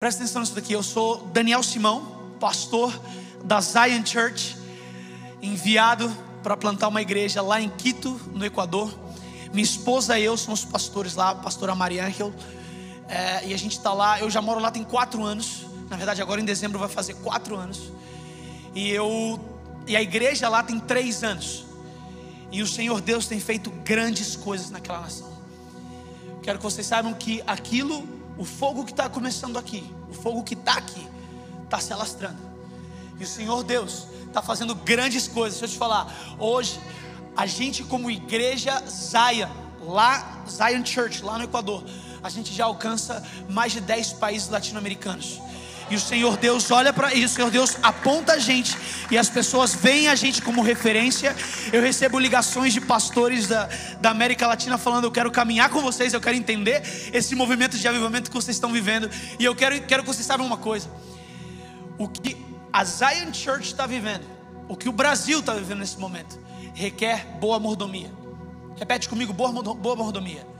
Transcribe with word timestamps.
Presta 0.00 0.22
atenção 0.22 0.42
nisso 0.42 0.54
daqui. 0.54 0.72
Eu 0.72 0.82
sou 0.84 1.26
Daniel 1.32 1.60
Simão, 1.60 2.36
pastor 2.38 2.96
da 3.42 3.60
Zion 3.60 4.06
Church, 4.06 4.56
enviado 5.42 6.08
para 6.40 6.56
plantar 6.56 6.86
uma 6.86 7.02
igreja 7.02 7.42
lá 7.42 7.60
em 7.60 7.68
Quito, 7.68 8.10
no 8.32 8.44
Equador. 8.46 8.96
Minha 9.52 9.64
esposa 9.64 10.16
e 10.16 10.22
eu 10.22 10.36
somos 10.36 10.64
pastores 10.64 11.16
lá, 11.16 11.30
a 11.30 11.34
pastora 11.34 11.74
Maria 11.74 12.06
Angel. 12.06 12.32
É, 13.08 13.48
e 13.48 13.52
a 13.52 13.56
gente 13.56 13.72
está 13.72 13.92
lá. 13.92 14.20
Eu 14.20 14.30
já 14.30 14.40
moro 14.40 14.60
lá 14.60 14.70
tem 14.70 14.84
quatro 14.84 15.24
anos. 15.24 15.66
Na 15.90 15.96
verdade, 15.96 16.22
agora 16.22 16.40
em 16.40 16.44
dezembro 16.44 16.78
vai 16.78 16.88
fazer 16.88 17.14
quatro 17.14 17.56
anos. 17.56 17.90
E 18.76 18.90
eu 18.90 19.40
e 19.84 19.96
a 19.96 20.00
igreja 20.00 20.48
lá 20.48 20.62
tem 20.62 20.78
três 20.78 21.24
anos. 21.24 21.66
E 22.52 22.62
o 22.62 22.68
Senhor 22.68 23.00
Deus 23.00 23.26
tem 23.26 23.40
feito 23.40 23.68
grandes 23.82 24.36
coisas 24.36 24.70
naquela 24.70 25.00
nação. 25.00 25.36
Quero 26.40 26.58
que 26.58 26.64
vocês 26.64 26.86
saibam 26.86 27.12
que 27.14 27.42
aquilo 27.44 28.17
o 28.38 28.44
fogo 28.44 28.84
que 28.84 28.92
está 28.92 29.08
começando 29.08 29.58
aqui, 29.58 29.92
o 30.08 30.14
fogo 30.14 30.42
que 30.44 30.54
está 30.54 30.74
aqui, 30.74 31.06
está 31.64 31.80
se 31.80 31.92
alastrando. 31.92 32.38
E 33.18 33.24
o 33.24 33.26
Senhor 33.26 33.64
Deus 33.64 34.06
está 34.26 34.40
fazendo 34.40 34.74
grandes 34.74 35.26
coisas. 35.26 35.58
Deixa 35.58 35.72
eu 35.72 35.76
te 35.76 35.78
falar, 35.78 36.36
hoje, 36.38 36.78
a 37.36 37.46
gente, 37.46 37.82
como 37.82 38.10
igreja 38.10 38.80
Zion, 38.88 39.50
lá, 39.80 40.44
Zion 40.48 40.84
Church, 40.84 41.22
lá 41.22 41.36
no 41.36 41.44
Equador, 41.44 41.84
a 42.22 42.28
gente 42.28 42.54
já 42.54 42.64
alcança 42.64 43.26
mais 43.48 43.72
de 43.72 43.80
10 43.80 44.14
países 44.14 44.48
latino-americanos. 44.48 45.40
E 45.90 45.96
o 45.96 46.00
Senhor 46.00 46.36
Deus 46.36 46.70
olha 46.70 46.92
para 46.92 47.14
isso, 47.14 47.34
o 47.34 47.36
Senhor 47.36 47.50
Deus 47.50 47.76
aponta 47.82 48.34
a 48.34 48.38
gente 48.38 48.76
e 49.10 49.16
as 49.16 49.30
pessoas 49.30 49.74
veem 49.74 50.08
a 50.08 50.14
gente 50.14 50.42
como 50.42 50.60
referência. 50.60 51.34
Eu 51.72 51.80
recebo 51.80 52.18
ligações 52.18 52.74
de 52.74 52.80
pastores 52.80 53.46
da, 53.46 53.68
da 54.00 54.10
América 54.10 54.46
Latina 54.46 54.76
falando: 54.76 55.04
Eu 55.04 55.10
quero 55.10 55.30
caminhar 55.30 55.70
com 55.70 55.80
vocês, 55.80 56.12
eu 56.12 56.20
quero 56.20 56.36
entender 56.36 56.82
esse 57.12 57.34
movimento 57.34 57.78
de 57.78 57.88
avivamento 57.88 58.30
que 58.30 58.36
vocês 58.36 58.56
estão 58.56 58.72
vivendo. 58.72 59.10
E 59.38 59.44
eu 59.44 59.54
quero, 59.54 59.80
quero 59.82 60.02
que 60.02 60.08
vocês 60.08 60.26
saibam 60.26 60.46
uma 60.46 60.58
coisa: 60.58 60.90
o 61.96 62.06
que 62.06 62.36
a 62.72 62.84
Zion 62.84 63.32
Church 63.32 63.68
está 63.68 63.86
vivendo, 63.86 64.24
o 64.68 64.76
que 64.76 64.88
o 64.88 64.92
Brasil 64.92 65.40
está 65.40 65.54
vivendo 65.54 65.78
nesse 65.78 65.98
momento, 65.98 66.38
requer 66.74 67.24
boa 67.40 67.58
mordomia. 67.58 68.10
Repete 68.76 69.08
comigo: 69.08 69.32
boa, 69.32 69.50
boa 69.52 69.96
mordomia 69.96 70.57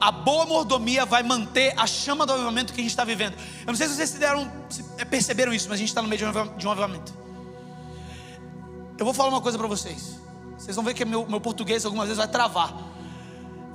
a 0.00 0.10
boa 0.10 0.44
mordomia 0.46 1.04
vai 1.06 1.22
manter 1.22 1.72
a 1.76 1.86
chama 1.86 2.26
do 2.26 2.32
avivamento 2.32 2.72
que 2.72 2.80
a 2.80 2.82
gente 2.82 2.90
está 2.90 3.04
vivendo. 3.04 3.34
Eu 3.60 3.68
não 3.68 3.74
sei 3.74 3.88
se 3.88 3.94
vocês 3.94 4.10
se 4.10 4.18
deram, 4.18 4.50
se 4.68 4.82
perceberam 5.06 5.52
isso, 5.52 5.68
mas 5.68 5.76
a 5.76 5.78
gente 5.78 5.88
está 5.88 6.02
no 6.02 6.08
meio 6.08 6.20
de 6.56 6.66
um 6.66 6.70
avivamento. 6.70 7.14
Eu 8.98 9.04
vou 9.04 9.14
falar 9.14 9.28
uma 9.28 9.40
coisa 9.40 9.58
para 9.58 9.66
vocês. 9.66 10.20
Vocês 10.58 10.74
vão 10.74 10.84
ver 10.84 10.94
que 10.94 11.04
meu, 11.04 11.26
meu 11.26 11.40
português 11.40 11.84
algumas 11.84 12.06
vezes 12.06 12.18
vai 12.18 12.28
travar. 12.28 12.74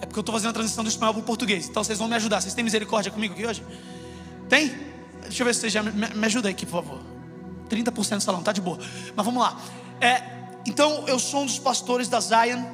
É 0.01 0.05
porque 0.05 0.17
eu 0.17 0.21
estou 0.21 0.33
fazendo 0.33 0.49
a 0.49 0.53
transição 0.53 0.83
do 0.83 0.89
espanhol 0.89 1.13
para 1.13 1.21
o 1.21 1.25
português. 1.25 1.69
Então 1.69 1.83
vocês 1.83 1.97
vão 1.99 2.07
me 2.07 2.15
ajudar. 2.15 2.41
Vocês 2.41 2.53
têm 2.53 2.63
misericórdia 2.63 3.11
comigo 3.11 3.33
aqui 3.33 3.45
hoje? 3.45 3.63
Tem? 4.49 4.69
Deixa 5.21 5.43
eu 5.43 5.45
ver 5.45 5.53
se 5.53 5.61
vocês 5.61 5.73
já 5.73 5.83
me, 5.83 5.91
me 5.91 6.25
ajudam 6.25 6.51
aqui, 6.51 6.65
por 6.65 6.83
favor. 6.83 6.99
30% 7.69 8.17
do 8.17 8.21
salão, 8.21 8.43
tá 8.43 8.51
de 8.51 8.61
boa. 8.61 8.79
Mas 9.15 9.25
vamos 9.25 9.41
lá. 9.41 9.59
É, 9.99 10.23
então 10.65 11.07
eu 11.07 11.19
sou 11.19 11.43
um 11.43 11.45
dos 11.45 11.59
pastores 11.59 12.07
da 12.07 12.19
Zion 12.19 12.65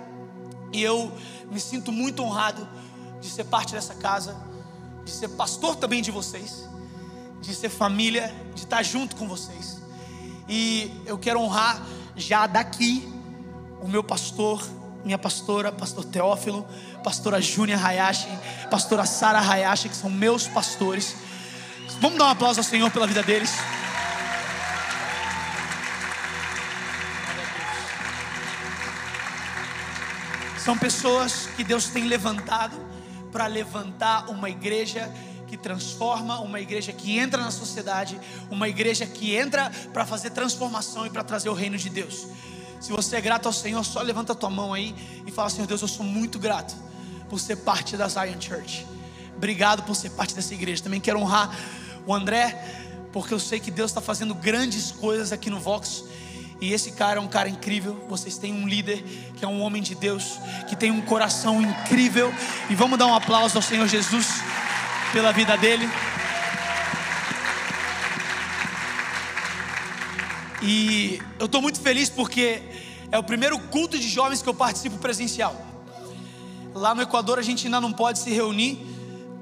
e 0.72 0.82
eu 0.82 1.12
me 1.52 1.60
sinto 1.60 1.92
muito 1.92 2.24
honrado 2.24 2.68
de 3.22 3.30
ser 3.30 3.46
parte 3.46 3.74
dessa 3.74 3.96
casa, 3.96 4.36
de 5.04 5.12
ser 5.12 5.30
pastor 5.30 5.76
também 5.76 6.02
de 6.02 6.12
vocês, 6.12 6.68
de 7.42 7.54
ser 7.56 7.70
família, 7.70 8.34
de 8.54 8.64
estar 8.64 8.84
junto 8.84 9.16
com 9.16 9.28
vocês. 9.28 9.78
E 10.48 10.92
eu 11.06 11.18
quero 11.18 11.40
honrar 11.40 11.82
já 12.16 12.48
daqui 12.48 13.12
o 13.82 13.88
meu 13.88 14.04
pastor, 14.04 14.62
minha 15.04 15.18
pastora, 15.18 15.72
pastor 15.72 16.04
Teófilo, 16.06 16.68
pastora 17.04 17.42
Júnia 17.42 17.78
Hayashi, 17.78 18.28
pastora 18.70 19.06
Sara 19.06 19.40
Hayashi, 19.40 19.90
que 19.90 19.96
são 19.96 20.10
meus 20.10 20.48
pastores. 20.48 21.16
Vamos 22.02 22.18
dar 22.18 22.26
um 22.26 22.30
aplauso 22.30 22.60
ao 22.60 22.64
Senhor 22.64 22.92
pela 22.92 23.08
vida 23.08 23.24
deles. 23.24 23.52
São 30.58 30.78
pessoas 30.78 31.48
que 31.56 31.64
Deus 31.64 31.88
tem 31.88 32.04
levantado 32.04 32.78
para 33.38 33.46
levantar 33.46 34.32
uma 34.32 34.50
igreja 34.50 35.14
que 35.46 35.56
transforma, 35.56 36.40
uma 36.40 36.60
igreja 36.60 36.92
que 36.92 37.20
entra 37.20 37.40
na 37.40 37.52
sociedade, 37.52 38.20
uma 38.50 38.68
igreja 38.68 39.06
que 39.06 39.36
entra 39.36 39.72
para 39.94 40.08
fazer 40.08 40.32
transformação 40.32 41.06
e 41.06 41.12
para 41.12 41.24
trazer 41.24 41.48
o 41.48 41.54
reino 41.54 41.78
de 41.78 41.88
Deus. 41.88 42.26
Se 42.82 42.92
você 42.92 43.18
é 43.18 43.22
grato 43.22 43.46
ao 43.46 43.54
Senhor, 43.54 43.84
só 43.84 44.02
levanta 44.02 44.34
a 44.34 44.36
tua 44.36 44.50
mão 44.50 44.74
aí 44.74 44.96
e 45.24 45.32
fala: 45.32 45.52
Senhor 45.52 45.68
Deus, 45.68 45.84
eu 45.84 45.88
sou 45.88 46.04
muito 46.04 46.40
grato 46.40 46.76
por 47.30 47.40
ser 47.40 47.58
parte 47.58 47.96
da 47.96 48.08
Zion 48.08 48.42
Church. 48.42 48.88
Obrigado 49.36 49.84
por 49.84 49.96
ser 49.96 50.10
parte 50.10 50.34
dessa 50.34 50.56
igreja. 50.56 50.82
Também 50.82 51.00
quero 51.00 51.20
honrar 51.20 51.56
o 52.08 52.16
André, 52.16 52.60
porque 53.14 53.36
eu 53.36 53.40
sei 53.40 53.60
que 53.60 53.70
Deus 53.70 53.92
está 53.92 54.02
fazendo 54.02 54.34
grandes 54.34 54.92
coisas 54.92 55.32
aqui 55.32 55.52
no 55.52 55.60
Vox. 55.60 56.06
E 56.60 56.74
esse 56.74 56.92
cara 56.92 57.20
é 57.20 57.22
um 57.22 57.28
cara 57.28 57.48
incrível. 57.48 58.04
Vocês 58.10 58.38
têm 58.38 58.54
um 58.54 58.68
líder 58.68 59.04
que 59.36 59.46
é 59.46 59.48
um 59.48 59.62
homem 59.62 59.82
de 59.82 59.94
Deus, 59.94 60.40
que 60.68 60.76
tem 60.76 60.90
um 60.90 61.02
coração 61.02 61.62
incrível. 61.62 62.34
E 62.70 62.76
vamos 62.76 62.98
dar 62.98 63.08
um 63.08 63.14
aplauso 63.14 63.58
ao 63.58 63.62
Senhor 63.62 63.88
Jesus 63.88 64.42
pela 65.12 65.32
vida 65.32 65.56
dele. 65.56 65.88
E 70.62 71.22
eu 71.40 71.46
estou 71.46 71.62
muito 71.62 71.80
feliz 71.80 72.10
porque 72.10 72.62
é 73.12 73.18
o 73.20 73.24
primeiro 73.24 73.60
culto 73.60 73.98
de 73.98 74.08
jovens 74.08 74.42
que 74.42 74.50
eu 74.50 74.54
participo 74.54 74.98
presencial. 74.98 75.56
Lá 76.74 76.96
no 76.96 77.02
Equador 77.02 77.38
a 77.38 77.44
gente 77.44 77.68
ainda 77.68 77.80
não 77.80 77.94
pode 77.94 78.20
se 78.20 78.32
reunir. 78.32 78.86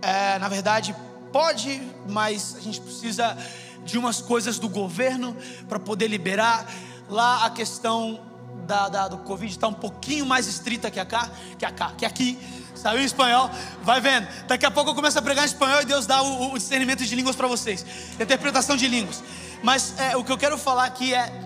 É, 0.02 0.38
na 0.38 0.50
verdade, 0.50 0.94
pode, 1.32 1.82
mas 2.08 2.56
a 2.58 2.60
gente 2.60 2.82
precisa 2.82 3.38
de 3.86 3.98
umas 3.98 4.20
coisas 4.20 4.60
do 4.60 4.68
governo 4.68 5.36
para 5.70 5.80
poder 5.80 6.08
liberar. 6.08 6.66
Lá 7.10 7.46
a 7.46 7.50
questão 7.50 8.20
da, 8.66 8.90
da, 8.90 9.08
do 9.08 9.18
Covid 9.20 9.52
está 9.52 9.68
um 9.68 9.74
pouquinho 9.74 10.26
mais 10.26 10.48
estrita 10.48 10.90
que, 10.90 11.04
cá, 11.06 11.30
que, 11.58 11.72
cá, 11.72 11.92
que 11.98 12.06
aqui. 12.06 12.40
Saiu 12.76 13.00
em 13.00 13.06
espanhol, 13.06 13.50
vai 13.84 14.02
vendo. 14.02 14.28
Daqui 14.48 14.66
a 14.66 14.72
pouco 14.72 14.92
eu 14.92 14.96
começo 14.96 15.18
a 15.18 15.22
pregar 15.22 15.46
em 15.46 15.48
espanhol 15.48 15.82
e 15.82 15.86
Deus 15.86 16.06
dá 16.06 16.22
o, 16.22 16.54
o 16.54 16.58
discernimento 16.58 17.06
de 17.06 17.16
línguas 17.16 17.36
para 17.36 17.48
vocês, 17.48 17.86
interpretação 18.20 18.76
de 18.76 18.88
línguas. 18.88 19.24
Mas 19.64 19.98
é, 19.98 20.16
o 20.18 20.24
que 20.24 20.32
eu 20.32 20.38
quero 20.38 20.58
falar 20.58 20.86
aqui 20.86 21.14
é: 21.14 21.42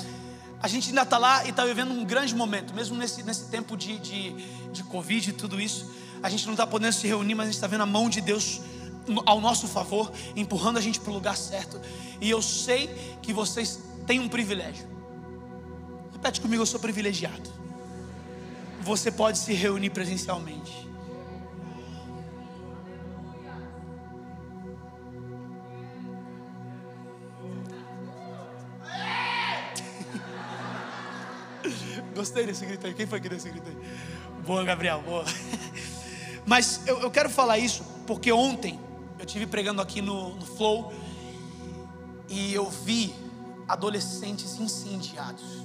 a 0.62 0.68
gente 0.68 0.90
ainda 0.90 1.04
está 1.04 1.18
lá 1.18 1.46
e 1.46 1.52
está 1.52 1.64
vivendo 1.66 1.92
um 1.92 2.04
grande 2.04 2.36
momento, 2.36 2.74
mesmo 2.74 2.98
nesse, 2.98 3.22
nesse 3.24 3.46
tempo 3.46 3.78
de, 3.78 4.00
de, 4.00 4.32
de 4.72 4.84
Covid 4.84 5.30
e 5.30 5.34
tudo 5.34 5.62
isso. 5.62 5.90
A 6.22 6.30
gente 6.30 6.46
não 6.46 6.54
está 6.54 6.66
podendo 6.66 6.94
se 6.94 7.08
reunir, 7.08 7.36
mas 7.36 7.44
a 7.44 7.48
gente 7.48 7.56
está 7.56 7.68
vendo 7.68 7.82
a 7.82 7.86
mão 7.86 8.10
de 8.10 8.20
Deus 8.22 8.60
ao 9.26 9.40
nosso 9.40 9.68
favor, 9.68 10.12
empurrando 10.36 10.78
a 10.78 10.82
gente 10.82 11.00
para 11.00 11.12
o 11.12 11.14
lugar 11.14 11.38
certo. 11.38 11.80
E 12.20 12.30
eu 12.30 12.42
sei 12.42 12.88
que 13.22 13.32
vocês 13.32 13.80
têm 14.06 14.20
um 14.20 14.28
privilégio 14.28 14.99
Repete 16.20 16.42
comigo, 16.42 16.62
eu 16.62 16.66
sou 16.66 16.82
privilegiado. 16.82 17.50
Você 18.82 19.10
pode 19.10 19.38
se 19.38 19.54
reunir 19.54 19.90
presencialmente. 19.90 20.86
Gostei 32.14 32.46
desse 32.46 32.66
grito 32.66 32.86
aí. 32.86 32.94
Quem 32.94 33.08
foi 33.08 33.22
que 33.22 33.30
deu 33.30 33.38
esse 33.38 33.50
grito 33.50 33.70
aí? 33.70 33.78
Boa, 34.46 34.66
Gabriel, 34.66 35.02
boa. 35.02 35.24
Mas 36.46 36.86
eu, 36.86 37.00
eu 37.00 37.10
quero 37.10 37.30
falar 37.30 37.58
isso 37.60 37.82
porque 38.06 38.30
ontem 38.30 38.78
eu 39.18 39.26
tive 39.26 39.48
pregando 39.48 39.82
aqui 39.82 40.02
no, 40.02 40.36
no 40.36 40.46
Flow 40.46 40.94
e 42.28 42.54
eu 42.54 42.70
vi 42.70 43.16
adolescentes 43.70 44.60
incendiados. 44.60 45.59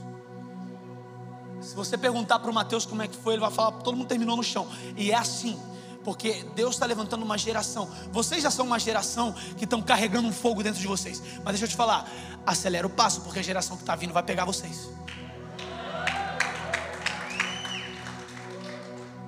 Se 1.64 1.74
você 1.74 1.96
perguntar 1.96 2.38
para 2.38 2.50
o 2.50 2.54
Mateus 2.54 2.84
como 2.84 3.00
é 3.00 3.08
que 3.08 3.16
foi, 3.16 3.34
ele 3.34 3.40
vai 3.40 3.50
falar: 3.50 3.72
todo 3.78 3.96
mundo 3.96 4.06
terminou 4.06 4.36
no 4.36 4.42
chão. 4.42 4.68
E 4.96 5.10
é 5.10 5.14
assim, 5.14 5.58
porque 6.04 6.44
Deus 6.54 6.74
está 6.74 6.84
levantando 6.84 7.24
uma 7.24 7.38
geração. 7.38 7.90
Vocês 8.12 8.42
já 8.42 8.50
são 8.50 8.66
uma 8.66 8.78
geração 8.78 9.34
que 9.56 9.64
estão 9.64 9.80
carregando 9.80 10.28
um 10.28 10.32
fogo 10.32 10.62
dentro 10.62 10.80
de 10.80 10.86
vocês. 10.86 11.22
Mas 11.42 11.54
deixa 11.54 11.64
eu 11.64 11.68
te 11.68 11.76
falar: 11.76 12.08
acelera 12.44 12.86
o 12.86 12.90
passo, 12.90 13.22
porque 13.22 13.38
a 13.38 13.42
geração 13.42 13.76
que 13.76 13.82
está 13.82 13.96
vindo 13.96 14.12
vai 14.12 14.22
pegar 14.22 14.44
vocês. 14.44 14.90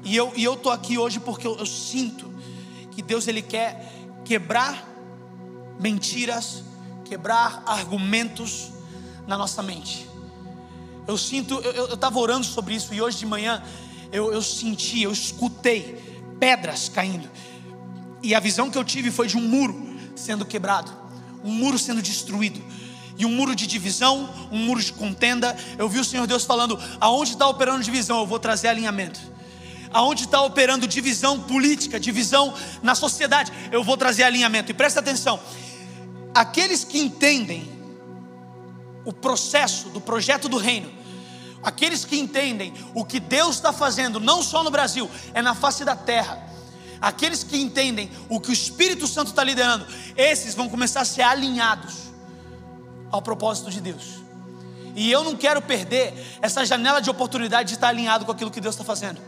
E 0.04 0.14
eu 0.14 0.32
e 0.36 0.44
eu 0.44 0.56
tô 0.56 0.70
aqui 0.70 0.98
hoje 0.98 1.18
porque 1.18 1.46
eu, 1.46 1.56
eu 1.56 1.66
sinto 1.66 2.32
que 2.92 3.02
Deus 3.02 3.26
ele 3.26 3.42
quer 3.42 3.92
quebrar 4.24 4.86
mentiras, 5.80 6.62
quebrar 7.04 7.62
argumentos 7.66 8.70
na 9.26 9.38
nossa 9.38 9.62
mente. 9.62 10.05
Eu 11.06 11.16
sinto, 11.16 11.54
eu 11.60 11.94
estava 11.94 12.18
orando 12.18 12.44
sobre 12.44 12.74
isso 12.74 12.92
e 12.92 13.00
hoje 13.00 13.18
de 13.18 13.26
manhã 13.26 13.62
eu, 14.12 14.32
eu 14.32 14.42
senti, 14.42 15.02
eu 15.02 15.12
escutei 15.12 16.02
pedras 16.38 16.88
caindo. 16.88 17.28
E 18.22 18.34
a 18.34 18.40
visão 18.40 18.70
que 18.70 18.78
eu 18.78 18.84
tive 18.84 19.10
foi 19.10 19.28
de 19.28 19.36
um 19.36 19.40
muro 19.40 19.96
sendo 20.16 20.44
quebrado, 20.44 20.90
um 21.44 21.52
muro 21.52 21.78
sendo 21.78 22.02
destruído, 22.02 22.60
e 23.18 23.24
um 23.24 23.30
muro 23.30 23.54
de 23.54 23.66
divisão, 23.66 24.28
um 24.50 24.58
muro 24.58 24.82
de 24.82 24.92
contenda. 24.92 25.56
Eu 25.78 25.88
vi 25.88 26.00
o 26.00 26.04
Senhor 26.04 26.26
Deus 26.26 26.44
falando: 26.44 26.78
aonde 27.00 27.32
está 27.32 27.46
operando 27.46 27.82
divisão, 27.82 28.20
eu 28.20 28.26
vou 28.26 28.38
trazer 28.38 28.68
alinhamento. 28.68 29.20
Aonde 29.92 30.24
está 30.24 30.42
operando 30.42 30.86
divisão 30.86 31.40
política, 31.40 31.98
divisão 31.98 32.52
na 32.82 32.94
sociedade, 32.94 33.52
eu 33.70 33.82
vou 33.84 33.96
trazer 33.96 34.24
alinhamento. 34.24 34.70
E 34.70 34.74
presta 34.74 35.00
atenção, 35.00 35.40
aqueles 36.34 36.84
que 36.84 36.98
entendem 36.98 37.75
o 39.06 39.12
processo 39.12 39.88
do 39.90 40.00
projeto 40.00 40.48
do 40.48 40.58
reino, 40.58 40.92
aqueles 41.62 42.04
que 42.04 42.18
entendem 42.18 42.74
o 42.92 43.04
que 43.04 43.20
Deus 43.20 43.54
está 43.54 43.72
fazendo, 43.72 44.20
não 44.20 44.42
só 44.42 44.62
no 44.62 44.70
Brasil, 44.70 45.08
é 45.32 45.40
na 45.40 45.54
face 45.54 45.84
da 45.84 45.96
terra. 45.96 46.44
Aqueles 47.00 47.44
que 47.44 47.56
entendem 47.56 48.10
o 48.28 48.40
que 48.40 48.50
o 48.50 48.52
Espírito 48.52 49.06
Santo 49.06 49.28
está 49.28 49.44
liderando, 49.44 49.86
esses 50.16 50.54
vão 50.54 50.68
começar 50.68 51.02
a 51.02 51.04
ser 51.04 51.22
alinhados 51.22 51.94
ao 53.10 53.22
propósito 53.22 53.70
de 53.70 53.80
Deus. 53.80 54.26
E 54.94 55.10
eu 55.10 55.22
não 55.22 55.36
quero 55.36 55.62
perder 55.62 56.14
essa 56.42 56.64
janela 56.64 57.00
de 57.00 57.08
oportunidade 57.08 57.68
de 57.68 57.74
estar 57.74 57.88
alinhado 57.88 58.24
com 58.24 58.32
aquilo 58.32 58.50
que 58.50 58.60
Deus 58.60 58.74
está 58.74 58.84
fazendo. 58.84 59.20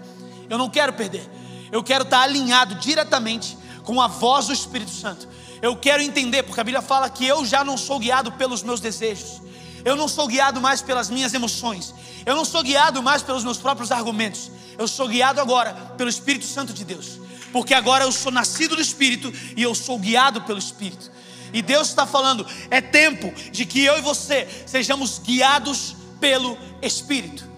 Eu 0.51 0.59
não 0.59 0.69
quero 0.69 0.93
perder. 0.95 1.29
Eu 1.71 1.85
quero 1.85 2.05
estar 2.05 2.23
alinhado 2.23 2.75
diretamente 2.77 3.57
com 3.85 4.01
a 4.01 4.09
voz 4.09 4.47
do 4.47 4.53
Espírito 4.53 4.91
Santo. 4.91 5.29
Eu 5.61 5.77
quero 5.77 6.03
entender, 6.03 6.43
porque 6.43 6.61
a 6.61 6.65
Bíblia 6.65 6.83
fala 6.83 7.11
que 7.11 7.27
eu 7.27 7.45
já 7.45 7.63
não 7.63 7.77
sou 7.77 7.99
guiado 7.99 8.33
pelos 8.33 8.63
meus 8.63 8.81
desejos. 8.81 9.43
Eu 9.85 9.97
não 9.97 10.09
sou 10.09 10.27
guiado 10.27 10.61
mais 10.61 10.83
pelas 10.83 11.11
minhas 11.11 11.35
emoções. 11.35 11.95
Eu 12.27 12.37
não 12.37 12.45
sou 12.45 12.63
guiado 12.63 13.03
mais 13.03 13.23
pelos 13.23 13.45
meus 13.45 13.59
próprios 13.59 13.91
argumentos. 13.91 14.51
Eu 14.77 14.87
sou 14.87 15.09
guiado 15.09 15.41
agora 15.41 15.73
pelo 15.97 16.11
Espírito 16.11 16.45
Santo 16.45 16.73
de 16.73 16.85
Deus. 16.85 17.19
Porque 17.53 17.75
agora 17.75 18.05
eu 18.05 18.13
sou 18.13 18.31
nascido 18.31 18.77
do 18.77 18.83
Espírito 18.83 19.33
e 19.57 19.63
eu 19.63 19.75
sou 19.75 19.99
guiado 19.99 20.43
pelo 20.43 20.59
Espírito. 20.59 21.11
E 21.53 21.63
Deus 21.63 21.89
está 21.89 22.07
falando: 22.07 22.47
é 22.71 22.81
tempo 22.81 23.33
de 23.51 23.65
que 23.65 23.83
eu 23.83 23.99
e 23.99 24.03
você 24.03 24.47
sejamos 24.67 25.19
guiados 25.19 25.97
pelo 26.21 26.59
Espírito. 26.83 27.49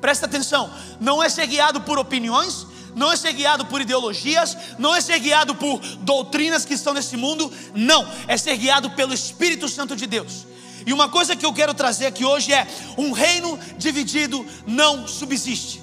Presta 0.00 0.26
atenção, 0.26 0.72
não 1.00 1.22
é 1.22 1.28
ser 1.28 1.46
guiado 1.46 1.80
por 1.82 1.96
opiniões, 1.96 2.66
não 2.94 3.12
é 3.12 3.16
ser 3.16 3.32
guiado 3.32 3.64
por 3.66 3.80
ideologias, 3.80 4.56
não 4.78 4.94
é 4.94 5.00
ser 5.00 5.18
guiado 5.20 5.54
por 5.54 5.78
doutrinas 5.98 6.64
que 6.64 6.74
estão 6.74 6.92
nesse 6.92 7.16
mundo, 7.16 7.52
não, 7.72 8.06
é 8.26 8.36
ser 8.36 8.56
guiado 8.56 8.90
pelo 8.90 9.14
Espírito 9.14 9.68
Santo 9.68 9.94
de 9.94 10.06
Deus. 10.06 10.44
E 10.86 10.92
uma 10.92 11.08
coisa 11.08 11.36
que 11.36 11.44
eu 11.44 11.52
quero 11.52 11.74
trazer 11.74 12.06
aqui 12.06 12.24
hoje 12.24 12.52
é: 12.52 12.66
um 12.96 13.12
reino 13.12 13.58
dividido 13.76 14.46
não 14.66 15.06
subsiste. 15.06 15.82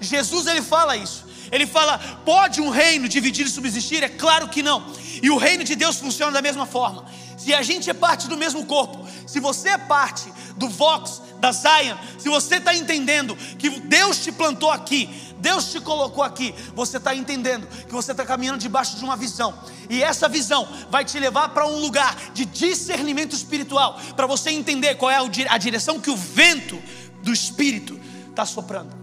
Jesus 0.00 0.46
ele 0.46 0.62
fala 0.62 0.96
isso. 0.96 1.26
Ele 1.50 1.66
fala: 1.66 1.98
pode 2.24 2.60
um 2.60 2.68
reino 2.68 3.08
dividido 3.08 3.50
subsistir? 3.50 4.02
É 4.02 4.08
claro 4.08 4.48
que 4.48 4.62
não. 4.62 4.84
E 5.22 5.30
o 5.30 5.36
reino 5.36 5.64
de 5.64 5.74
Deus 5.74 5.96
funciona 5.96 6.32
da 6.32 6.42
mesma 6.42 6.66
forma. 6.66 7.06
Se 7.36 7.54
a 7.54 7.62
gente 7.62 7.88
é 7.88 7.94
parte 7.94 8.28
do 8.28 8.36
mesmo 8.36 8.66
corpo, 8.66 9.06
se 9.26 9.40
você 9.40 9.70
é 9.70 9.78
parte 9.78 10.30
do 10.56 10.68
Vox, 10.68 11.22
da 11.40 11.52
Zion, 11.52 11.96
se 12.18 12.28
você 12.28 12.56
está 12.56 12.74
entendendo 12.74 13.36
que 13.36 13.70
Deus 13.70 14.18
te 14.18 14.32
plantou 14.32 14.70
aqui, 14.70 15.08
Deus 15.38 15.70
te 15.70 15.80
colocou 15.80 16.24
aqui, 16.24 16.54
você 16.74 16.96
está 16.96 17.14
entendendo 17.14 17.66
que 17.86 17.92
você 17.92 18.10
está 18.10 18.26
caminhando 18.26 18.58
debaixo 18.58 18.96
de 18.96 19.04
uma 19.04 19.16
visão, 19.16 19.56
e 19.88 20.02
essa 20.02 20.28
visão 20.28 20.68
vai 20.90 21.04
te 21.04 21.18
levar 21.18 21.50
para 21.50 21.66
um 21.66 21.78
lugar 21.78 22.16
de 22.34 22.44
discernimento 22.44 23.34
espiritual, 23.34 24.00
para 24.16 24.26
você 24.26 24.50
entender 24.50 24.96
qual 24.96 25.10
é 25.10 25.18
a 25.48 25.58
direção 25.58 26.00
que 26.00 26.10
o 26.10 26.16
vento 26.16 26.82
do 27.22 27.32
Espírito 27.32 27.98
está 28.30 28.44
soprando. 28.44 28.96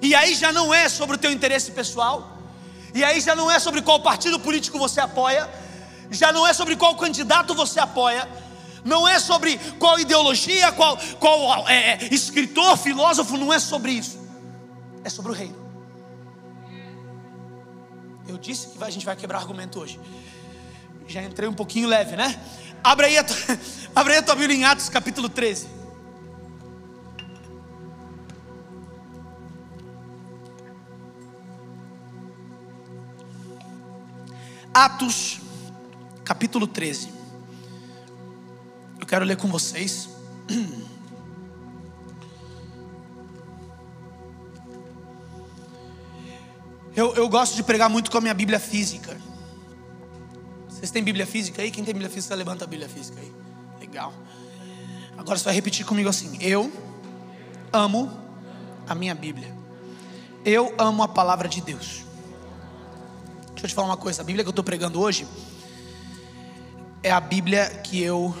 E 0.00 0.14
aí 0.14 0.34
já 0.34 0.52
não 0.52 0.72
é 0.72 0.88
sobre 0.88 1.16
o 1.16 1.18
teu 1.18 1.32
interesse 1.32 1.72
pessoal, 1.72 2.38
e 2.94 3.02
aí 3.02 3.20
já 3.20 3.34
não 3.34 3.50
é 3.50 3.58
sobre 3.58 3.82
qual 3.82 4.00
partido 4.00 4.38
político 4.38 4.78
você 4.78 5.00
apoia, 5.00 5.50
já 6.10 6.32
não 6.32 6.46
é 6.46 6.52
sobre 6.52 6.76
qual 6.76 6.94
candidato 6.94 7.52
você 7.54 7.80
apoia, 7.80 8.28
não 8.86 9.06
é 9.06 9.18
sobre 9.18 9.58
qual 9.80 9.98
ideologia, 9.98 10.70
qual, 10.70 10.96
qual 11.18 11.68
é, 11.68 11.94
é, 11.94 12.14
escritor, 12.14 12.78
filósofo, 12.78 13.36
não 13.36 13.52
é 13.52 13.58
sobre 13.58 13.90
isso, 13.90 14.16
é 15.02 15.10
sobre 15.10 15.32
o 15.32 15.34
reino. 15.34 15.66
Eu 18.28 18.38
disse 18.38 18.68
que 18.68 18.84
a 18.84 18.88
gente 18.88 19.04
vai 19.04 19.16
quebrar 19.16 19.38
argumento 19.38 19.80
hoje. 19.80 19.98
Já 21.08 21.22
entrei 21.22 21.48
um 21.48 21.52
pouquinho 21.52 21.88
leve, 21.88 22.14
né? 22.14 22.40
Abre 22.82 23.06
aí 23.06 23.18
a 23.18 23.24
tua, 23.24 23.36
abre 23.94 24.12
aí 24.12 24.18
a 24.20 24.22
tua 24.22 24.36
Bíblia 24.36 24.56
em 24.56 24.64
Atos 24.64 24.88
capítulo 24.88 25.28
13. 25.28 25.66
Atos 34.72 35.40
capítulo 36.24 36.68
13. 36.68 37.15
Eu 39.06 39.08
quero 39.08 39.24
ler 39.24 39.36
com 39.36 39.46
vocês. 39.46 40.08
Eu, 46.96 47.14
eu 47.14 47.28
gosto 47.28 47.54
de 47.54 47.62
pregar 47.62 47.90
muito 47.90 48.10
com 48.10 48.16
a 48.16 48.20
minha 48.22 48.32
Bíblia 48.32 48.58
física. 48.58 49.14
Vocês 50.66 50.90
têm 50.90 51.04
Bíblia 51.04 51.26
física 51.26 51.60
aí? 51.60 51.70
Quem 51.70 51.84
tem 51.84 51.92
Bíblia 51.92 52.08
física, 52.08 52.34
levanta 52.34 52.64
a 52.64 52.66
Bíblia 52.66 52.88
física 52.88 53.20
aí. 53.20 53.30
Legal. 53.78 54.14
Agora 55.18 55.38
você 55.38 55.44
vai 55.44 55.52
repetir 55.52 55.84
comigo 55.84 56.08
assim: 56.08 56.38
Eu 56.40 56.72
amo 57.70 58.10
a 58.88 58.94
minha 58.94 59.14
Bíblia. 59.14 59.54
Eu 60.42 60.74
amo 60.78 61.02
a 61.02 61.08
palavra 61.08 61.50
de 61.50 61.60
Deus. 61.60 62.02
Deixa 63.50 63.66
eu 63.66 63.68
te 63.68 63.74
falar 63.74 63.88
uma 63.88 63.98
coisa: 63.98 64.22
a 64.22 64.24
Bíblia 64.24 64.42
que 64.42 64.48
eu 64.48 64.52
estou 64.52 64.64
pregando 64.64 64.98
hoje 64.98 65.28
é 67.02 67.10
a 67.10 67.20
Bíblia 67.20 67.68
que 67.84 68.02
eu 68.02 68.34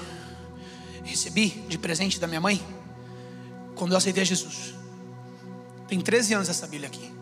recebi 1.06 1.48
de 1.68 1.78
presente 1.78 2.18
da 2.20 2.26
minha 2.26 2.40
mãe 2.40 2.64
quando 3.74 3.92
eu 3.92 3.98
aceitei 3.98 4.24
Jesus. 4.24 4.74
Tem 5.88 6.00
13 6.00 6.34
anos 6.34 6.48
essa 6.48 6.66
Bíblia 6.66 6.88
aqui. 6.88 7.16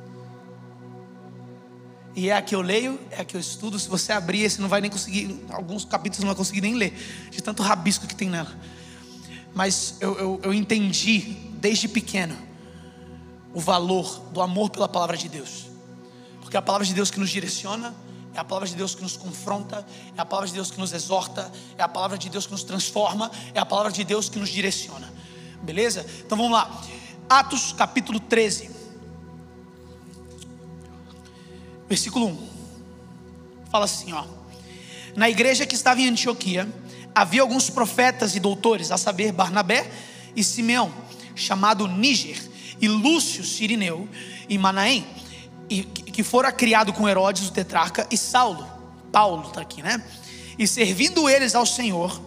E 2.16 2.28
é 2.28 2.36
a 2.36 2.42
que 2.42 2.54
eu 2.54 2.62
leio, 2.62 2.98
é 3.10 3.20
a 3.20 3.24
que 3.24 3.36
eu 3.36 3.40
estudo. 3.40 3.78
Se 3.78 3.88
você 3.88 4.12
abrir, 4.12 4.48
você 4.48 4.62
não 4.62 4.68
vai 4.68 4.80
nem 4.80 4.90
conseguir, 4.90 5.44
alguns 5.50 5.84
capítulos 5.84 6.20
não 6.20 6.28
vai 6.28 6.36
conseguir 6.36 6.60
nem 6.60 6.74
ler, 6.74 6.96
de 7.30 7.42
tanto 7.42 7.62
rabisco 7.62 8.06
que 8.06 8.14
tem 8.14 8.30
nela. 8.30 8.52
Mas 9.52 9.96
eu, 10.00 10.16
eu, 10.16 10.40
eu 10.44 10.54
entendi 10.54 11.36
desde 11.54 11.88
pequeno 11.88 12.36
o 13.52 13.60
valor 13.60 14.20
do 14.32 14.40
amor 14.40 14.70
pela 14.70 14.88
palavra 14.88 15.16
de 15.16 15.28
Deus, 15.28 15.66
porque 16.40 16.56
é 16.56 16.58
a 16.58 16.62
palavra 16.62 16.86
de 16.86 16.94
Deus 16.94 17.10
que 17.10 17.18
nos 17.18 17.30
direciona, 17.30 17.94
é 18.34 18.38
a 18.40 18.44
palavra 18.44 18.68
de 18.68 18.74
Deus 18.74 18.94
que 18.94 19.02
nos 19.02 19.16
confronta, 19.16 19.86
é 20.16 20.20
a 20.20 20.24
palavra 20.24 20.48
de 20.48 20.54
Deus 20.54 20.70
que 20.70 20.80
nos 20.80 20.92
exorta, 20.92 21.50
é 21.78 21.82
a 21.82 21.88
palavra 21.88 22.18
de 22.18 22.28
Deus 22.28 22.46
que 22.46 22.52
nos 22.52 22.64
transforma, 22.64 23.30
é 23.54 23.60
a 23.60 23.66
palavra 23.66 23.92
de 23.92 24.02
Deus 24.02 24.28
que 24.28 24.38
nos 24.38 24.48
direciona. 24.48 25.12
Beleza? 25.62 26.04
Então 26.24 26.36
vamos 26.36 26.52
lá. 26.52 26.82
Atos 27.28 27.72
capítulo 27.72 28.18
13. 28.18 28.70
Versículo 31.88 32.26
1. 32.26 32.48
Fala 33.70 33.84
assim, 33.84 34.12
ó. 34.12 34.24
Na 35.14 35.30
igreja 35.30 35.64
que 35.64 35.74
estava 35.74 36.00
em 36.00 36.08
Antioquia, 36.08 36.68
havia 37.14 37.40
alguns 37.40 37.70
profetas 37.70 38.34
e 38.34 38.40
doutores, 38.40 38.90
a 38.90 38.98
saber, 38.98 39.30
Barnabé 39.32 39.90
e 40.34 40.42
Simeão, 40.42 40.92
chamado 41.36 41.86
Níger, 41.86 42.40
e 42.80 42.88
Lúcio 42.88 43.44
Sirineu 43.44 44.08
e 44.48 44.58
Manaém, 44.58 45.06
e, 45.70 45.86
que 46.14 46.22
fora 46.22 46.52
criado 46.52 46.92
com 46.92 47.08
Herodes 47.08 47.48
o 47.48 47.52
tetrarca 47.52 48.06
e 48.08 48.16
Saulo, 48.16 48.64
Paulo 49.10 49.48
está 49.48 49.60
aqui, 49.60 49.82
né? 49.82 50.00
E 50.56 50.64
servindo 50.64 51.28
eles 51.28 51.56
ao 51.56 51.66
Senhor, 51.66 52.22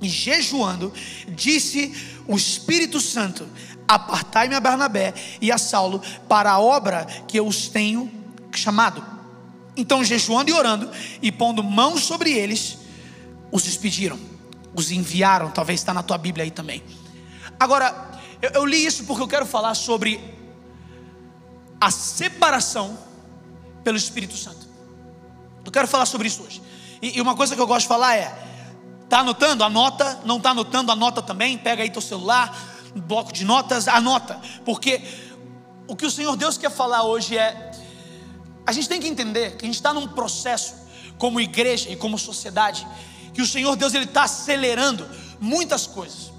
e 0.00 0.08
jejuando, 0.08 0.92
disse 1.30 1.92
o 2.28 2.36
Espírito 2.36 3.00
Santo: 3.00 3.44
Apartai-me 3.88 4.54
a 4.54 4.60
Barnabé 4.60 5.12
e 5.40 5.50
a 5.50 5.58
Saulo 5.58 6.00
para 6.28 6.52
a 6.52 6.60
obra 6.60 7.06
que 7.26 7.36
eu 7.36 7.44
os 7.44 7.66
tenho 7.66 8.08
chamado. 8.52 9.04
Então, 9.76 10.04
jejuando 10.04 10.48
e 10.48 10.54
orando 10.54 10.88
e 11.20 11.32
pondo 11.32 11.64
mãos 11.64 12.04
sobre 12.04 12.30
eles, 12.30 12.78
os 13.50 13.64
despediram, 13.64 14.18
os 14.76 14.92
enviaram. 14.92 15.50
Talvez 15.50 15.80
está 15.80 15.92
na 15.92 16.04
tua 16.04 16.16
Bíblia 16.16 16.44
aí 16.44 16.52
também. 16.52 16.84
Agora, 17.58 18.12
eu, 18.40 18.50
eu 18.50 18.64
li 18.64 18.86
isso 18.86 19.02
porque 19.06 19.22
eu 19.24 19.28
quero 19.28 19.44
falar 19.44 19.74
sobre 19.74 20.37
a 21.80 21.90
separação 21.90 22.98
pelo 23.84 23.96
Espírito 23.96 24.36
Santo. 24.36 24.66
Eu 25.64 25.70
quero 25.72 25.88
falar 25.88 26.06
sobre 26.06 26.28
isso 26.28 26.42
hoje. 26.42 26.62
E, 27.00 27.20
uma 27.20 27.36
coisa 27.36 27.54
que 27.54 27.60
eu 27.60 27.66
gosto 27.66 27.82
de 27.82 27.88
falar 27.88 28.16
é: 28.16 28.36
tá 29.08 29.20
anotando? 29.20 29.62
Anota. 29.62 30.20
Não 30.24 30.40
tá 30.40 30.50
anotando? 30.50 30.90
Anota 30.90 31.22
também. 31.22 31.56
Pega 31.58 31.82
aí 31.82 31.90
teu 31.90 32.02
celular 32.02 32.76
bloco 32.94 33.32
de 33.32 33.44
notas, 33.44 33.88
anota, 33.88 34.40
porque 34.64 35.02
o 35.86 35.96
que 35.96 36.06
o 36.06 36.10
Senhor 36.10 36.36
Deus 36.36 36.58
quer 36.58 36.70
falar 36.70 37.04
hoje 37.04 37.36
é: 37.36 37.70
a 38.66 38.72
gente 38.72 38.88
tem 38.88 39.00
que 39.00 39.08
entender 39.08 39.56
que 39.56 39.64
a 39.64 39.66
gente 39.66 39.76
está 39.76 39.92
num 39.92 40.08
processo, 40.08 40.74
como 41.16 41.40
igreja 41.40 41.90
e 41.90 41.96
como 41.96 42.18
sociedade, 42.18 42.86
que 43.32 43.42
o 43.42 43.46
Senhor 43.46 43.76
Deus 43.76 43.94
ele 43.94 44.04
está 44.04 44.24
acelerando 44.24 45.08
muitas 45.40 45.86
coisas. 45.86 46.32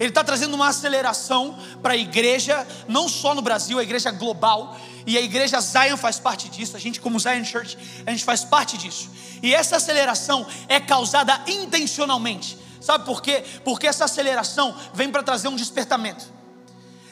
Ele 0.00 0.08
está 0.08 0.24
trazendo 0.24 0.54
uma 0.54 0.68
aceleração 0.68 1.58
para 1.82 1.92
a 1.92 1.96
igreja, 1.96 2.66
não 2.88 3.06
só 3.06 3.34
no 3.34 3.42
Brasil, 3.42 3.78
a 3.78 3.82
igreja 3.82 4.10
global, 4.10 4.74
e 5.06 5.18
a 5.18 5.20
igreja 5.20 5.60
Zion 5.60 5.98
faz 5.98 6.18
parte 6.18 6.48
disso, 6.48 6.74
a 6.74 6.80
gente, 6.80 7.00
como 7.00 7.20
Zion 7.20 7.44
Church, 7.44 7.76
a 8.06 8.10
gente 8.10 8.24
faz 8.24 8.42
parte 8.42 8.78
disso. 8.78 9.10
E 9.42 9.54
essa 9.54 9.76
aceleração 9.76 10.46
é 10.68 10.80
causada 10.80 11.42
intencionalmente. 11.46 12.56
Sabe 12.80 13.04
por 13.04 13.20
quê? 13.20 13.44
Porque 13.62 13.86
essa 13.86 14.06
aceleração 14.06 14.74
vem 14.94 15.10
para 15.10 15.22
trazer 15.22 15.48
um 15.48 15.56
despertamento. 15.56 16.39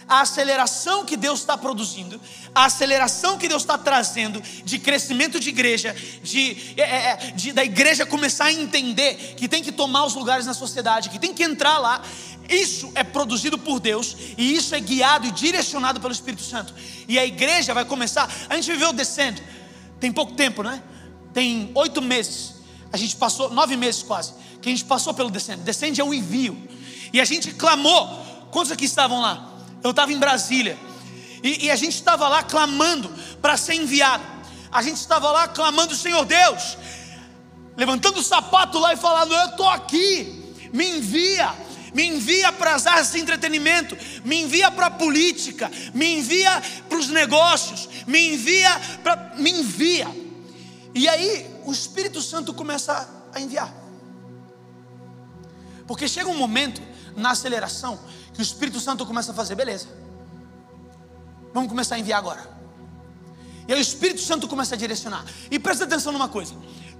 A 0.08 0.22
aceleração 0.22 1.04
que 1.04 1.16
Deus 1.16 1.40
está 1.40 1.56
produzindo, 1.58 2.18
a 2.54 2.64
aceleração 2.64 3.36
que 3.36 3.46
Deus 3.46 3.62
está 3.62 3.76
trazendo 3.76 4.40
de 4.40 4.78
crescimento 4.78 5.38
de 5.38 5.50
igreja, 5.50 5.94
de, 6.22 6.74
é, 6.76 6.82
é, 6.82 7.10
é, 7.10 7.16
de, 7.32 7.52
da 7.52 7.62
igreja 7.62 8.06
começar 8.06 8.46
a 8.46 8.52
entender 8.52 9.34
que 9.36 9.46
tem 9.46 9.62
que 9.62 9.70
tomar 9.70 10.06
os 10.06 10.14
lugares 10.14 10.46
na 10.46 10.54
sociedade, 10.54 11.10
que 11.10 11.18
tem 11.18 11.34
que 11.34 11.42
entrar 11.42 11.78
lá. 11.78 12.02
Isso 12.48 12.90
é 12.94 13.04
produzido 13.04 13.58
por 13.58 13.78
Deus 13.78 14.16
e 14.38 14.54
isso 14.54 14.74
é 14.74 14.80
guiado 14.80 15.26
e 15.26 15.30
direcionado 15.30 16.00
pelo 16.00 16.12
Espírito 16.12 16.42
Santo. 16.42 16.74
E 17.06 17.18
a 17.18 17.26
igreja 17.26 17.74
vai 17.74 17.84
começar. 17.84 18.30
A 18.48 18.54
gente 18.56 18.70
viveu 18.72 18.94
descendo, 18.94 19.42
tem 20.00 20.10
pouco 20.10 20.32
tempo, 20.32 20.62
né? 20.62 20.82
Tem 21.34 21.70
oito 21.74 22.00
meses. 22.00 22.54
A 22.90 22.96
gente 22.96 23.14
passou, 23.16 23.50
nove 23.50 23.76
meses 23.76 24.02
quase, 24.02 24.32
que 24.62 24.70
a 24.70 24.72
gente 24.72 24.86
passou 24.86 25.12
pelo 25.12 25.30
descendo. 25.30 25.62
Descende 25.62 26.00
é 26.00 26.04
um 26.04 26.14
envio. 26.14 26.56
E 27.12 27.20
a 27.20 27.24
gente 27.26 27.52
clamou. 27.52 28.26
Quantos 28.50 28.72
aqui 28.72 28.86
estavam 28.86 29.20
lá? 29.20 29.57
Eu 29.82 29.90
estava 29.90 30.12
em 30.12 30.18
Brasília. 30.18 30.78
E, 31.42 31.66
e 31.66 31.70
a 31.70 31.76
gente 31.76 31.94
estava 31.94 32.28
lá 32.28 32.42
clamando 32.42 33.08
para 33.40 33.56
ser 33.56 33.74
enviado. 33.74 34.24
A 34.70 34.82
gente 34.82 34.96
estava 34.96 35.30
lá 35.30 35.48
clamando, 35.48 35.94
Senhor 35.94 36.24
Deus, 36.24 36.76
levantando 37.76 38.18
o 38.18 38.22
sapato 38.22 38.78
lá 38.78 38.92
e 38.92 38.96
falando: 38.96 39.34
Eu 39.34 39.46
estou 39.46 39.68
aqui, 39.68 40.54
me 40.72 40.98
envia, 40.98 41.54
me 41.94 42.06
envia 42.06 42.52
para 42.52 42.74
as 42.74 42.86
áreas 42.86 43.12
de 43.12 43.20
entretenimento, 43.20 43.96
me 44.24 44.42
envia 44.42 44.70
para 44.70 44.86
a 44.86 44.90
política, 44.90 45.70
me 45.94 46.18
envia 46.18 46.62
para 46.88 46.98
os 46.98 47.08
negócios, 47.08 47.88
me 48.06 48.34
envia 48.34 48.70
para. 49.02 49.34
Me 49.36 49.50
envia. 49.50 50.08
E 50.94 51.08
aí 51.08 51.46
o 51.64 51.72
Espírito 51.72 52.20
Santo 52.20 52.52
começa 52.52 53.08
a 53.32 53.40
enviar. 53.40 53.72
Porque 55.86 56.06
chega 56.06 56.28
um 56.28 56.36
momento 56.36 56.82
na 57.16 57.30
aceleração 57.30 57.98
que 58.38 58.42
o 58.42 58.44
Espírito 58.44 58.78
Santo 58.78 59.04
começa 59.04 59.32
a 59.32 59.34
fazer, 59.34 59.56
beleza. 59.56 59.88
Vamos 61.52 61.68
começar 61.68 61.96
a 61.96 61.98
enviar 61.98 62.20
agora. 62.20 62.48
E 63.66 63.72
aí 63.72 63.80
o 63.80 63.82
Espírito 63.82 64.20
Santo 64.20 64.46
começa 64.46 64.76
a 64.76 64.78
direcionar. 64.78 65.24
E 65.50 65.58
presta 65.58 65.82
atenção 65.82 66.12
numa 66.12 66.28
coisa: 66.28 66.54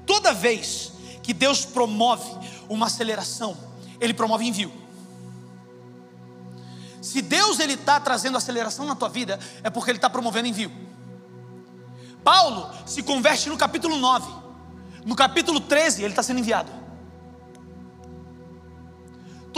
toda 0.05 0.35
vez 0.35 0.91
que 1.23 1.33
Deus 1.33 1.65
promove 1.65 2.29
uma 2.69 2.87
aceleração, 2.87 3.57
Ele 4.01 4.13
promove 4.13 4.47
envio. 4.47 4.73
Se 7.01 7.23
Deus 7.23 7.61
ele 7.61 7.75
está 7.75 8.01
trazendo 8.01 8.37
aceleração 8.37 8.85
na 8.85 8.97
tua 8.97 9.09
vida, 9.09 9.39
é 9.63 9.71
porque 9.71 9.93
Ele 9.93 9.99
está 9.99 10.11
promovendo 10.11 10.49
envio. 10.49 10.73
Paulo 12.25 12.69
se 12.85 13.01
converte 13.01 13.49
no 13.49 13.57
capítulo 13.57 13.97
9. 13.97 14.29
No 15.05 15.15
capítulo 15.15 15.61
13, 15.61 16.03
ele 16.03 16.11
está 16.11 16.23
sendo 16.25 16.41
enviado. 16.41 16.78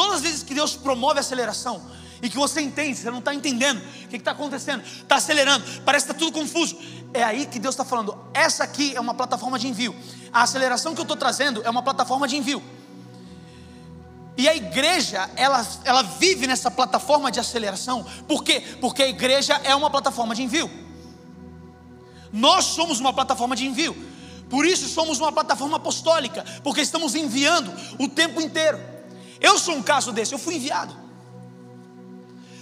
Todas 0.00 0.16
as 0.16 0.22
vezes 0.22 0.42
que 0.42 0.54
Deus 0.54 0.76
promove 0.76 1.18
a 1.18 1.20
aceleração 1.20 1.82
e 2.22 2.30
que 2.30 2.36
você 2.38 2.62
entende, 2.62 2.96
você 2.96 3.10
não 3.10 3.18
está 3.18 3.34
entendendo 3.34 3.82
o 4.04 4.08
que 4.08 4.16
está 4.16 4.30
acontecendo, 4.30 4.82
está 4.82 5.16
acelerando, 5.16 5.62
parece 5.84 6.06
que 6.06 6.12
está 6.12 6.24
tudo 6.24 6.32
confuso. 6.32 6.78
É 7.12 7.22
aí 7.22 7.44
que 7.44 7.58
Deus 7.58 7.74
está 7.74 7.84
falando: 7.84 8.16
essa 8.32 8.64
aqui 8.64 8.96
é 8.96 9.00
uma 9.00 9.12
plataforma 9.12 9.58
de 9.58 9.68
envio. 9.68 9.94
A 10.32 10.44
aceleração 10.44 10.94
que 10.94 11.00
eu 11.00 11.02
estou 11.02 11.18
trazendo 11.18 11.62
é 11.64 11.68
uma 11.68 11.82
plataforma 11.82 12.26
de 12.26 12.34
envio. 12.34 12.62
E 14.38 14.48
a 14.48 14.56
igreja, 14.56 15.28
ela, 15.36 15.66
ela 15.84 16.02
vive 16.02 16.46
nessa 16.46 16.70
plataforma 16.70 17.30
de 17.30 17.38
aceleração. 17.38 18.02
Por 18.26 18.42
quê? 18.42 18.62
Porque 18.80 19.02
a 19.02 19.06
igreja 19.06 19.60
é 19.64 19.74
uma 19.74 19.90
plataforma 19.90 20.34
de 20.34 20.42
envio. 20.42 20.70
Nós 22.32 22.64
somos 22.64 23.00
uma 23.00 23.12
plataforma 23.12 23.54
de 23.54 23.66
envio. 23.66 23.94
Por 24.48 24.64
isso 24.64 24.88
somos 24.88 25.20
uma 25.20 25.30
plataforma 25.30 25.76
apostólica, 25.76 26.42
porque 26.64 26.80
estamos 26.80 27.14
enviando 27.14 27.70
o 27.98 28.08
tempo 28.08 28.40
inteiro. 28.40 28.99
Eu 29.40 29.58
sou 29.58 29.74
um 29.74 29.82
caso 29.82 30.12
desse, 30.12 30.32
eu 30.32 30.38
fui 30.38 30.56
enviado. 30.56 30.94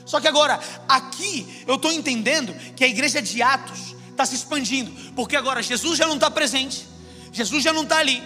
Só 0.04 0.20
que 0.20 0.28
agora, 0.28 0.58
aqui 0.88 1.64
eu 1.66 1.74
estou 1.74 1.92
entendendo 1.92 2.54
que 2.74 2.84
a 2.84 2.88
igreja 2.88 3.20
de 3.20 3.42
Atos 3.42 3.94
está 4.10 4.24
se 4.24 4.34
expandindo, 4.34 4.90
porque 5.14 5.36
agora 5.36 5.62
Jesus 5.62 5.98
já 5.98 6.06
não 6.06 6.14
está 6.14 6.30
presente, 6.30 6.88
Jesus 7.32 7.62
já 7.62 7.72
não 7.72 7.82
está 7.82 7.98
ali, 7.98 8.22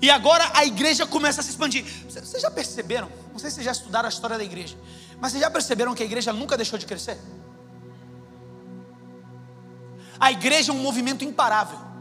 e 0.00 0.10
agora 0.10 0.50
a 0.54 0.64
igreja 0.64 1.06
começa 1.06 1.40
a 1.40 1.44
se 1.44 1.50
expandir. 1.50 1.84
Vocês 2.08 2.42
já 2.42 2.50
perceberam? 2.50 3.10
Não 3.32 3.38
sei 3.38 3.50
se 3.50 3.56
vocês 3.56 3.64
já 3.64 3.72
estudaram 3.72 4.06
a 4.06 4.10
história 4.10 4.36
da 4.36 4.44
igreja, 4.44 4.76
mas 5.20 5.32
vocês 5.32 5.42
já 5.42 5.50
perceberam 5.50 5.94
que 5.94 6.02
a 6.02 6.06
igreja 6.06 6.32
nunca 6.32 6.56
deixou 6.56 6.78
de 6.78 6.84
crescer? 6.84 7.18
A 10.20 10.30
igreja 10.30 10.72
é 10.72 10.74
um 10.74 10.78
movimento 10.78 11.24
imparável 11.24 11.91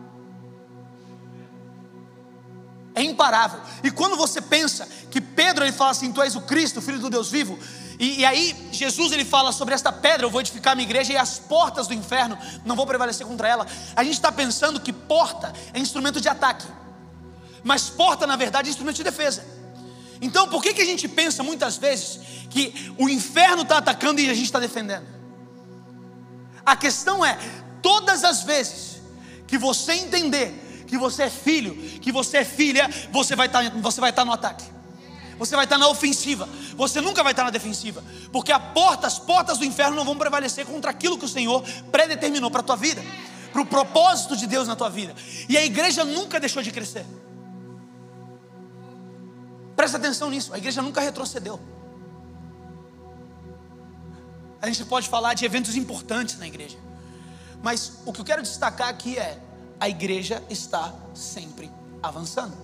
é 2.93 3.03
imparável. 3.03 3.59
E 3.83 3.91
quando 3.91 4.15
você 4.15 4.41
pensa 4.41 4.87
que 5.09 5.21
Pedro 5.21 5.63
ele 5.63 5.71
fala 5.71 5.91
assim, 5.91 6.11
tu 6.11 6.21
és 6.21 6.35
o 6.35 6.41
Cristo, 6.41 6.81
filho 6.81 6.99
do 6.99 7.09
Deus 7.09 7.29
vivo, 7.29 7.57
e, 7.99 8.21
e, 8.21 8.25
aí 8.25 8.55
Jesus 8.71 9.11
ele 9.11 9.23
fala 9.23 9.51
sobre 9.51 9.75
esta 9.75 9.91
pedra, 9.91 10.25
eu 10.25 10.31
vou 10.31 10.41
edificar 10.41 10.75
minha 10.75 10.87
igreja 10.87 11.13
e 11.13 11.17
as 11.17 11.37
portas 11.37 11.87
do 11.87 11.93
inferno 11.93 12.35
não 12.65 12.75
vão 12.75 12.85
prevalecer 12.85 13.27
contra 13.27 13.47
ela. 13.47 13.67
A 13.95 14.03
gente 14.03 14.15
está 14.15 14.31
pensando 14.31 14.79
que 14.79 14.91
porta 14.91 15.53
é 15.71 15.79
instrumento 15.79 16.19
de 16.19 16.27
ataque, 16.27 16.65
mas 17.63 17.89
porta 17.89 18.25
na 18.25 18.35
verdade 18.35 18.69
é 18.69 18.71
instrumento 18.71 18.95
de 18.95 19.03
defesa. 19.03 19.45
Então 20.19 20.47
por 20.47 20.63
que, 20.63 20.73
que 20.73 20.81
a 20.81 20.85
gente 20.85 21.07
pensa 21.07 21.43
muitas 21.43 21.77
vezes 21.77 22.19
que 22.49 22.93
o 22.97 23.07
inferno 23.07 23.61
está 23.61 23.77
atacando 23.77 24.19
e 24.19 24.29
a 24.29 24.33
gente 24.33 24.45
está 24.45 24.59
defendendo? 24.59 25.05
A 26.65 26.75
questão 26.75 27.23
é, 27.23 27.37
todas 27.83 28.23
as 28.23 28.43
vezes 28.43 28.99
que 29.45 29.59
você 29.59 29.93
entender 29.93 30.70
que 30.91 30.97
você 30.97 31.23
é 31.23 31.29
filho, 31.29 31.73
que 32.01 32.11
você 32.11 32.39
é 32.39 32.43
filha, 32.43 32.89
você 33.13 33.33
vai 33.33 33.47
estar, 33.47 33.71
você 33.79 34.01
vai 34.01 34.09
estar 34.09 34.25
no 34.25 34.33
ataque. 34.33 34.65
Você 35.39 35.55
vai 35.55 35.63
estar 35.63 35.77
na 35.77 35.87
ofensiva. 35.87 36.49
Você 36.75 36.99
nunca 36.99 37.23
vai 37.23 37.31
estar 37.31 37.45
na 37.45 37.49
defensiva, 37.49 38.03
porque 38.29 38.51
a 38.51 38.59
porta, 38.59 39.07
as 39.07 39.17
portas 39.17 39.57
do 39.57 39.63
inferno 39.63 39.95
não 39.95 40.03
vão 40.03 40.17
prevalecer 40.17 40.65
contra 40.65 40.91
aquilo 40.91 41.17
que 41.17 41.23
o 41.23 41.29
Senhor 41.29 41.63
predeterminou 41.93 42.51
para 42.51 42.59
a 42.59 42.63
tua 42.63 42.75
vida, 42.75 43.01
para 43.53 43.61
o 43.61 43.65
propósito 43.65 44.35
de 44.35 44.45
Deus 44.45 44.67
na 44.67 44.75
tua 44.75 44.89
vida. 44.89 45.15
E 45.47 45.57
a 45.57 45.63
igreja 45.63 46.03
nunca 46.03 46.41
deixou 46.41 46.61
de 46.61 46.71
crescer. 46.71 47.05
Presta 49.73 49.95
atenção 49.95 50.29
nisso. 50.29 50.53
A 50.53 50.57
igreja 50.57 50.81
nunca 50.81 50.99
retrocedeu. 50.99 51.57
A 54.61 54.67
gente 54.67 54.83
pode 54.83 55.07
falar 55.07 55.35
de 55.35 55.45
eventos 55.45 55.77
importantes 55.77 56.37
na 56.37 56.47
igreja, 56.47 56.77
mas 57.63 57.93
o 58.05 58.11
que 58.11 58.19
eu 58.19 58.25
quero 58.25 58.41
destacar 58.41 58.89
aqui 58.89 59.17
é 59.17 59.39
a 59.81 59.89
igreja 59.89 60.43
está 60.47 60.93
sempre 61.11 61.67
avançando. 62.03 62.55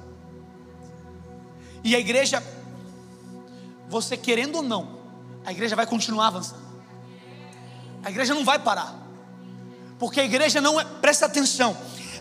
E 1.84 1.96
a 1.96 2.00
igreja, 2.00 2.44
você 3.90 4.16
querendo 4.16 4.58
ou 4.58 4.62
não, 4.62 5.00
a 5.44 5.52
igreja 5.52 5.76
vai 5.76 5.88
continuar 5.88 6.28
avançando. 6.28 6.62
A 8.04 8.12
igreja 8.12 8.36
não 8.36 8.46
vai 8.46 8.60
parar. 8.60 8.96
Porque 9.98 10.20
a 10.20 10.26
igreja 10.26 10.62
não 10.62 10.80
é, 10.80 10.86
presta 10.86 11.26
atenção, 11.26 11.76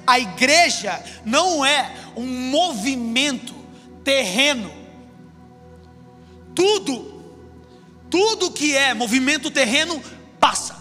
a 0.06 0.18
igreja 0.18 1.04
não 1.26 1.62
é 1.62 1.94
um 2.16 2.26
movimento 2.26 3.54
terreno. 4.02 4.72
Tudo, 6.54 7.22
tudo 8.08 8.50
que 8.50 8.74
é 8.74 8.94
movimento 8.94 9.50
terreno 9.50 10.02
passa. 10.40 10.74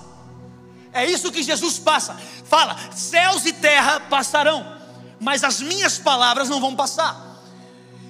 É 0.93 1.05
isso 1.05 1.29
que 1.33 1.43
Jesus 1.43 1.77
passa. 1.77 2.17
Fala: 2.45 2.77
céus 2.93 3.45
e 3.45 3.53
terra 3.53 3.99
passarão, 3.99 4.65
mas 5.19 5.43
as 5.43 5.59
minhas 5.59 5.97
palavras 5.97 6.47
não 6.47 6.61
vão 6.61 6.75
passar. 6.75 7.41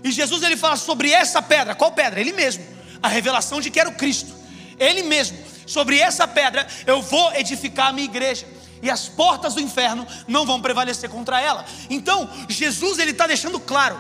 E 0.04 0.12
Jesus 0.12 0.44
ele 0.44 0.56
fala 0.56 0.75
sobre 0.75 1.12
essa 1.12 1.42
pedra, 1.42 1.74
qual 1.74 1.92
pedra? 1.92 2.20
Ele 2.20 2.34
mesmo, 2.34 2.63
a 3.01 3.08
revelação 3.08 3.60
de 3.60 3.72
que 3.72 3.80
era 3.80 3.89
o 3.89 3.96
Cristo, 3.96 4.32
ele 4.77 5.04
mesmo. 5.04 5.38
Sobre 5.65 5.98
essa 6.00 6.27
pedra 6.27 6.68
eu 6.86 7.01
vou 7.01 7.34
edificar 7.34 7.88
a 7.88 7.94
minha 7.94 8.06
igreja 8.06 8.46
e 8.84 8.89
as 8.89 9.08
portas 9.08 9.56
do 9.56 9.62
inferno 9.62 10.06
não 10.27 10.46
vão 10.46 10.62
prevalecer 10.62 11.10
contra 11.10 11.42
ela. 11.42 11.65
Então, 11.89 12.30
Jesus 12.48 13.00
ele 13.00 13.12
está 13.12 13.25
deixando 13.25 13.60
claro, 13.60 14.00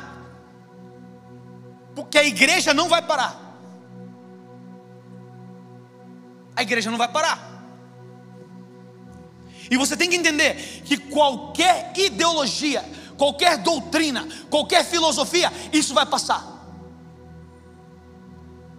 porque 1.95 2.19
a 2.19 2.23
igreja 2.23 2.73
não 2.73 2.87
vai 2.87 3.01
parar. 3.01 3.41
A 6.55 6.61
igreja 6.61 6.91
não 6.91 6.97
vai 6.97 7.07
parar. 7.07 7.54
E 9.69 9.77
você 9.77 9.97
tem 9.97 10.09
que 10.09 10.15
entender 10.15 10.55
que 10.85 10.97
qualquer 10.97 11.93
ideologia, 11.97 12.83
qualquer 13.17 13.57
doutrina, 13.57 14.27
qualquer 14.49 14.85
filosofia, 14.85 15.51
isso 15.73 15.93
vai 15.93 16.05
passar. 16.05 16.55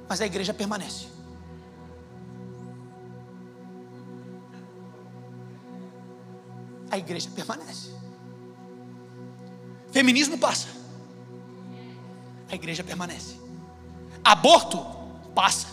Mas 0.09 0.21
a 0.21 0.27
igreja 0.27 0.55
permanece. 0.55 1.07
A 6.91 6.99
igreja 6.99 7.29
permanece. 7.31 7.91
Feminismo 9.91 10.39
passa. 10.39 10.69
A 12.49 12.55
igreja 12.55 12.85
permanece. 12.85 13.37
Aborto 14.23 14.79
passa. 15.35 15.67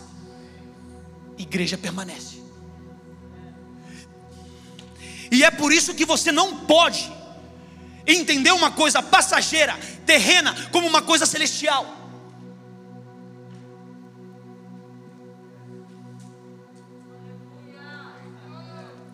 Igreja 1.38 1.77
permanece. 1.77 2.42
E 5.34 5.44
é 5.44 5.50
por 5.50 5.74
isso 5.74 5.96
que 5.96 6.06
você 6.06 6.32
não 6.32 6.58
pode 6.60 7.12
entender 8.06 8.52
uma 8.52 8.70
coisa 8.70 9.02
passageira, 9.02 9.75
terrena, 10.06 10.56
como 10.72 10.88
uma 10.88 11.02
coisa 11.02 11.25
celestial. 11.25 12.02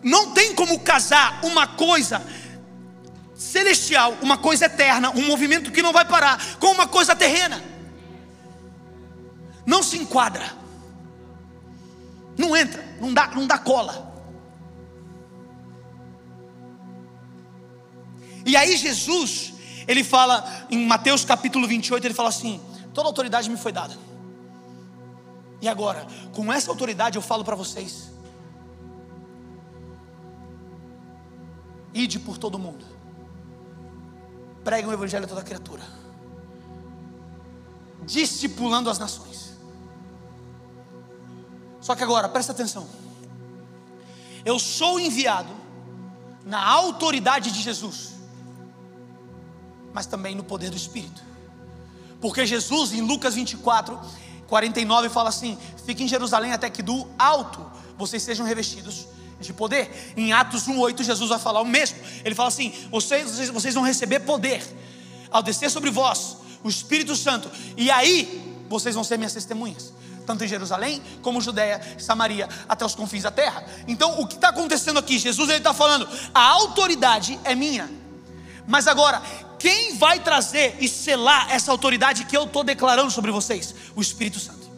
não 0.02 0.32
tem 0.32 0.54
como 0.54 0.80
casar 0.80 1.40
uma 1.44 1.66
coisa 1.66 2.22
celestial, 3.34 4.16
uma 4.22 4.38
coisa 4.38 4.64
eterna, 4.64 5.10
um 5.10 5.26
movimento 5.26 5.70
que 5.70 5.82
não 5.82 5.92
vai 5.92 6.06
parar, 6.06 6.56
com 6.58 6.68
uma 6.68 6.86
coisa 6.86 7.14
terrena. 7.14 7.62
Não 9.66 9.82
se 9.82 9.98
enquadra. 9.98 10.54
Não 12.36 12.56
entra, 12.56 12.82
não 12.98 13.12
dá, 13.12 13.26
não 13.28 13.46
dá 13.46 13.58
cola. 13.58 14.09
E 18.50 18.56
aí 18.56 18.76
Jesus, 18.76 19.52
ele 19.86 20.02
fala 20.02 20.66
em 20.68 20.84
Mateus 20.84 21.24
capítulo 21.24 21.68
28, 21.68 22.04
ele 22.04 22.12
fala 22.12 22.30
assim: 22.30 22.60
toda 22.92 23.06
autoridade 23.06 23.48
me 23.48 23.56
foi 23.56 23.70
dada. 23.70 23.96
E 25.62 25.68
agora, 25.68 26.04
com 26.32 26.52
essa 26.52 26.68
autoridade 26.68 27.16
eu 27.16 27.22
falo 27.22 27.44
para 27.44 27.54
vocês: 27.54 28.10
ide 31.94 32.18
por 32.18 32.38
todo 32.38 32.58
mundo, 32.58 32.84
preguem 34.64 34.90
o 34.90 34.92
evangelho 34.92 35.26
a 35.26 35.28
toda 35.28 35.44
criatura, 35.44 35.84
discipulando 38.04 38.90
as 38.90 38.98
nações. 38.98 39.52
Só 41.80 41.94
que 41.94 42.02
agora, 42.02 42.28
presta 42.28 42.50
atenção. 42.50 42.88
Eu 44.44 44.58
sou 44.58 44.98
enviado 44.98 45.54
na 46.44 46.66
autoridade 46.66 47.52
de 47.52 47.62
Jesus, 47.62 48.18
mas 49.92 50.06
também 50.06 50.34
no 50.34 50.44
poder 50.44 50.70
do 50.70 50.76
Espírito. 50.76 51.22
Porque 52.20 52.46
Jesus, 52.46 52.92
em 52.92 53.00
Lucas 53.00 53.34
24, 53.34 53.98
49 54.46 55.08
fala 55.08 55.28
assim: 55.28 55.56
Fique 55.84 56.04
em 56.04 56.08
Jerusalém 56.08 56.52
até 56.52 56.68
que 56.68 56.82
do 56.82 57.08
alto 57.18 57.64
vocês 57.96 58.22
sejam 58.22 58.44
revestidos 58.44 59.06
de 59.40 59.52
poder. 59.52 60.12
Em 60.16 60.32
Atos 60.32 60.68
1,8, 60.68 61.02
Jesus 61.02 61.30
vai 61.30 61.38
falar 61.38 61.60
o 61.60 61.66
mesmo. 61.66 61.98
Ele 62.24 62.34
fala 62.34 62.48
assim: 62.48 62.72
vocês, 62.90 63.48
vocês 63.48 63.74
vão 63.74 63.82
receber 63.82 64.20
poder 64.20 64.62
ao 65.30 65.42
descer 65.42 65.70
sobre 65.70 65.90
vós 65.90 66.36
o 66.62 66.68
Espírito 66.68 67.16
Santo, 67.16 67.50
e 67.76 67.90
aí 67.90 68.64
vocês 68.68 68.94
vão 68.94 69.02
ser 69.02 69.16
minhas 69.16 69.32
testemunhas, 69.32 69.92
tanto 70.26 70.44
em 70.44 70.48
Jerusalém 70.48 71.02
como 71.22 71.40
Judéia, 71.40 71.80
Samaria, 71.98 72.48
até 72.68 72.84
os 72.84 72.94
confins 72.94 73.22
da 73.22 73.30
terra. 73.30 73.64
Então, 73.88 74.20
o 74.20 74.26
que 74.26 74.34
está 74.34 74.50
acontecendo 74.50 74.98
aqui? 74.98 75.18
Jesus 75.18 75.48
ele 75.48 75.58
está 75.58 75.72
falando: 75.72 76.06
a 76.34 76.42
autoridade 76.42 77.40
é 77.44 77.54
minha, 77.54 77.90
mas 78.66 78.86
agora 78.86 79.22
quem 79.60 79.94
vai 79.94 80.18
trazer 80.18 80.78
e 80.80 80.88
selar 80.88 81.52
essa 81.52 81.70
autoridade 81.70 82.24
que 82.24 82.34
eu 82.34 82.44
estou 82.44 82.64
declarando 82.64 83.10
sobre 83.10 83.30
vocês? 83.30 83.74
O 83.94 84.00
Espírito 84.00 84.40
Santo. 84.40 84.70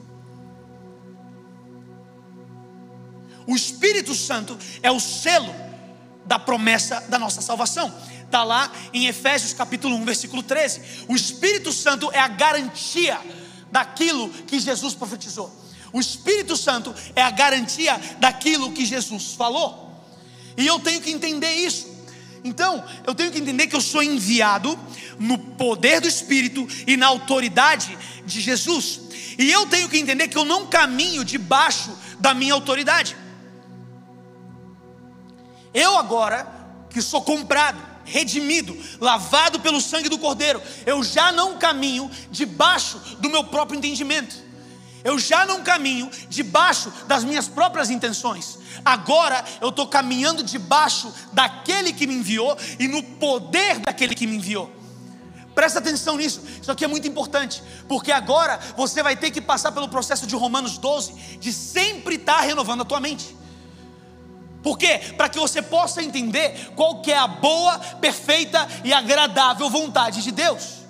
O 3.47 3.55
Espírito 3.55 4.13
Santo 4.13 4.59
é 4.83 4.91
o 4.91 4.99
selo 4.99 5.55
da 6.27 6.37
promessa 6.37 7.01
da 7.03 7.17
nossa 7.17 7.41
salvação. 7.41 7.95
Está 8.25 8.43
lá 8.43 8.73
em 8.93 9.07
Efésios 9.07 9.53
capítulo 9.53 9.95
1, 9.97 10.05
versículo 10.05 10.43
13. 10.43 11.07
O 11.07 11.15
Espírito 11.15 11.73
Santo 11.73 12.11
é 12.13 12.19
a 12.19 12.27
garantia 12.27 13.21
daquilo 13.71 14.31
que 14.31 14.59
Jesus 14.59 14.95
profetizou. 14.95 15.55
O 15.93 16.01
Espírito 16.01 16.57
Santo 16.57 16.93
é 17.15 17.23
a 17.23 17.31
garantia 17.31 18.01
daquilo 18.19 18.73
que 18.73 18.85
Jesus 18.85 19.35
falou. 19.35 20.05
E 20.57 20.67
eu 20.67 20.81
tenho 20.81 21.01
que 21.01 21.11
entender 21.11 21.53
isso. 21.55 21.92
Então, 22.45 22.85
eu 23.07 23.15
tenho 23.15 23.31
que 23.31 23.39
entender 23.39 23.69
que 23.69 23.77
eu 23.77 23.81
sou 23.81 24.03
enviado 24.03 24.79
no 25.19 25.39
poder 25.39 26.01
do 26.01 26.09
Espírito 26.09 26.67
e 26.87 26.97
na 26.97 27.07
autoridade 27.07 27.97
de 28.27 28.41
Jesus. 28.41 29.01
E 29.39 29.51
eu 29.51 29.67
tenho 29.67 29.89
que 29.89 29.99
entender 29.99 30.29
que 30.29 30.37
eu 30.37 30.45
não 30.45 30.67
caminho 30.67 31.25
debaixo 31.25 31.97
da 32.19 32.35
minha 32.35 32.55
autoridade. 32.55 33.17
Eu 35.73 35.97
agora, 35.97 36.47
que 36.91 37.01
sou 37.01 37.23
comprado, 37.23 37.81
redimido, 38.05 38.77
lavado 39.01 39.61
pelo 39.61 39.81
sangue 39.81 40.09
do 40.09 40.19
Cordeiro, 40.19 40.61
eu 40.85 41.03
já 41.03 41.33
não 41.33 41.59
caminho 41.59 42.11
debaixo 42.31 42.99
do 43.21 43.31
meu 43.31 43.45
próprio 43.45 43.79
entendimento. 43.79 44.37
Eu 45.05 45.19
já 45.19 45.45
não 45.45 45.63
caminho 45.63 46.11
debaixo 46.29 46.93
das 47.07 47.25
minhas 47.25 47.49
próprias 47.49 47.91
intenções. 47.91 48.59
Agora 48.85 49.45
eu 49.61 49.71
estou 49.71 49.87
caminhando 49.87 50.43
debaixo 50.43 51.13
daquele 51.33 51.93
que 51.93 52.07
me 52.07 52.15
enviou 52.15 52.57
e 52.79 52.87
no 52.87 53.03
poder 53.03 53.79
daquele 53.81 54.15
que 54.15 54.27
me 54.27 54.37
enviou. 54.37 54.71
Presta 55.55 55.81
atenção 55.81 56.17
nisso, 56.17 56.43
isso 56.61 56.73
aqui 56.73 56.85
é 56.85 56.89
muito 56.89 57.07
importante, 57.07 57.63
porque 57.87 58.11
agora 58.11 58.59
você 58.75 59.03
vai 59.03 59.15
ter 59.15 59.31
que 59.31 59.41
passar 59.41 59.71
pelo 59.71 59.87
processo 59.87 60.27
de 60.27 60.35
Romanos 60.35 60.79
12, 60.79 61.13
de 61.39 61.53
sempre 61.53 62.15
estar 62.15 62.37
tá 62.37 62.41
renovando 62.41 62.81
a 62.81 62.85
tua 62.87 63.01
mente. 63.01 63.37
Por 64.63 64.79
quê? 64.79 64.99
Para 65.17 65.29
que 65.29 65.39
você 65.39 65.61
possa 65.61 66.03
entender 66.03 66.71
qual 66.75 67.03
que 67.03 67.11
é 67.11 67.19
a 67.19 67.27
boa, 67.27 67.79
perfeita 68.01 68.67
e 68.85 68.93
agradável 68.93 69.69
vontade 69.69 70.23
de 70.23 70.31
Deus. 70.31 70.83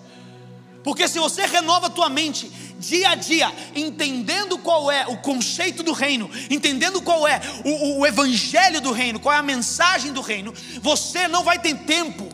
Porque 0.84 1.08
se 1.08 1.18
você 1.18 1.46
renova 1.46 1.86
a 1.86 1.90
tua 1.90 2.08
mente 2.08 2.50
dia 2.82 3.10
a 3.10 3.14
dia, 3.14 3.50
entendendo 3.74 4.58
qual 4.58 4.90
é 4.90 5.06
o 5.06 5.16
conceito 5.16 5.82
do 5.82 5.92
reino, 5.92 6.28
entendendo 6.50 7.00
qual 7.00 7.26
é 7.26 7.40
o, 7.64 8.00
o 8.00 8.06
evangelho 8.06 8.80
do 8.80 8.90
reino, 8.90 9.20
qual 9.20 9.34
é 9.34 9.38
a 9.38 9.42
mensagem 9.42 10.12
do 10.12 10.20
reino, 10.20 10.52
você 10.80 11.28
não 11.28 11.44
vai 11.44 11.58
ter 11.58 11.76
tempo. 11.78 12.28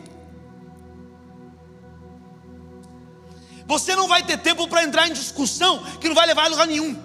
Você 3.67 3.95
não 3.95 4.07
vai 4.07 4.23
ter 4.23 4.39
tempo 4.39 4.67
para 4.67 4.83
entrar 4.83 5.07
em 5.07 5.13
discussão 5.13 5.83
que 6.01 6.07
não 6.07 6.15
vai 6.15 6.25
levar 6.25 6.45
a 6.45 6.47
lugar 6.47 6.65
nenhum. 6.65 6.97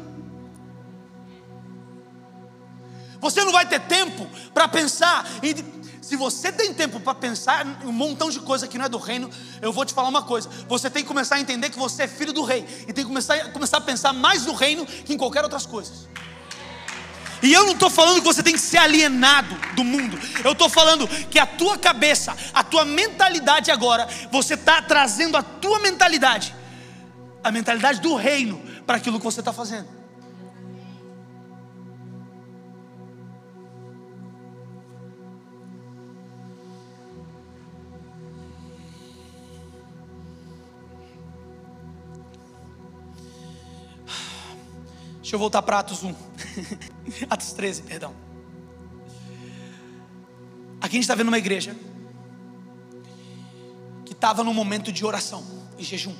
Você 3.21 3.45
não 3.45 3.53
vai 3.53 3.67
ter 3.67 3.81
tempo 3.81 4.27
para 4.53 4.67
pensar 4.69 5.29
em 5.43 5.55
se 6.05 6.17
você 6.17 6.53
tem 6.53 6.75
tempo 6.75 7.01
para 7.01 7.15
pensar 7.15 7.67
em 7.67 7.87
um 7.87 7.93
montão 7.93 8.29
de 8.29 8.39
coisa 8.39 8.69
que 8.69 8.77
não 8.77 8.85
é 8.85 8.89
do 8.91 8.99
reino, 8.99 9.31
eu 9.63 9.73
vou 9.73 9.87
te 9.87 9.95
falar 9.95 10.09
uma 10.09 10.23
coisa: 10.23 10.51
você 10.69 10.91
tem 10.91 11.03
que 11.03 11.09
começar 11.09 11.37
a 11.37 11.41
entender 11.41 11.71
que 11.71 11.79
você 11.79 12.03
é 12.03 12.09
filho 12.09 12.31
do 12.31 12.43
rei 12.43 12.67
e 12.87 12.93
tem 12.93 13.05
que 13.05 13.05
começar, 13.05 13.53
começar 13.53 13.79
a 13.79 13.81
pensar 13.81 14.13
mais 14.13 14.45
no 14.45 14.53
reino 14.53 14.85
que 14.85 15.15
em 15.15 15.17
qualquer 15.17 15.43
outras 15.43 15.65
coisas. 15.65 16.07
E 17.43 17.53
eu 17.53 17.65
não 17.65 17.73
estou 17.73 17.89
falando 17.89 18.19
que 18.19 18.27
você 18.27 18.43
tem 18.43 18.53
que 18.53 18.61
ser 18.61 18.79
alienado 18.79 19.55
do 19.75 19.83
mundo. 19.83 20.19
Eu 20.45 20.53
estou 20.53 20.69
falando 20.69 21.09
que 21.09 21.39
a 21.39 21.47
tua 21.47 21.79
cabeça, 21.79 22.37
a 22.53 22.63
tua 22.63 22.85
mentalidade 22.85 23.71
agora, 23.71 24.07
você 24.31 24.55
está 24.55 24.83
trazendo 24.83 25.39
a 25.39 25.43
tua 25.43 25.79
mentalidade, 25.79 26.55
a 27.43 27.51
mentalidade 27.51 28.01
do 28.01 28.15
reino, 28.15 28.63
para 28.87 28.99
aquilo 28.99 29.19
que 29.19 29.25
você 29.25 29.41
está 29.41 29.55
fazendo. 29.55 29.89
Deixa 45.35 45.43
eu 45.43 45.51
voltar 45.51 45.63
para 45.63 45.81
Atos 45.81 46.05
1. 46.05 46.15
Atos 47.29 47.53
13, 47.55 47.83
perdão. 47.83 48.15
Aqui 50.81 50.95
a 50.95 50.99
gente 50.99 51.01
está 51.01 51.17
vendo 51.17 51.27
uma 51.27 51.39
igreja 51.39 51.75
que 54.05 54.13
estava 54.13 54.45
num 54.45 54.55
momento 54.55 54.93
de 54.93 55.05
oração 55.05 55.45
e 55.77 55.83
jejum. 55.83 56.15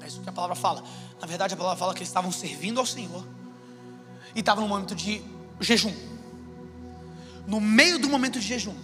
É 0.00 0.06
isso 0.06 0.20
que 0.20 0.28
a 0.28 0.32
palavra 0.32 0.54
fala. 0.54 0.84
Na 1.20 1.26
verdade, 1.26 1.54
a 1.54 1.56
palavra 1.56 1.76
fala 1.76 1.92
que 1.92 1.98
eles 1.98 2.08
estavam 2.08 2.30
servindo 2.30 2.78
ao 2.78 2.86
Senhor 2.86 3.26
e 4.32 4.38
estavam 4.38 4.62
num 4.62 4.68
momento 4.68 4.94
de 4.94 5.20
jejum. 5.58 5.92
No 7.44 7.60
meio 7.60 7.98
do 7.98 8.08
momento 8.08 8.38
de 8.38 8.46
jejum, 8.46 8.76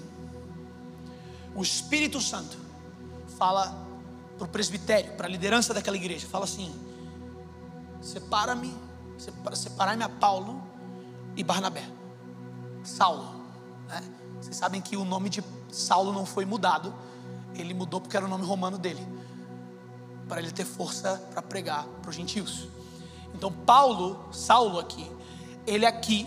o 1.54 1.62
Espírito 1.62 2.20
Santo 2.20 2.58
fala 3.38 3.86
para 4.36 4.44
o 4.44 4.48
presbitério, 4.48 5.12
para 5.12 5.28
a 5.28 5.30
liderança 5.30 5.72
daquela 5.72 5.96
igreja: 5.96 6.26
fala 6.26 6.46
assim, 6.46 6.74
separa-me 8.02 8.87
separar-me 9.18 10.04
a 10.04 10.08
Paulo 10.08 10.62
e 11.36 11.42
Barnabé. 11.44 11.84
Saulo. 12.82 13.28
Né? 13.88 14.02
Vocês 14.40 14.56
sabem 14.56 14.80
que 14.80 14.96
o 14.96 15.04
nome 15.04 15.28
de 15.28 15.42
Saulo 15.70 16.12
não 16.12 16.24
foi 16.24 16.44
mudado, 16.44 16.94
ele 17.54 17.74
mudou 17.74 18.00
porque 18.00 18.16
era 18.16 18.26
o 18.26 18.28
nome 18.28 18.44
romano 18.44 18.78
dele, 18.78 19.06
para 20.28 20.40
ele 20.40 20.50
ter 20.50 20.64
força 20.64 21.22
para 21.32 21.42
pregar 21.42 21.84
para 22.02 22.10
os 22.10 22.16
gentios. 22.16 22.68
Então, 23.34 23.52
Paulo, 23.52 24.28
Saulo 24.32 24.78
aqui, 24.78 25.10
ele 25.66 25.84
aqui 25.84 26.26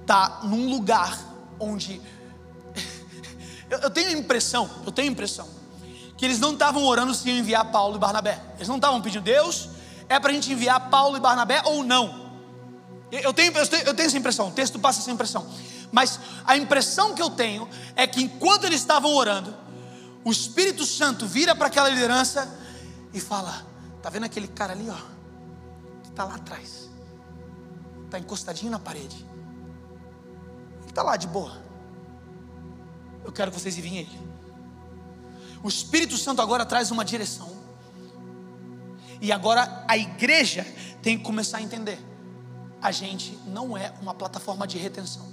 está 0.00 0.40
num 0.42 0.68
lugar 0.68 1.18
onde 1.58 2.00
eu, 3.70 3.90
tenho 3.90 4.08
a 4.08 4.12
impressão, 4.12 4.68
eu 4.84 4.92
tenho 4.92 5.08
a 5.08 5.12
impressão 5.12 5.46
que 6.16 6.24
eles 6.26 6.38
não 6.38 6.52
estavam 6.52 6.84
orando 6.84 7.14
se 7.14 7.26
iam 7.30 7.38
enviar 7.38 7.70
Paulo 7.70 7.96
e 7.96 7.98
Barnabé. 7.98 8.38
Eles 8.56 8.68
não 8.68 8.76
estavam 8.76 9.00
pedindo 9.00 9.22
Deus, 9.22 9.70
é 10.06 10.20
para 10.20 10.30
a 10.30 10.34
gente 10.34 10.52
enviar 10.52 10.90
Paulo 10.90 11.16
e 11.16 11.20
Barnabé 11.20 11.62
ou 11.64 11.82
não? 11.82 12.29
Eu 13.12 13.34
tenho, 13.34 13.52
eu 13.56 13.66
tenho, 13.66 13.82
eu 13.84 13.94
tenho 13.94 14.06
essa 14.06 14.18
impressão, 14.18 14.48
o 14.48 14.52
texto 14.52 14.78
passa 14.78 15.00
essa 15.00 15.10
impressão. 15.10 15.46
Mas 15.90 16.20
a 16.46 16.56
impressão 16.56 17.14
que 17.14 17.22
eu 17.22 17.30
tenho 17.30 17.68
é 17.96 18.06
que 18.06 18.22
enquanto 18.22 18.64
eles 18.64 18.80
estavam 18.80 19.12
orando, 19.12 19.54
o 20.24 20.30
Espírito 20.30 20.84
Santo 20.84 21.26
vira 21.26 21.54
para 21.54 21.66
aquela 21.66 21.88
liderança 21.88 22.48
e 23.12 23.20
fala: 23.20 23.66
Tá 24.02 24.08
vendo 24.08 24.24
aquele 24.24 24.48
cara 24.48 24.72
ali, 24.72 24.88
ó? 24.88 24.96
Que 26.02 26.10
está 26.10 26.24
lá 26.24 26.36
atrás, 26.36 26.88
está 28.04 28.18
encostadinho 28.18 28.70
na 28.70 28.78
parede. 28.78 29.26
Ele 30.82 30.90
está 30.90 31.02
lá 31.02 31.16
de 31.16 31.26
boa. 31.26 31.60
eu 33.24 33.32
quero 33.32 33.50
que 33.50 33.60
vocês 33.60 33.76
enviem 33.76 33.98
ele. 33.98 34.20
O 35.62 35.68
Espírito 35.68 36.16
Santo 36.16 36.40
agora 36.40 36.64
traz 36.64 36.90
uma 36.90 37.04
direção. 37.04 37.58
E 39.20 39.30
agora 39.30 39.84
a 39.86 39.98
igreja 39.98 40.64
tem 41.02 41.18
que 41.18 41.24
começar 41.24 41.58
a 41.58 41.62
entender: 41.62 41.98
a 42.80 42.90
gente 42.90 43.38
não 43.46 43.76
é 43.76 43.92
uma 44.00 44.14
plataforma 44.14 44.66
de 44.66 44.78
retenção. 44.78 45.26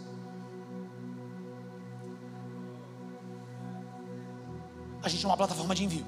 A 5.02 5.10
gente 5.10 5.24
é 5.24 5.28
uma 5.28 5.38
plataforma 5.38 5.74
de 5.74 5.84
envio. 5.86 6.06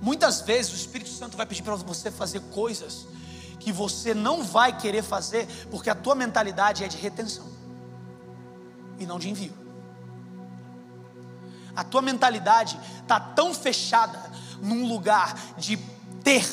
Muitas 0.00 0.40
vezes 0.40 0.72
o 0.72 0.76
Espírito 0.76 1.10
Santo 1.10 1.36
vai 1.36 1.46
pedir 1.46 1.62
para 1.62 1.74
você 1.76 2.10
fazer 2.10 2.40
coisas 2.52 3.06
que 3.58 3.72
você 3.72 4.14
não 4.14 4.42
vai 4.42 4.76
querer 4.76 5.02
fazer, 5.02 5.46
porque 5.70 5.90
a 5.90 5.94
tua 5.94 6.14
mentalidade 6.14 6.84
é 6.84 6.88
de 6.88 6.96
retenção 6.96 7.46
e 8.98 9.06
não 9.06 9.18
de 9.18 9.28
envio. 9.28 9.52
A 11.74 11.84
tua 11.84 12.02
mentalidade 12.02 12.78
está 13.00 13.20
tão 13.20 13.54
fechada 13.54 14.30
num 14.60 14.88
lugar 14.88 15.36
de 15.56 15.76
ter, 16.24 16.44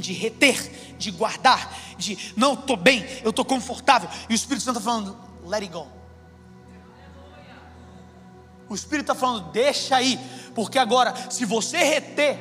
de, 0.00 0.12
reter, 0.12 0.96
de 0.98 1.10
guardar, 1.10 1.72
de 1.96 2.32
não, 2.36 2.54
estou 2.54 2.76
bem, 2.76 3.04
eu 3.22 3.30
estou 3.30 3.44
confortável, 3.44 4.08
e 4.28 4.32
o 4.32 4.34
Espírito 4.34 4.64
Santo 4.64 4.78
está 4.78 4.90
falando, 4.90 5.16
let 5.46 5.62
it 5.62 5.72
go. 5.72 5.86
O 8.68 8.74
Espírito 8.74 9.12
está 9.12 9.14
falando, 9.14 9.50
deixa 9.50 9.96
aí, 9.96 10.18
porque 10.54 10.78
agora, 10.78 11.14
se 11.30 11.44
você 11.44 11.78
reter 11.78 12.38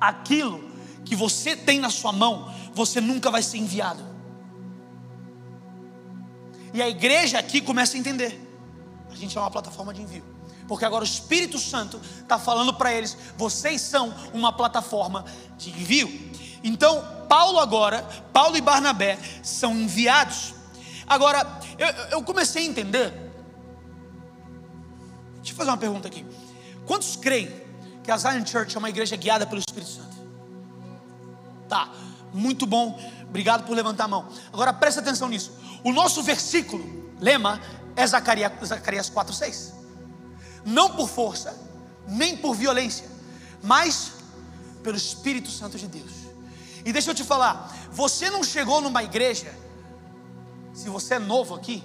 aquilo 0.00 0.72
que 1.04 1.14
você 1.14 1.56
tem 1.56 1.78
na 1.78 1.90
sua 1.90 2.12
mão, 2.12 2.52
você 2.72 3.00
nunca 3.00 3.30
vai 3.30 3.42
ser 3.42 3.58
enviado. 3.58 4.14
E 6.72 6.82
a 6.82 6.88
igreja 6.88 7.38
aqui 7.38 7.60
começa 7.60 7.96
a 7.96 8.00
entender: 8.00 8.40
a 9.10 9.14
gente 9.14 9.36
é 9.38 9.40
uma 9.40 9.50
plataforma 9.50 9.94
de 9.94 10.02
envio. 10.02 10.24
Porque 10.66 10.84
agora 10.84 11.04
o 11.04 11.06
Espírito 11.06 11.58
Santo 11.58 12.00
está 12.20 12.38
falando 12.38 12.74
para 12.74 12.92
eles: 12.92 13.16
vocês 13.36 13.80
são 13.80 14.12
uma 14.32 14.52
plataforma 14.52 15.24
de 15.56 15.70
envio. 15.70 16.08
Então, 16.64 17.04
Paulo 17.28 17.58
agora, 17.58 18.02
Paulo 18.32 18.56
e 18.56 18.60
Barnabé 18.62 19.18
são 19.42 19.74
enviados. 19.74 20.54
Agora, 21.06 21.46
eu, 21.78 21.86
eu 22.10 22.22
comecei 22.22 22.62
a 22.62 22.66
entender. 22.66 23.10
Deixa 25.36 25.52
eu 25.52 25.56
fazer 25.56 25.68
uma 25.68 25.76
pergunta 25.76 26.08
aqui. 26.08 26.24
Quantos 26.86 27.16
creem 27.16 27.50
que 28.02 28.10
a 28.10 28.16
Zion 28.16 28.46
Church 28.46 28.74
é 28.74 28.78
uma 28.78 28.88
igreja 28.88 29.14
guiada 29.14 29.46
pelo 29.46 29.58
Espírito 29.58 29.90
Santo? 29.90 30.16
Tá, 31.68 31.92
muito 32.32 32.66
bom, 32.66 32.98
obrigado 33.28 33.66
por 33.66 33.76
levantar 33.76 34.04
a 34.04 34.08
mão. 34.08 34.26
Agora 34.50 34.72
presta 34.72 35.00
atenção 35.00 35.28
nisso. 35.28 35.52
O 35.84 35.92
nosso 35.92 36.22
versículo, 36.22 37.12
lema, 37.20 37.60
é 37.94 38.06
Zacarias, 38.06 38.52
Zacarias 38.64 39.10
4,6. 39.10 39.72
Não 40.64 40.96
por 40.96 41.10
força, 41.10 41.54
nem 42.08 42.38
por 42.38 42.54
violência, 42.54 43.06
mas 43.62 44.12
pelo 44.82 44.96
Espírito 44.96 45.50
Santo 45.50 45.76
de 45.76 45.86
Deus. 45.86 46.23
E 46.84 46.92
deixa 46.92 47.10
eu 47.10 47.14
te 47.14 47.24
falar, 47.24 47.74
você 47.90 48.30
não 48.30 48.44
chegou 48.44 48.80
numa 48.80 49.02
igreja, 49.02 49.54
se 50.72 50.88
você 50.88 51.14
é 51.14 51.18
novo 51.18 51.54
aqui, 51.54 51.82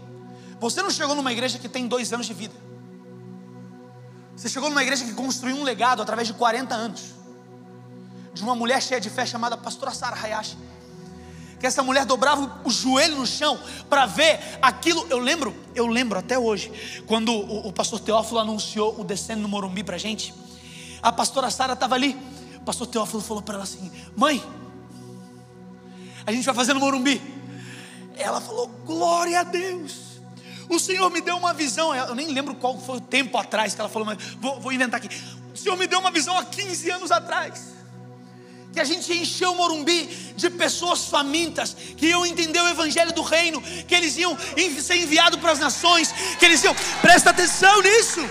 você 0.59 0.81
não 0.81 0.89
chegou 0.89 1.15
numa 1.15 1.31
igreja 1.31 1.57
que 1.57 1.69
tem 1.69 1.87
dois 1.87 2.11
anos 2.11 2.25
de 2.25 2.33
vida. 2.33 2.55
Você 4.35 4.49
chegou 4.49 4.69
numa 4.69 4.81
igreja 4.81 5.05
que 5.05 5.13
construiu 5.13 5.55
um 5.55 5.63
legado 5.63 6.01
através 6.01 6.27
de 6.27 6.33
40 6.33 6.73
anos 6.75 7.19
de 8.33 8.43
uma 8.43 8.55
mulher 8.55 8.81
cheia 8.81 8.99
de 8.99 9.09
fé 9.09 9.25
chamada 9.25 9.57
pastora 9.57 9.91
Sara 9.91 10.15
Hayashi. 10.15 10.57
Que 11.59 11.67
essa 11.67 11.83
mulher 11.83 12.05
dobrava 12.05 12.61
o 12.63 12.69
joelho 12.69 13.17
no 13.17 13.27
chão 13.27 13.59
para 13.89 14.05
ver 14.05 14.39
aquilo. 14.61 15.05
Eu 15.09 15.19
lembro, 15.19 15.53
eu 15.75 15.87
lembro 15.87 16.17
até 16.17 16.39
hoje, 16.39 17.03
quando 17.05 17.33
o, 17.33 17.67
o 17.67 17.73
pastor 17.73 17.99
Teófilo 17.99 18.39
anunciou 18.39 18.99
o 18.99 19.03
descendo 19.03 19.41
no 19.41 19.49
Morumbi 19.49 19.83
para 19.83 19.97
gente. 19.97 20.33
A 21.01 21.11
pastora 21.11 21.49
Sara 21.51 21.73
estava 21.73 21.95
ali. 21.95 22.17
O 22.55 22.61
pastor 22.61 22.87
Teófilo 22.87 23.21
falou 23.21 23.43
para 23.43 23.55
ela 23.55 23.63
assim: 23.65 23.91
Mãe, 24.15 24.41
a 26.29 26.31
gente 26.31 26.45
vai 26.45 26.53
fazer 26.53 26.73
no 26.73 26.79
Morumbi. 26.79 27.19
Ela 28.15 28.39
falou: 28.39 28.67
Glória 28.85 29.39
a 29.39 29.43
Deus. 29.43 30.09
O 30.69 30.79
Senhor 30.79 31.09
me 31.09 31.21
deu 31.21 31.35
uma 31.35 31.53
visão. 31.53 31.93
Eu 31.95 32.13
nem 32.13 32.27
lembro 32.27 32.53
qual 32.53 32.79
foi 32.79 32.97
o 32.97 33.01
tempo 33.01 33.35
atrás 33.35 33.73
que 33.73 33.81
ela 33.81 33.89
falou, 33.89 34.05
mas 34.05 34.17
vou, 34.39 34.59
vou 34.59 34.71
inventar 34.71 35.01
aqui. 35.03 35.09
O 35.51 35.57
Senhor 35.57 35.75
me 35.75 35.87
deu 35.87 35.99
uma 35.99 36.11
visão 36.11 36.37
há 36.37 36.45
15 36.45 36.91
anos 36.91 37.11
atrás 37.11 37.79
que 38.71 38.79
a 38.79 38.83
gente 38.83 39.11
encheu 39.11 39.53
o 39.53 39.55
Morumbi 39.55 40.05
de 40.35 40.47
pessoas 40.51 41.05
famintas, 41.05 41.75
que 41.97 42.05
iam 42.05 42.23
entender 42.23 42.61
o 42.61 42.67
Evangelho 42.67 43.11
do 43.11 43.23
Reino, 43.23 43.59
que 43.59 43.95
eles 43.95 44.15
iam 44.15 44.37
ser 44.79 44.97
enviados 44.97 45.39
para 45.39 45.53
as 45.53 45.57
nações, 45.57 46.13
que 46.37 46.45
eles 46.45 46.63
iam, 46.63 46.75
presta 47.01 47.31
atenção 47.31 47.81
nisso. 47.81 48.21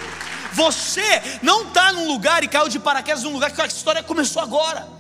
Você 0.53 1.41
não 1.43 1.63
está 1.63 1.93
num 1.93 2.07
lugar 2.07 2.45
e 2.45 2.49
caiu 2.49 2.69
de 2.69 2.79
paraquedas 2.79 3.25
num 3.25 3.33
lugar 3.33 3.51
que 3.51 3.61
a 3.61 3.67
história 3.67 4.01
começou 4.01 4.41
agora. 4.41 4.98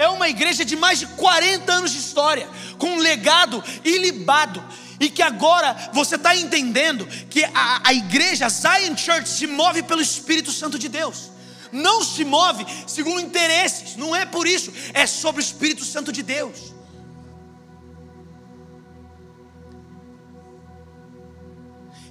É 0.00 0.08
uma 0.08 0.28
igreja 0.30 0.64
de 0.64 0.76
mais 0.76 0.98
de 0.98 1.06
40 1.06 1.70
anos 1.70 1.90
de 1.92 1.98
história, 1.98 2.48
com 2.78 2.92
um 2.92 2.98
legado 2.98 3.62
ilibado, 3.84 4.64
e 4.98 5.10
que 5.10 5.22
agora 5.22 5.76
você 5.92 6.16
está 6.16 6.34
entendendo 6.34 7.06
que 7.28 7.44
a, 7.44 7.82
a 7.84 7.92
igreja 7.92 8.48
Zion 8.48 8.96
Church 8.96 9.28
se 9.28 9.46
move 9.46 9.82
pelo 9.82 10.00
Espírito 10.00 10.52
Santo 10.52 10.78
de 10.78 10.88
Deus 10.88 11.30
não 11.72 12.02
se 12.02 12.24
move 12.24 12.66
segundo 12.86 13.20
interesses, 13.20 13.96
não 13.96 14.14
é 14.14 14.26
por 14.26 14.46
isso, 14.46 14.72
é 14.92 15.06
sobre 15.06 15.40
o 15.40 15.44
Espírito 15.44 15.84
Santo 15.84 16.10
de 16.10 16.22
Deus. 16.22 16.72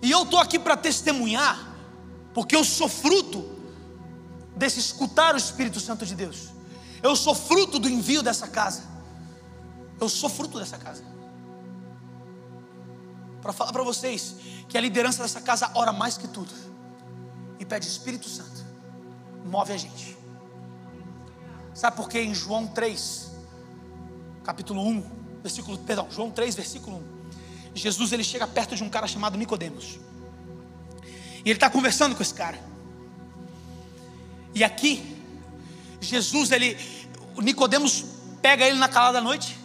E 0.02 0.10
eu 0.10 0.24
estou 0.24 0.40
aqui 0.40 0.58
para 0.58 0.78
testemunhar, 0.78 1.76
porque 2.34 2.56
eu 2.56 2.64
sou 2.64 2.88
fruto 2.88 3.50
desse 4.56 4.80
escutar 4.80 5.36
o 5.36 5.38
Espírito 5.38 5.80
Santo 5.80 6.06
de 6.06 6.16
Deus. 6.16 6.59
Eu 7.02 7.16
sou 7.16 7.34
fruto 7.34 7.80
do 7.80 7.90
envio 7.90 8.22
dessa 8.22 8.48
casa. 8.48 8.84
Eu 10.00 10.10
sou 10.10 10.30
fruto 10.30 10.60
dessa 10.60 10.78
casa. 10.78 11.04
Para 13.42 13.54
falar 13.54 13.72
para 13.72 13.84
vocês 13.84 14.36
que 14.68 14.78
a 14.78 14.82
liderança 14.82 15.24
dessa 15.24 15.42
casa 15.42 15.72
ora 15.76 15.92
mais 15.92 16.18
que 16.18 16.28
tudo 16.28 16.54
e 17.58 17.66
pede 17.66 17.88
Espírito 17.88 18.28
Santo 18.28 18.66
move 19.46 19.74
a 19.74 19.78
gente. 19.78 20.18
Sabe 21.74 21.96
por 21.96 22.10
que 22.10 22.20
em 22.20 22.34
João 22.34 22.68
3, 22.68 23.32
capítulo 24.44 24.86
1, 24.86 25.04
versículo, 25.42 25.78
perdão, 25.78 26.08
João 26.12 26.30
3, 26.30 26.56
versículo 26.56 26.98
1, 26.98 27.20
Jesus 27.74 28.12
ele 28.12 28.24
chega 28.24 28.46
perto 28.46 28.76
de 28.76 28.84
um 28.84 28.90
cara 28.90 29.08
chamado 29.08 29.38
Nicodemos. 29.38 30.00
E 31.46 31.50
ele 31.50 31.54
está 31.54 31.70
conversando 31.70 32.16
com 32.16 32.22
esse 32.22 32.34
cara. 32.34 32.60
E 34.54 34.64
aqui, 34.64 35.19
Jesus, 36.02 36.52
ele, 36.52 36.78
Nicodemos 37.38 38.06
pega 38.42 38.66
ele 38.66 38.78
na 38.78 38.88
calada 38.88 39.14
da 39.14 39.22
noite. 39.22 39.58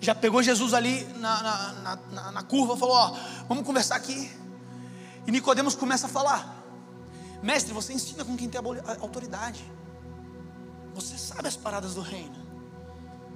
Já 0.00 0.14
pegou 0.14 0.42
Jesus 0.42 0.74
ali 0.74 1.04
na, 1.16 1.42
na, 1.42 1.98
na, 2.12 2.32
na 2.32 2.42
curva, 2.42 2.76
falou: 2.76 2.94
Ó, 2.94 3.16
vamos 3.48 3.64
conversar 3.64 3.96
aqui. 3.96 4.30
E 5.26 5.30
Nicodemos 5.30 5.74
começa 5.74 6.06
a 6.06 6.10
falar. 6.10 6.62
Mestre, 7.42 7.72
você 7.72 7.92
ensina 7.92 8.24
com 8.24 8.36
quem 8.36 8.48
tem 8.48 8.60
autoridade. 9.00 9.64
Você 10.94 11.18
sabe 11.18 11.48
as 11.48 11.56
paradas 11.56 11.94
do 11.94 12.00
reino. 12.00 12.36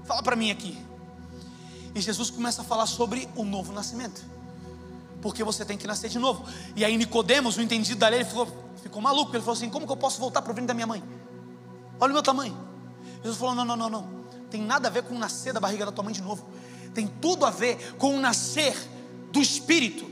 Fala 0.05 0.23
para 0.23 0.37
mim 0.37 0.51
aqui. 0.51 0.79
E 1.95 2.01
Jesus 2.01 2.31
começa 2.31 2.63
a 2.63 2.65
falar 2.65 2.87
sobre 2.87 3.29
o 3.35 3.45
novo 3.45 3.73
nascimento. 3.73 4.25
Porque 5.21 5.43
você 5.43 5.65
tem 5.65 5.77
que 5.77 5.87
nascer 5.87 6.09
de 6.09 6.19
novo. 6.19 6.47
E 6.77 6.85
aí 6.85 6.97
Nicodemos, 6.97 7.57
o 7.57 7.63
entendido 7.63 7.99
da 7.99 8.09
lei, 8.09 8.21
ele 8.21 8.29
ficou, 8.29 8.47
ficou 8.83 9.03
maluco. 9.03 9.33
Ele 9.33 9.41
falou 9.41 9.57
assim: 9.57 9.69
como 9.69 9.87
que 9.87 9.93
eu 9.93 9.97
posso 9.97 10.21
voltar 10.21 10.43
para 10.43 10.53
o 10.53 10.55
ventre 10.55 10.69
da 10.69 10.75
minha 10.75 10.87
mãe? 10.87 11.03
Olha 12.01 12.11
o 12.11 12.15
meu 12.15 12.23
tamanho. 12.23 12.57
Jesus 13.23 13.39
falou: 13.39 13.55
não, 13.55 13.65
não, 13.65 13.77
não, 13.77 13.91
não. 13.91 14.19
Tem 14.51 14.63
nada 14.63 14.89
a 14.89 14.91
ver 14.91 15.03
com 15.03 15.19
nascer 15.19 15.53
da 15.53 15.61
barriga 15.61 15.85
da 15.85 15.93
tua 15.93 16.05
mãe 16.05 16.13
de 16.13 16.23
novo. 16.23 16.49
Tem 16.95 17.07
tudo 17.07 17.45
a 17.45 17.51
ver 17.51 17.95
com 17.95 18.17
o 18.17 18.21
nascer 18.21 18.75
do 19.31 19.41
Espírito. 19.41 20.09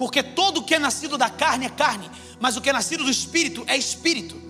Porque 0.00 0.22
todo 0.22 0.60
o 0.60 0.64
que 0.64 0.74
é 0.74 0.78
nascido 0.78 1.18
da 1.18 1.28
carne 1.28 1.66
é 1.66 1.68
carne, 1.68 2.10
mas 2.40 2.56
o 2.56 2.62
que 2.62 2.70
é 2.70 2.72
nascido 2.72 3.04
do 3.04 3.10
espírito 3.10 3.62
é 3.66 3.76
espírito. 3.76 4.40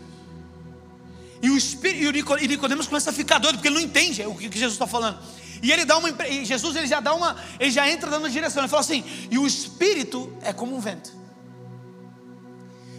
E 1.42 1.50
o 1.50 1.56
espírito 1.56 2.38
e 2.38 2.46
Nicodemos 2.46 2.86
começa 2.86 3.10
a 3.10 3.12
ficar 3.12 3.38
doido 3.38 3.56
porque 3.56 3.66
ele 3.66 3.74
não 3.74 3.82
entende 3.82 4.22
o 4.22 4.36
que 4.36 4.46
Jesus 4.46 4.74
está 4.74 4.86
falando. 4.86 5.18
E 5.60 5.72
ele 5.72 5.84
dá 5.84 5.98
uma 5.98 6.08
e 6.28 6.44
Jesus 6.44 6.76
ele 6.76 6.86
já 6.86 7.00
dá 7.00 7.12
uma, 7.14 7.36
ele 7.58 7.72
já 7.72 7.90
entra 7.90 8.08
dando 8.08 8.30
direção. 8.30 8.62
Ele 8.62 8.68
fala 8.68 8.82
assim: 8.82 9.02
"E 9.28 9.38
o 9.38 9.44
espírito 9.44 10.32
é 10.42 10.52
como 10.52 10.76
um 10.76 10.78
vento, 10.78 11.12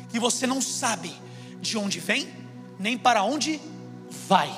que 0.10 0.20
você 0.20 0.46
não 0.46 0.62
sabe 0.62 1.16
de 1.62 1.78
onde 1.78 2.02
vem, 2.02 2.28
nem 2.82 2.98
para 2.98 3.24
onde 3.24 3.62
vai. 4.28 4.52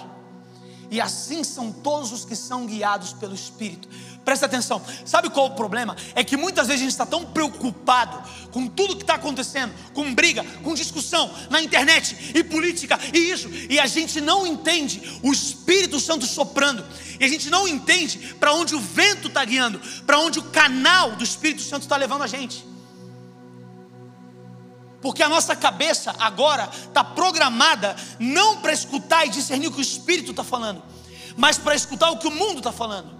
E 0.89 1.01
assim 1.01 1.43
são 1.43 1.71
todos 1.71 2.11
os 2.11 2.23
que 2.23 2.35
são 2.35 2.65
guiados 2.65 3.13
pelo 3.13 3.33
espírito. 3.33 3.87
Presta 4.23 4.45
atenção, 4.45 4.81
sabe 5.03 5.29
qual 5.29 5.47
o 5.47 5.55
problema? 5.55 5.97
É 6.15 6.23
que 6.23 6.37
muitas 6.37 6.67
vezes 6.67 6.81
a 6.81 6.83
gente 6.83 6.91
está 6.91 7.05
tão 7.05 7.25
preocupado 7.25 8.21
com 8.51 8.67
tudo 8.67 8.95
que 8.95 9.03
está 9.03 9.15
acontecendo, 9.15 9.73
com 9.93 10.13
briga, 10.13 10.45
com 10.63 10.73
discussão 10.73 11.29
na 11.49 11.61
internet 11.61 12.31
e 12.33 12.43
política 12.43 12.97
e 13.13 13.17
isso, 13.17 13.49
e 13.69 13.79
a 13.79 13.87
gente 13.87 14.21
não 14.21 14.47
entende 14.47 15.19
o 15.21 15.33
Espírito 15.33 15.99
Santo 15.99 16.25
soprando, 16.25 16.85
e 17.19 17.25
a 17.25 17.27
gente 17.27 17.49
não 17.49 17.67
entende 17.67 18.35
para 18.39 18.53
onde 18.53 18.75
o 18.75 18.79
vento 18.79 19.27
está 19.27 19.43
guiando, 19.43 19.81
para 20.05 20.19
onde 20.19 20.39
o 20.39 20.43
canal 20.43 21.15
do 21.15 21.23
Espírito 21.23 21.61
Santo 21.61 21.81
está 21.81 21.97
levando 21.97 22.21
a 22.21 22.27
gente. 22.27 22.72
Porque 25.03 25.21
a 25.21 25.27
nossa 25.27 25.53
cabeça 25.53 26.15
agora 26.17 26.69
está 26.71 27.03
programada 27.03 27.93
não 28.17 28.61
para 28.61 28.71
escutar 28.71 29.27
e 29.27 29.29
discernir 29.29 29.67
o 29.67 29.71
que 29.73 29.79
o 29.79 29.81
Espírito 29.81 30.31
está 30.31 30.45
falando, 30.45 30.81
mas 31.35 31.57
para 31.57 31.75
escutar 31.75 32.09
o 32.09 32.17
que 32.17 32.27
o 32.27 32.31
mundo 32.31 32.59
está 32.59 32.71
falando. 32.71 33.11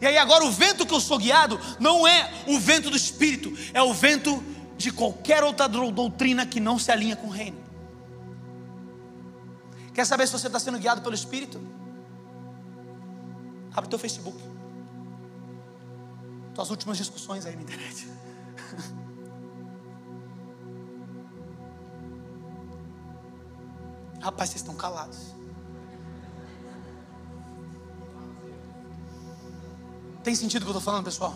E 0.00 0.06
aí 0.06 0.18
agora 0.18 0.44
o 0.44 0.50
vento 0.50 0.84
que 0.84 0.92
eu 0.92 1.00
sou 1.00 1.16
guiado 1.16 1.60
não 1.78 2.08
é 2.08 2.28
o 2.48 2.58
vento 2.58 2.90
do 2.90 2.96
Espírito, 2.96 3.56
é 3.72 3.80
o 3.80 3.94
vento 3.94 4.42
de 4.76 4.90
qualquer 4.90 5.44
outra 5.44 5.68
doutrina 5.68 6.44
que 6.44 6.58
não 6.58 6.76
se 6.76 6.90
alinha 6.90 7.14
com 7.14 7.28
o 7.28 7.30
reino. 7.30 7.58
Quer 9.94 10.04
saber 10.04 10.26
se 10.26 10.32
você 10.32 10.48
está 10.48 10.58
sendo 10.58 10.78
guiado 10.80 11.02
pelo 11.02 11.14
Espírito? 11.14 11.60
Abre 13.72 13.88
teu 13.88 13.98
Facebook. 13.98 14.38
Tuas 16.52 16.68
últimas 16.68 16.96
discussões 16.96 17.46
aí 17.46 17.54
na 17.54 17.62
internet. 17.62 18.08
Rapaz, 24.20 24.50
vocês 24.50 24.60
estão 24.60 24.74
calados. 24.74 25.34
Tem 30.22 30.34
sentido 30.34 30.62
o 30.62 30.64
que 30.66 30.70
eu 30.72 30.78
estou 30.78 30.92
falando, 30.92 31.04
pessoal? 31.04 31.34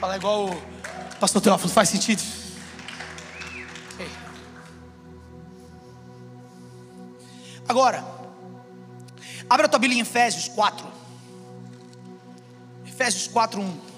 Falar 0.00 0.16
igual 0.16 0.46
o 0.50 1.16
pastor 1.20 1.40
Teófilo, 1.40 1.70
faz 1.70 1.88
sentido? 1.88 2.22
Okay. 3.94 4.10
Agora, 7.68 8.04
abra 9.48 9.66
a 9.66 9.68
tua 9.68 9.78
Bíblia 9.78 9.98
em 9.98 10.02
Efésios 10.02 10.48
4. 10.48 10.86
Efésios 12.86 13.28
4, 13.28 13.60
1. 13.60 13.95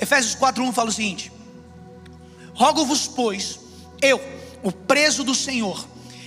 Efésios 0.00 0.34
4, 0.34 0.64
1 0.64 0.72
fala 0.72 0.88
o 0.88 0.92
seguinte: 0.92 1.30
Rogo-vos, 2.54 3.06
pois, 3.06 3.60
eu, 4.00 4.20
o 4.62 4.72
preso 4.72 5.22
do 5.22 5.34
Senhor, 5.34 5.86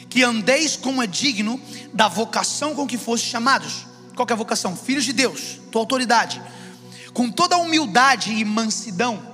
que 0.09 0.23
andeis 0.23 0.75
como 0.75 1.01
é 1.01 1.07
digno 1.07 1.59
da 1.93 2.07
vocação 2.07 2.75
com 2.75 2.87
que 2.87 2.97
foste 2.97 3.27
chamados. 3.27 3.85
Qual 4.15 4.27
é 4.29 4.33
a 4.33 4.35
vocação? 4.35 4.75
Filhos 4.75 5.05
de 5.05 5.13
Deus, 5.13 5.59
tua 5.71 5.81
autoridade, 5.81 6.41
com 7.13 7.31
toda 7.31 7.57
humildade 7.57 8.31
e 8.31 8.45
mansidão 8.45 9.33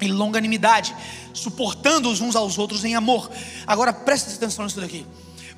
e 0.00 0.08
longanimidade, 0.08 0.94
suportando-os 1.32 2.20
uns 2.20 2.36
aos 2.36 2.58
outros 2.58 2.84
em 2.84 2.94
amor. 2.94 3.30
Agora 3.66 3.92
presta 3.92 4.30
atenção 4.30 4.64
nisso 4.64 4.80
daqui. 4.80 5.06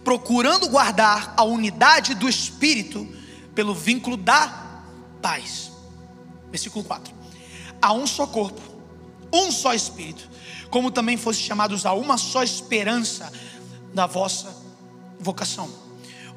Procurando 0.03 0.69
guardar 0.69 1.35
a 1.37 1.45
unidade 1.45 2.15
do 2.15 2.29
espírito 2.29 3.07
pelo 3.55 3.75
vínculo 3.75 4.17
da 4.17 4.83
paz. 5.21 5.73
Versículo 6.51 6.85
4. 6.85 7.16
Há 7.87 7.93
um 7.93 8.05
só 8.05 8.27
corpo, 8.27 8.61
um 9.33 9.53
só 9.53 9.73
espírito 9.73 10.29
como 10.71 10.91
também 10.91 11.17
fosse 11.17 11.41
chamados 11.41 11.87
a 11.87 11.93
uma 11.93 12.19
só 12.19 12.43
esperança 12.43 13.33
da 13.95 14.07
vossa 14.07 14.53
vocação. 15.21 15.71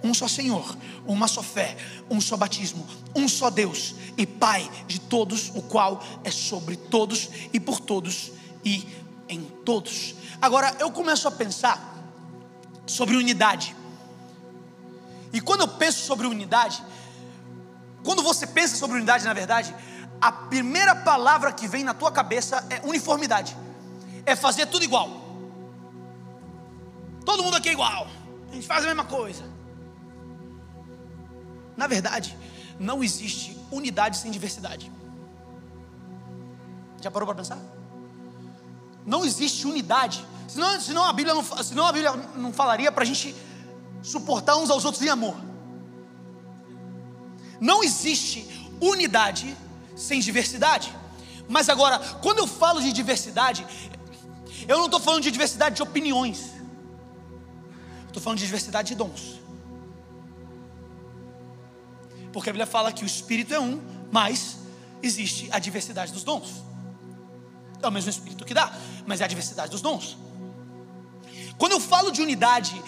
Um 0.04 0.14
só 0.14 0.28
Senhor, 0.28 0.78
uma 1.08 1.28
só 1.28 1.42
fé, 1.42 1.76
um 2.08 2.22
só 2.22 2.38
batismo, 2.38 2.88
um 3.16 3.28
só 3.28 3.50
Deus 3.50 3.96
e 4.16 4.28
Pai 4.28 4.70
de 4.88 5.00
todos, 5.00 5.50
o 5.56 5.62
qual 5.64 6.04
é 6.24 6.30
sobre 6.30 6.76
todos 6.76 7.30
e 7.52 7.60
por 7.60 7.80
todos 7.80 8.32
e 8.64 8.88
em 9.28 9.42
todos. 9.66 10.14
Agora 10.40 10.76
eu 10.80 10.92
começo 10.92 11.28
a 11.28 11.32
pensar 11.32 11.98
sobre 12.86 13.16
unidade. 13.16 13.76
E 15.34 15.42
quando 15.42 15.62
eu 15.62 15.68
penso 15.68 16.06
sobre 16.06 16.28
unidade, 16.28 16.82
quando 18.04 18.22
você 18.22 18.46
pensa 18.46 18.78
sobre 18.78 18.98
unidade, 18.98 19.26
na 19.26 19.34
verdade, 19.34 19.76
a 20.22 20.32
primeira 20.32 20.96
palavra 20.96 21.52
que 21.52 21.68
vem 21.68 21.84
na 21.84 21.94
tua 21.94 22.12
cabeça 22.12 22.66
é 22.70 22.86
uniformidade 22.86 23.56
é 24.26 24.36
fazer 24.36 24.66
tudo 24.68 24.84
igual. 24.84 25.10
Todo 27.26 27.44
mundo 27.44 27.58
aqui 27.58 27.70
é 27.70 27.74
igual. 27.74 28.08
A 28.52 28.54
gente 28.54 28.68
faz 28.68 28.84
a 28.84 28.88
mesma 28.88 29.04
coisa. 29.04 29.44
Na 31.76 31.88
verdade, 31.88 32.38
não 32.80 33.04
existe 33.04 33.58
unidade 33.72 34.18
sem 34.18 34.32
diversidade. 34.32 34.92
Já 37.02 37.10
parou 37.10 37.26
para 37.28 37.36
pensar? 37.36 37.60
Não 39.06 39.24
existe 39.24 39.66
unidade. 39.66 40.26
Senão, 40.48 40.80
senão, 40.80 41.04
a, 41.06 41.14
Bíblia 41.14 41.34
não, 41.34 41.44
senão 41.44 41.86
a 41.86 41.92
Bíblia 41.92 42.12
não 42.36 42.52
falaria 42.52 42.92
para 42.92 43.04
a 43.04 43.08
gente 43.08 43.36
suportar 44.02 44.58
uns 44.58 44.70
aos 44.70 44.84
outros 44.84 45.04
em 45.04 45.10
amor. 45.10 45.36
Não 47.60 47.84
existe 47.84 48.70
unidade 48.82 49.56
sem 50.00 50.20
diversidade. 50.20 50.96
Mas 51.48 51.68
agora, 51.68 52.00
quando 52.22 52.40
eu 52.40 52.48
falo 52.48 52.82
de 52.82 52.92
diversidade, 52.94 53.66
eu 54.68 54.78
não 54.78 54.86
estou 54.86 55.00
falando 55.00 55.24
de 55.24 55.32
diversidade 55.32 55.76
de 55.76 55.84
opiniões. 55.84 56.52
Estou 58.08 58.22
falando 58.22 58.40
de 58.40 58.46
diversidade 58.46 58.90
de 58.90 58.96
dons. 58.96 59.40
Porque 62.32 62.50
a 62.50 62.54
Bíblia 62.54 62.68
fala 62.68 62.92
que 62.92 63.04
o 63.04 63.08
Espírito 63.08 63.54
é 63.54 63.60
um, 63.60 63.82
mas 64.12 64.58
existe 65.02 65.50
a 65.52 65.60
diversidade 65.60 66.14
dos 66.14 66.24
dons. 66.24 66.64
É 67.82 67.88
o 67.88 67.92
mesmo 67.92 68.10
Espírito 68.10 68.46
que 68.46 68.54
dá, 68.54 68.74
mas 69.06 69.22
é 69.22 69.24
a 69.26 69.28
diversidade 69.28 69.72
dos 69.72 69.82
dons. 69.82 70.18
Quando 71.58 71.74
eu 71.74 71.80
falo 71.80 72.12
de 72.12 72.22
unidade, 72.22 72.82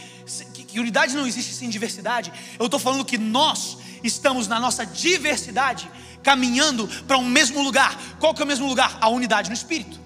que 0.67 0.79
unidade 0.79 1.15
não 1.15 1.27
existe 1.27 1.53
sem 1.53 1.69
diversidade, 1.69 2.31
eu 2.57 2.65
estou 2.65 2.79
falando 2.79 3.03
que 3.03 3.17
nós 3.17 3.77
estamos 4.03 4.47
na 4.47 4.59
nossa 4.59 4.85
diversidade 4.85 5.89
caminhando 6.23 6.87
para 7.07 7.17
um 7.17 7.25
mesmo 7.25 7.61
lugar. 7.63 7.99
Qual 8.19 8.33
que 8.33 8.41
é 8.41 8.45
o 8.45 8.47
mesmo 8.47 8.67
lugar? 8.67 8.97
A 9.01 9.09
unidade 9.09 9.49
no 9.49 9.55
Espírito. 9.55 9.99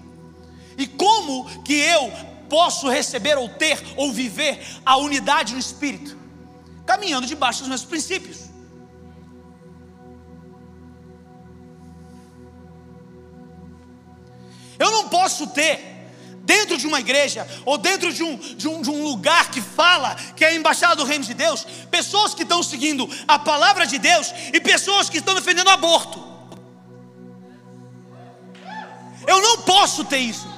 E 0.78 0.86
como 0.86 1.62
que 1.62 1.74
eu 1.74 2.12
posso 2.48 2.88
receber 2.88 3.36
ou 3.38 3.48
ter 3.48 3.82
ou 3.96 4.12
viver 4.12 4.64
a 4.84 4.96
unidade 4.98 5.54
no 5.54 5.58
espírito? 5.58 6.16
Caminhando 6.84 7.26
debaixo 7.26 7.60
dos 7.60 7.68
meus 7.68 7.84
princípios. 7.84 8.46
Eu 14.78 14.90
não 14.90 15.08
posso 15.08 15.46
ter 15.48 15.95
dentro 16.46 16.78
de 16.78 16.86
uma 16.86 17.00
igreja 17.00 17.46
ou 17.64 17.76
dentro 17.76 18.12
de 18.12 18.22
um, 18.22 18.36
de, 18.36 18.68
um, 18.68 18.80
de 18.80 18.88
um 18.88 19.02
lugar 19.02 19.50
que 19.50 19.60
fala 19.60 20.14
que 20.36 20.44
é 20.44 20.48
a 20.48 20.54
embaixada 20.54 20.96
do 20.96 21.04
reino 21.04 21.24
de 21.24 21.34
Deus, 21.34 21.66
pessoas 21.90 22.32
que 22.32 22.44
estão 22.44 22.62
seguindo 22.62 23.10
a 23.26 23.38
palavra 23.38 23.84
de 23.86 23.98
Deus 23.98 24.32
e 24.52 24.60
pessoas 24.60 25.10
que 25.10 25.18
estão 25.18 25.34
defendendo 25.34 25.68
aborto. 25.68 26.24
Eu 29.26 29.42
não 29.42 29.62
posso 29.62 30.04
ter 30.04 30.18
isso. 30.18 30.55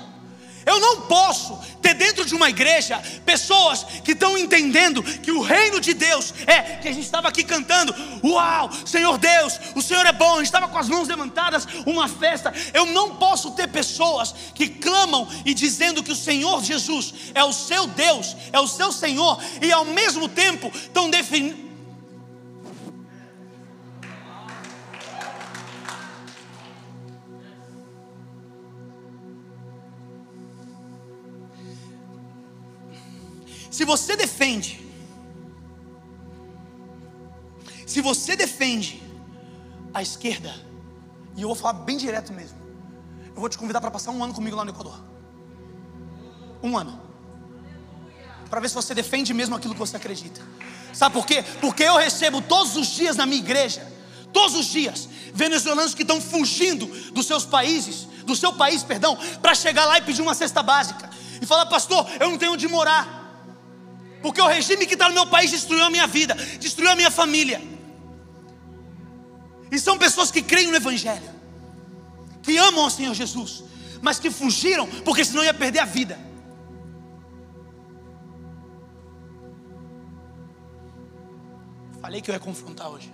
Eu 0.69 0.79
não 0.81 1.01
posso 1.03 1.59
ter 1.81 1.95
dentro 1.95 2.27
de 2.27 2.35
uma 2.35 2.51
igreja 2.51 3.03
pessoas 3.25 3.85
que 4.05 4.13
estão 4.13 4.37
entendendo 4.37 5.03
que 5.03 5.31
o 5.31 5.41
reino 5.41 5.81
de 5.81 5.95
Deus 5.95 6.35
é 6.47 6.77
que 6.77 6.89
a 6.89 6.93
gente 6.93 7.05
estava 7.05 7.27
aqui 7.27 7.43
cantando, 7.43 7.95
uau, 8.23 8.71
Senhor 8.85 9.17
Deus, 9.17 9.59
o 9.75 9.81
Senhor 9.81 10.05
é 10.05 10.13
bom, 10.13 10.35
a 10.35 10.37
gente 10.37 10.47
estava 10.47 10.69
com 10.69 10.77
as 10.77 10.89
mãos 10.91 11.09
levantadas, 11.09 11.67
uma 11.87 12.07
festa. 12.07 12.53
Eu 12.75 12.85
não 12.85 13.17
posso 13.17 13.53
ter 13.53 13.67
pessoas 13.69 14.35
que 14.55 14.69
clamam 14.69 15.27
e 15.47 15.55
dizendo 15.55 16.03
que 16.03 16.13
o 16.13 16.17
Senhor 16.17 16.63
Jesus 16.63 17.15
é 17.35 17.43
o 17.43 17.53
seu 17.53 17.87
Deus, 17.87 18.37
é 18.53 18.61
o 18.61 18.69
seu 18.69 18.93
Senhor, 18.93 19.41
e 19.63 19.73
ao 19.73 19.87
mesmo 19.87 20.29
tempo 20.29 20.71
estão 20.75 21.09
definindo 21.09 21.68
Se 33.79 33.85
você 33.85 34.17
defende, 34.17 34.85
se 37.87 38.01
você 38.01 38.35
defende 38.35 39.01
a 39.95 40.03
esquerda, 40.03 40.53
e 41.37 41.43
eu 41.43 41.47
vou 41.47 41.55
falar 41.55 41.75
bem 41.75 41.97
direto 41.97 42.33
mesmo, 42.33 42.59
eu 43.25 43.41
vou 43.41 43.49
te 43.49 43.57
convidar 43.57 43.81
para 43.81 43.89
passar 43.89 44.11
um 44.11 44.25
ano 44.25 44.35
comigo 44.35 44.57
lá 44.57 44.65
no 44.65 44.73
Equador. 44.73 45.01
Um 46.61 46.77
ano. 46.77 47.01
Para 48.51 48.59
ver 48.59 48.69
se 48.69 48.75
você 48.75 48.93
defende 48.97 49.33
mesmo 49.33 49.55
aquilo 49.55 49.75
que 49.75 49.79
você 49.79 49.97
acredita. 49.97 50.41
Sabe 50.93 51.15
por 51.15 51.25
quê? 51.25 51.45
Porque 51.61 51.85
eu 51.85 51.97
recebo 51.99 52.43
todos 52.43 52.75
os 52.75 52.89
dias 52.89 53.15
na 53.15 53.27
minha 53.27 53.39
igreja, 53.39 53.87
todos 54.33 54.57
os 54.57 54.67
dias, 54.67 55.09
venezuelanos 55.33 55.95
que 55.95 56.03
estão 56.03 56.21
fugindo 56.21 56.85
dos 57.13 57.27
seus 57.27 57.45
países, 57.45 58.09
do 58.25 58.35
seu 58.35 58.53
país, 58.55 58.83
perdão, 58.83 59.17
para 59.41 59.55
chegar 59.55 59.85
lá 59.85 59.99
e 59.99 60.03
pedir 60.03 60.21
uma 60.21 60.35
cesta 60.35 60.65
básica. 60.65 61.09
e 61.41 61.47
fala, 61.47 61.65
pastor, 61.65 62.05
eu 62.19 62.29
não 62.29 62.39
tenho 62.39 62.55
onde 62.55 62.67
morar. 62.67 63.18
Porque 64.23 64.41
o 64.41 64.47
regime 64.47 64.87
que 64.87 64.95
está 64.95 65.09
no 65.09 65.15
meu 65.15 65.27
país 65.27 65.51
destruiu 65.51 65.85
a 65.85 65.91
minha 65.91 66.07
vida, 66.07 66.35
destruiu 66.59 66.91
a 66.91 66.97
minha 66.97 67.11
família. 67.11 67.61
E 69.71 69.79
são 69.79 69.99
pessoas 69.99 70.31
que 70.31 70.43
creem 70.43 70.69
no 70.69 70.77
Evangelho, 70.77 71.31
que 72.43 72.57
amam 72.57 72.87
o 72.87 72.91
Senhor 72.91 73.15
Jesus, 73.15 73.63
mas 74.01 74.19
que 74.19 74.31
fugiram, 74.31 74.87
porque 75.05 75.25
senão 75.25 75.45
ia 75.45 75.55
perder 75.55 75.81
a 75.81 75.85
vida. 75.85 76.19
Falei 82.01 82.23
que 82.23 82.31
eu 82.31 82.33
ia 82.33 82.41
confrontar 82.41 82.89
hoje. 82.89 83.13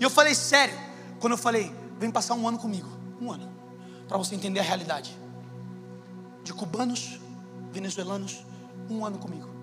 E 0.00 0.02
eu 0.02 0.10
falei 0.10 0.34
sério, 0.34 0.76
quando 1.20 1.32
eu 1.34 1.38
falei, 1.38 1.72
vem 1.98 2.10
passar 2.10 2.34
um 2.34 2.46
ano 2.46 2.58
comigo, 2.58 2.88
um 3.20 3.30
ano, 3.30 3.48
para 4.06 4.16
você 4.18 4.34
entender 4.34 4.60
a 4.60 4.64
realidade. 4.64 5.16
De 6.42 6.52
cubanos, 6.52 7.20
venezuelanos, 7.70 8.44
um 8.88 9.04
ano 9.04 9.18
comigo. 9.18 9.57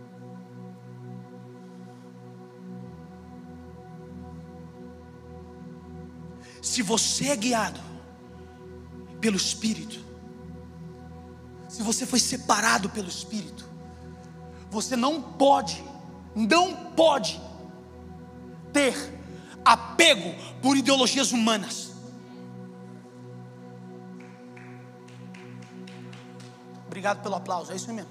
Se 6.66 6.82
você 6.82 7.28
é 7.28 7.36
guiado 7.36 7.80
pelo 9.22 9.38
Espírito, 9.38 10.04
se 11.70 11.84
você 11.84 12.08
foi 12.08 12.20
separado 12.20 12.90
pelo 12.90 13.08
Espírito, 13.08 13.70
você 14.72 14.96
não 14.96 15.22
pode, 15.22 15.86
não 16.36 16.74
pode 16.96 17.40
ter 18.74 18.96
apego 19.64 20.34
por 20.60 20.76
ideologias 20.76 21.32
humanas. 21.32 21.94
Obrigado 26.88 27.22
pelo 27.22 27.36
aplauso, 27.36 27.72
é 27.72 27.76
isso 27.76 27.94
mesmo. 27.94 28.10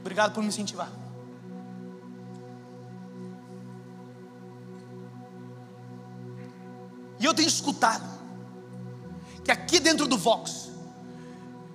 Obrigado 0.00 0.34
por 0.34 0.42
me 0.42 0.48
incentivar. 0.48 0.90
E 7.18 7.24
eu 7.24 7.34
tenho 7.34 7.48
escutado 7.48 8.04
que 9.44 9.50
aqui 9.50 9.80
dentro 9.80 10.06
do 10.06 10.16
Vox 10.16 10.70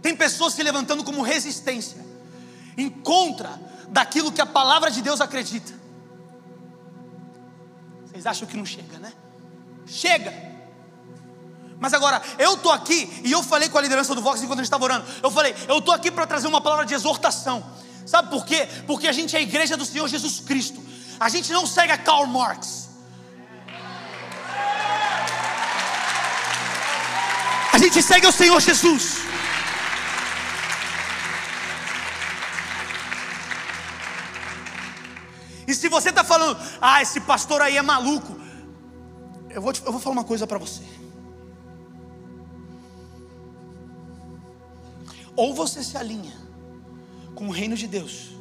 tem 0.01 0.15
pessoas 0.15 0.53
se 0.53 0.63
levantando 0.63 1.03
como 1.03 1.21
resistência 1.21 2.03
em 2.77 2.89
contra 2.89 3.59
daquilo 3.89 4.31
que 4.31 4.41
a 4.41 4.45
palavra 4.45 4.91
de 4.91 5.01
Deus 5.01 5.21
acredita. 5.21 5.73
Vocês 8.05 8.25
acham 8.25 8.47
que 8.47 8.57
não 8.57 8.65
chega, 8.65 8.99
né? 8.99 9.13
Chega. 9.85 10.33
Mas 11.79 11.93
agora, 11.93 12.21
eu 12.37 12.53
estou 12.53 12.71
aqui 12.71 13.21
e 13.23 13.31
eu 13.31 13.43
falei 13.43 13.69
com 13.69 13.77
a 13.77 13.81
liderança 13.81 14.15
do 14.15 14.21
Vox 14.21 14.41
enquanto 14.41 14.59
a 14.59 14.61
gente 14.61 14.67
estava 14.67 14.83
orando. 14.83 15.05
Eu 15.21 15.29
falei, 15.29 15.53
eu 15.67 15.79
estou 15.79 15.93
aqui 15.93 16.09
para 16.09 16.25
trazer 16.25 16.47
uma 16.47 16.61
palavra 16.61 16.85
de 16.85 16.93
exortação. 16.93 17.63
Sabe 18.05 18.29
por 18.29 18.45
quê? 18.45 18.67
Porque 18.85 19.07
a 19.07 19.11
gente 19.11 19.35
é 19.35 19.39
a 19.39 19.41
igreja 19.41 19.75
do 19.75 19.85
Senhor 19.85 20.07
Jesus 20.07 20.39
Cristo. 20.39 20.81
A 21.19 21.29
gente 21.29 21.51
não 21.51 21.65
segue 21.65 21.91
a 21.91 21.97
Karl 21.97 22.25
Marx. 22.27 22.82
A 27.73 27.77
gente 27.79 28.03
segue 28.03 28.27
o 28.27 28.31
Senhor 28.31 28.61
Jesus. 28.61 29.17
E 35.67 35.73
se 35.73 35.89
você 35.89 36.09
está 36.09 36.23
falando, 36.23 36.55
ah, 36.79 37.01
esse 37.01 37.19
pastor 37.21 37.63
aí 37.63 37.75
é 37.75 37.81
maluco, 37.81 38.39
eu 39.49 39.59
vou, 39.59 39.73
te, 39.73 39.81
eu 39.83 39.91
vou 39.91 39.99
falar 39.99 40.13
uma 40.13 40.23
coisa 40.23 40.45
para 40.45 40.59
você. 40.59 40.83
Ou 45.35 45.55
você 45.55 45.83
se 45.83 45.97
alinha 45.97 46.37
com 47.33 47.47
o 47.47 47.51
reino 47.51 47.75
de 47.75 47.87
Deus, 47.87 48.35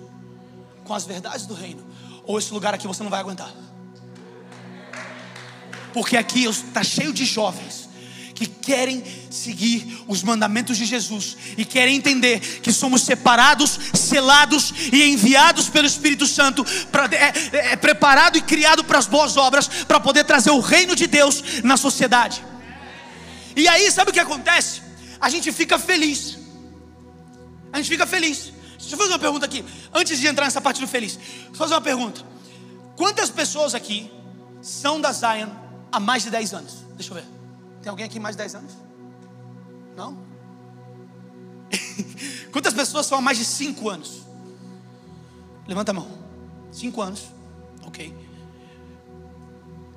com 0.84 0.92
as 0.92 1.06
verdades 1.06 1.46
do 1.46 1.54
reino, 1.54 1.82
ou 2.24 2.38
esse 2.38 2.52
lugar 2.52 2.74
aqui 2.74 2.86
você 2.86 3.02
não 3.02 3.10
vai 3.10 3.20
aguentar. 3.20 3.50
Porque 5.94 6.18
aqui 6.18 6.44
está 6.44 6.84
cheio 6.84 7.14
de 7.14 7.24
jovens 7.24 7.81
que 8.34 8.46
querem 8.46 9.02
seguir 9.30 10.02
os 10.06 10.22
mandamentos 10.22 10.76
de 10.76 10.84
Jesus 10.84 11.36
e 11.56 11.64
querem 11.64 11.96
entender 11.96 12.40
que 12.60 12.72
somos 12.72 13.02
separados, 13.02 13.78
selados 13.94 14.72
e 14.92 15.02
enviados 15.12 15.68
pelo 15.68 15.86
Espírito 15.86 16.26
Santo, 16.26 16.64
pra, 16.90 17.06
é, 17.12 17.32
é, 17.72 17.76
preparado 17.76 18.36
e 18.36 18.42
criado 18.42 18.84
para 18.84 18.98
as 18.98 19.06
boas 19.06 19.36
obras, 19.36 19.68
para 19.86 20.00
poder 20.00 20.24
trazer 20.24 20.50
o 20.50 20.60
reino 20.60 20.96
de 20.96 21.06
Deus 21.06 21.62
na 21.62 21.76
sociedade. 21.76 22.44
E 23.54 23.68
aí, 23.68 23.90
sabe 23.90 24.10
o 24.10 24.14
que 24.14 24.20
acontece? 24.20 24.82
A 25.20 25.28
gente 25.28 25.52
fica 25.52 25.78
feliz. 25.78 26.38
A 27.72 27.76
gente 27.76 27.88
fica 27.88 28.06
feliz. 28.06 28.52
Deixa 28.78 28.94
eu 28.94 28.98
fazer 28.98 29.12
uma 29.12 29.18
pergunta 29.18 29.46
aqui, 29.46 29.64
antes 29.94 30.18
de 30.18 30.26
entrar 30.26 30.44
nessa 30.44 30.60
parte 30.60 30.80
do 30.80 30.88
feliz. 30.88 31.16
Deixa 31.16 31.50
eu 31.50 31.54
fazer 31.54 31.74
uma 31.74 31.80
pergunta. 31.80 32.22
Quantas 32.96 33.30
pessoas 33.30 33.74
aqui 33.74 34.10
são 34.60 35.00
da 35.00 35.12
Zion 35.12 35.48
há 35.90 36.00
mais 36.00 36.24
de 36.24 36.30
10 36.30 36.54
anos? 36.54 36.72
Deixa 36.96 37.12
eu 37.12 37.16
ver. 37.16 37.41
Tem 37.82 37.90
alguém 37.90 38.06
aqui 38.06 38.20
mais 38.20 38.36
de 38.36 38.38
10 38.38 38.54
anos? 38.54 38.72
Não? 39.96 40.18
Quantas 42.52 42.72
pessoas 42.72 43.06
são 43.06 43.18
há 43.18 43.20
mais 43.20 43.38
de 43.38 43.44
5 43.44 43.88
anos? 43.88 44.22
Levanta 45.66 45.90
a 45.90 45.94
mão. 45.94 46.08
5 46.70 47.02
anos. 47.02 47.24
Ok. 47.84 48.14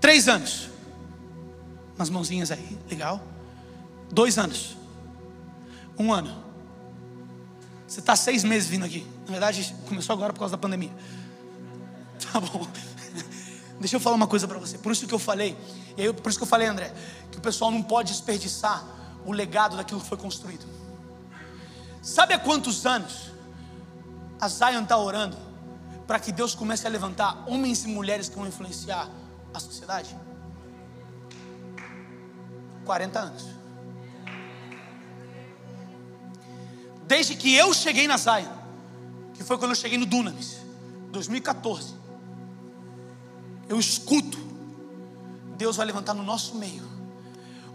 3 0.02 0.28
anos. 0.28 0.70
Umas 1.96 2.10
mãozinhas 2.10 2.52
aí. 2.52 2.78
Legal. 2.90 3.22
2 4.12 4.38
anos. 4.38 4.76
Um 5.98 6.12
ano. 6.12 6.44
Você 7.88 8.00
está 8.00 8.16
seis 8.16 8.44
meses 8.44 8.68
vindo 8.68 8.84
aqui. 8.84 9.08
Na 9.26 9.32
verdade, 9.32 9.74
começou 9.88 10.14
agora 10.14 10.34
por 10.34 10.40
causa 10.40 10.54
da 10.54 10.58
pandemia. 10.58 10.92
Tá 12.32 12.40
bom. 12.40 12.68
Deixa 13.80 13.96
eu 13.96 14.00
falar 14.00 14.16
uma 14.16 14.28
coisa 14.28 14.48
para 14.48 14.58
você. 14.58 14.78
Por 14.78 14.92
isso 14.92 15.08
que 15.08 15.14
eu 15.14 15.20
falei, 15.20 15.56
e 15.96 16.02
aí, 16.02 16.14
por 16.14 16.30
isso 16.30 16.38
que 16.38 16.44
eu 16.44 16.48
falei, 16.48 16.68
André, 16.68 16.94
pessoal 17.46 17.72
não 17.72 17.82
pode 17.82 18.12
desperdiçar 18.12 18.84
o 19.26 19.32
legado 19.32 19.78
daquilo 19.78 20.02
que 20.02 20.08
foi 20.08 20.18
construído. 20.18 20.66
Sabe 22.02 22.34
há 22.34 22.40
quantos 22.40 22.86
anos 22.86 23.32
a 24.40 24.48
Zion 24.48 24.84
está 24.84 24.98
orando 24.98 25.38
para 26.06 26.20
que 26.20 26.32
Deus 26.32 26.54
comece 26.54 26.86
a 26.86 26.90
levantar 26.90 27.44
homens 27.48 27.86
e 27.86 27.88
mulheres 27.88 28.28
que 28.28 28.36
vão 28.36 28.48
influenciar 28.48 29.10
a 29.54 29.60
sociedade? 29.60 30.16
40 32.84 33.20
anos. 33.20 33.46
Desde 37.08 37.36
que 37.36 37.56
eu 37.56 37.74
cheguei 37.74 38.08
na 38.08 38.18
Zion, 38.18 38.52
que 39.34 39.44
foi 39.44 39.58
quando 39.58 39.72
eu 39.72 39.76
cheguei 39.76 39.98
no 39.98 40.06
Dunamis, 40.06 40.58
2014 41.12 41.94
eu 43.68 43.80
escuto, 43.80 44.38
Deus 45.58 45.76
vai 45.76 45.86
levantar 45.88 46.14
no 46.14 46.24
nosso 46.24 46.56
meio 46.56 46.95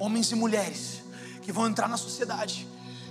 homens 0.01 0.33
e 0.33 0.35
mulheres 0.35 1.03
que 1.43 1.53
vão 1.53 1.69
entrar 1.69 1.89
na 1.89 1.97
sociedade, 1.97 2.67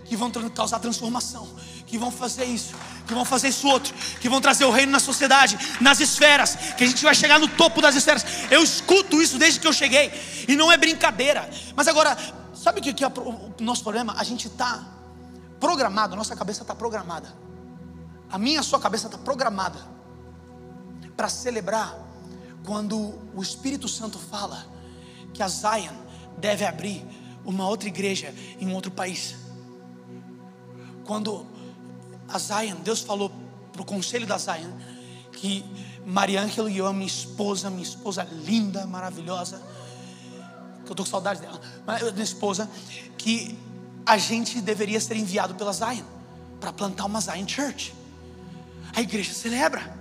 que 0.05 0.15
vão 0.17 0.31
causar 0.31 0.79
transformação, 0.79 1.47
que 1.85 1.97
vão 1.97 2.11
fazer 2.11 2.45
isso, 2.45 2.73
que 3.05 3.13
vão 3.13 3.23
fazer 3.23 3.49
isso 3.49 3.67
outro, 3.67 3.93
que 4.19 4.27
vão 4.27 4.41
trazer 4.41 4.65
o 4.65 4.71
reino 4.71 4.91
na 4.91 4.99
sociedade, 4.99 5.57
nas 5.79 5.99
esferas, 5.99 6.55
que 6.75 6.83
a 6.83 6.87
gente 6.87 7.03
vai 7.03 7.13
chegar 7.13 7.39
no 7.39 7.47
topo 7.47 7.79
das 7.79 7.95
esferas. 7.95 8.25
Eu 8.49 8.63
escuto 8.63 9.21
isso 9.21 9.37
desde 9.37 9.59
que 9.59 9.67
eu 9.67 9.73
cheguei, 9.73 10.11
e 10.47 10.55
não 10.55 10.71
é 10.71 10.77
brincadeira. 10.77 11.47
Mas 11.75 11.87
agora, 11.87 12.17
sabe 12.55 12.79
o 12.79 12.83
que 12.83 13.03
é 13.03 13.07
o 13.07 13.63
nosso 13.63 13.83
problema? 13.83 14.15
A 14.17 14.23
gente 14.23 14.47
está 14.47 14.83
programado, 15.59 16.15
nossa 16.15 16.35
cabeça 16.35 16.63
está 16.63 16.73
programada, 16.73 17.31
a 18.31 18.37
minha, 18.37 18.61
a 18.61 18.63
sua 18.63 18.79
cabeça 18.79 19.05
está 19.05 19.17
programada 19.17 19.79
para 21.15 21.29
celebrar 21.29 21.95
quando 22.65 23.13
o 23.35 23.41
Espírito 23.41 23.87
Santo 23.87 24.17
fala 24.17 24.65
que 25.33 25.43
a 25.43 25.47
Zion 25.47 26.08
deve 26.39 26.65
abrir 26.65 27.05
uma 27.45 27.67
outra 27.67 27.87
igreja 27.87 28.33
em 28.59 28.67
um 28.67 28.73
outro 28.73 28.91
país. 28.91 29.35
Quando 31.05 31.45
a 32.27 32.37
Zion, 32.37 32.75
Deus 32.83 33.01
falou 33.01 33.31
para 33.71 33.81
o 33.81 33.85
conselho 33.85 34.27
da 34.27 34.37
Zion 34.37 34.71
que 35.31 35.65
Maria 36.05 36.41
Ângela 36.41 36.69
e 36.69 36.77
eu, 36.77 36.91
minha 36.93 37.07
esposa, 37.07 37.69
minha 37.69 37.83
esposa 37.83 38.27
linda, 38.45 38.85
maravilhosa, 38.85 39.61
que 40.83 40.91
eu 40.91 40.93
estou 40.93 41.05
com 41.05 41.11
saudade 41.11 41.41
dela, 41.41 41.59
minha 42.13 42.23
esposa, 42.23 42.69
que 43.17 43.57
a 44.05 44.17
gente 44.17 44.59
deveria 44.61 44.99
ser 44.99 45.15
enviado 45.15 45.55
pela 45.55 45.71
Zion 45.71 46.03
para 46.59 46.73
plantar 46.73 47.05
uma 47.05 47.21
Zion 47.21 47.47
Church. 47.47 47.93
A 48.95 49.01
igreja 49.01 49.33
celebra. 49.33 49.97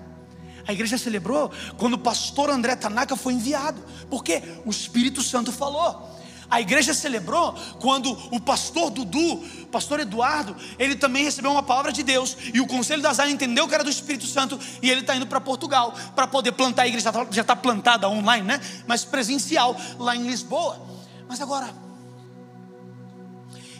A 0.66 0.72
igreja 0.72 0.98
celebrou 0.98 1.50
quando 1.78 1.94
o 1.94 1.98
pastor 1.98 2.50
André 2.50 2.76
Tanaka 2.76 3.16
foi 3.16 3.32
enviado, 3.32 3.82
porque 4.10 4.42
o 4.66 4.70
Espírito 4.70 5.22
Santo 5.22 5.50
falou. 5.50 6.17
A 6.50 6.60
igreja 6.60 6.94
celebrou 6.94 7.52
quando 7.78 8.10
o 8.34 8.40
pastor 8.40 8.90
Dudu, 8.90 9.44
pastor 9.70 10.00
Eduardo, 10.00 10.56
ele 10.78 10.96
também 10.96 11.22
recebeu 11.22 11.50
uma 11.50 11.62
palavra 11.62 11.92
de 11.92 12.02
Deus 12.02 12.36
e 12.54 12.60
o 12.60 12.66
conselho 12.66 13.02
da 13.02 13.12
Zion 13.12 13.28
entendeu 13.28 13.68
que 13.68 13.74
era 13.74 13.84
do 13.84 13.90
Espírito 13.90 14.26
Santo 14.26 14.58
e 14.80 14.90
ele 14.90 15.02
está 15.02 15.14
indo 15.14 15.26
para 15.26 15.40
Portugal 15.40 15.94
para 16.14 16.26
poder 16.26 16.52
plantar 16.52 16.82
a 16.82 16.88
igreja. 16.88 17.12
Já 17.30 17.42
está 17.42 17.54
tá 17.54 17.56
plantada 17.56 18.08
online, 18.08 18.46
né? 18.46 18.60
Mas 18.86 19.04
presencial 19.04 19.76
lá 19.98 20.16
em 20.16 20.26
Lisboa. 20.26 20.80
Mas 21.28 21.40
agora, 21.40 21.68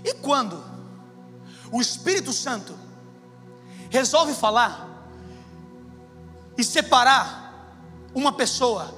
e 0.04 0.14
quando 0.14 0.62
o 1.72 1.80
Espírito 1.80 2.32
Santo 2.32 2.78
resolve 3.90 4.34
falar 4.34 4.86
e 6.56 6.64
separar 6.64 7.48
uma 8.14 8.32
pessoa 8.32 8.94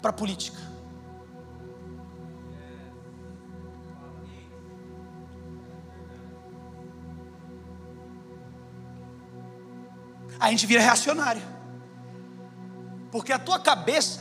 para 0.00 0.10
a 0.10 0.12
política. 0.12 0.73
A 10.44 10.50
gente 10.50 10.66
vira 10.66 10.82
reacionário. 10.82 11.42
Porque 13.10 13.32
a 13.32 13.38
tua 13.38 13.58
cabeça 13.58 14.20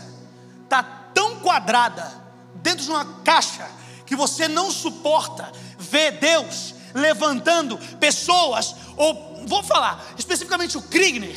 está 0.64 0.82
tão 1.14 1.40
quadrada 1.40 2.12
dentro 2.56 2.86
de 2.86 2.90
uma 2.90 3.06
caixa 3.24 3.68
que 4.06 4.16
você 4.16 4.48
não 4.48 4.72
suporta 4.72 5.52
ver 5.78 6.12
Deus 6.14 6.76
levantando 6.94 7.78
pessoas, 8.00 8.76
ou 8.96 9.44
vou 9.48 9.64
falar 9.64 10.02
especificamente 10.18 10.78
o 10.78 10.82
Krigner, 10.82 11.36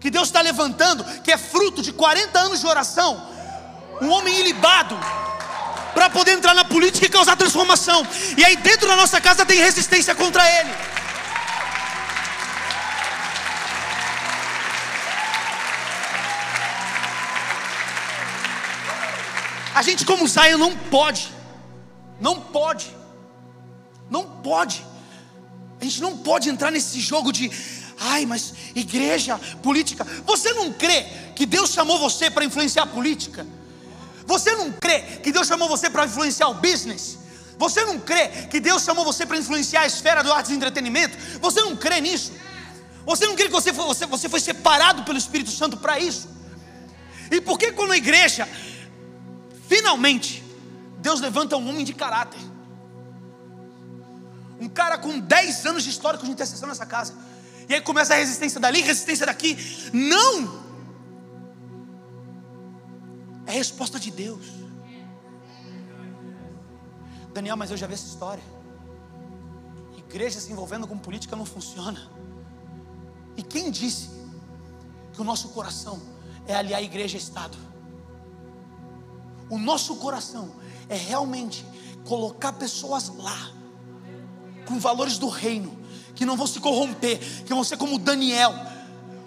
que 0.00 0.10
Deus 0.10 0.28
está 0.28 0.40
levantando, 0.40 1.04
que 1.22 1.30
é 1.30 1.36
fruto 1.36 1.82
de 1.82 1.92
40 1.92 2.38
anos 2.38 2.60
de 2.60 2.66
oração, 2.66 3.22
um 4.00 4.08
homem 4.08 4.38
ilibado, 4.40 4.98
para 5.94 6.10
poder 6.10 6.32
entrar 6.32 6.54
na 6.54 6.64
política 6.64 7.06
e 7.06 7.08
causar 7.08 7.36
transformação. 7.36 8.06
E 8.36 8.44
aí 8.44 8.56
dentro 8.56 8.88
da 8.88 8.96
nossa 8.96 9.20
casa 9.20 9.46
tem 9.46 9.58
resistência 9.58 10.14
contra 10.14 10.42
ele. 10.60 10.70
A 19.76 19.82
gente, 19.82 20.06
como 20.06 20.26
Zion, 20.26 20.56
não 20.56 20.74
pode, 20.74 21.30
não 22.18 22.40
pode, 22.40 22.90
não 24.08 24.24
pode. 24.24 24.82
A 25.78 25.84
gente 25.84 26.00
não 26.00 26.16
pode 26.16 26.48
entrar 26.48 26.70
nesse 26.70 26.98
jogo 26.98 27.30
de, 27.30 27.50
ai, 28.00 28.24
mas 28.24 28.54
igreja, 28.74 29.38
política. 29.62 30.02
Você 30.24 30.50
não 30.54 30.72
crê 30.72 31.04
que 31.34 31.44
Deus 31.44 31.72
chamou 31.72 31.98
você 31.98 32.30
para 32.30 32.42
influenciar 32.42 32.84
a 32.84 32.86
política? 32.86 33.46
Você 34.24 34.54
não 34.54 34.72
crê 34.72 35.02
que 35.22 35.30
Deus 35.30 35.46
chamou 35.46 35.68
você 35.68 35.90
para 35.90 36.06
influenciar 36.06 36.48
o 36.48 36.54
business? 36.54 37.18
Você 37.58 37.84
não 37.84 38.00
crê 38.00 38.28
que 38.50 38.58
Deus 38.58 38.82
chamou 38.82 39.04
você 39.04 39.26
para 39.26 39.36
influenciar 39.36 39.82
a 39.82 39.86
esfera 39.86 40.24
do 40.24 40.32
arte 40.32 40.52
e 40.52 40.56
entretenimento? 40.56 41.18
Você 41.38 41.60
não 41.60 41.76
crê 41.76 42.00
nisso? 42.00 42.32
Você 43.04 43.26
não 43.26 43.36
crê 43.36 43.44
que 43.44 43.52
você 43.52 43.74
foi, 43.74 43.84
você, 43.84 44.06
você 44.06 44.26
foi 44.26 44.40
separado 44.40 45.02
pelo 45.02 45.18
Espírito 45.18 45.50
Santo 45.50 45.76
para 45.76 46.00
isso? 46.00 46.30
E 47.30 47.42
por 47.42 47.58
que 47.58 47.72
quando 47.72 47.92
a 47.92 47.96
igreja 47.98 48.48
Finalmente, 49.68 50.44
Deus 50.98 51.20
levanta 51.20 51.56
um 51.56 51.68
homem 51.68 51.84
de 51.84 51.92
caráter. 51.92 52.40
Um 54.60 54.68
cara 54.68 54.96
com 54.98 55.18
10 55.18 55.66
anos 55.66 55.82
de 55.82 55.90
histórico 55.90 56.24
de 56.24 56.30
intercessão 56.30 56.68
nessa 56.68 56.86
casa. 56.86 57.14
E 57.68 57.74
aí 57.74 57.80
começa 57.80 58.14
a 58.14 58.16
resistência 58.16 58.60
dali, 58.60 58.80
resistência 58.80 59.26
daqui. 59.26 59.56
Não! 59.92 60.66
É 63.46 63.52
resposta 63.52 63.98
de 63.98 64.10
Deus. 64.10 64.46
Daniel, 67.32 67.56
mas 67.56 67.70
eu 67.70 67.76
já 67.76 67.86
vi 67.86 67.94
essa 67.94 68.06
história. 68.06 68.42
Igreja 69.96 70.40
se 70.40 70.50
envolvendo 70.50 70.86
com 70.86 70.96
política 70.96 71.36
não 71.36 71.44
funciona. 71.44 72.10
E 73.36 73.42
quem 73.42 73.70
disse 73.70 74.08
que 75.12 75.20
o 75.20 75.24
nosso 75.24 75.48
coração 75.50 76.00
é 76.46 76.54
aliar 76.54 76.82
igreja 76.82 77.16
e 77.16 77.20
Estado? 77.20 77.65
O 79.48 79.58
nosso 79.58 79.96
coração 79.96 80.50
é 80.88 80.96
realmente 80.96 81.64
colocar 82.04 82.52
pessoas 82.52 83.08
lá, 83.16 83.50
com 84.64 84.78
valores 84.78 85.18
do 85.18 85.28
reino, 85.28 85.76
que 86.14 86.24
não 86.24 86.36
vão 86.36 86.46
se 86.46 86.60
corromper, 86.60 87.18
que 87.44 87.52
vão 87.52 87.62
ser 87.62 87.76
como 87.76 87.98
Daniel, 87.98 88.54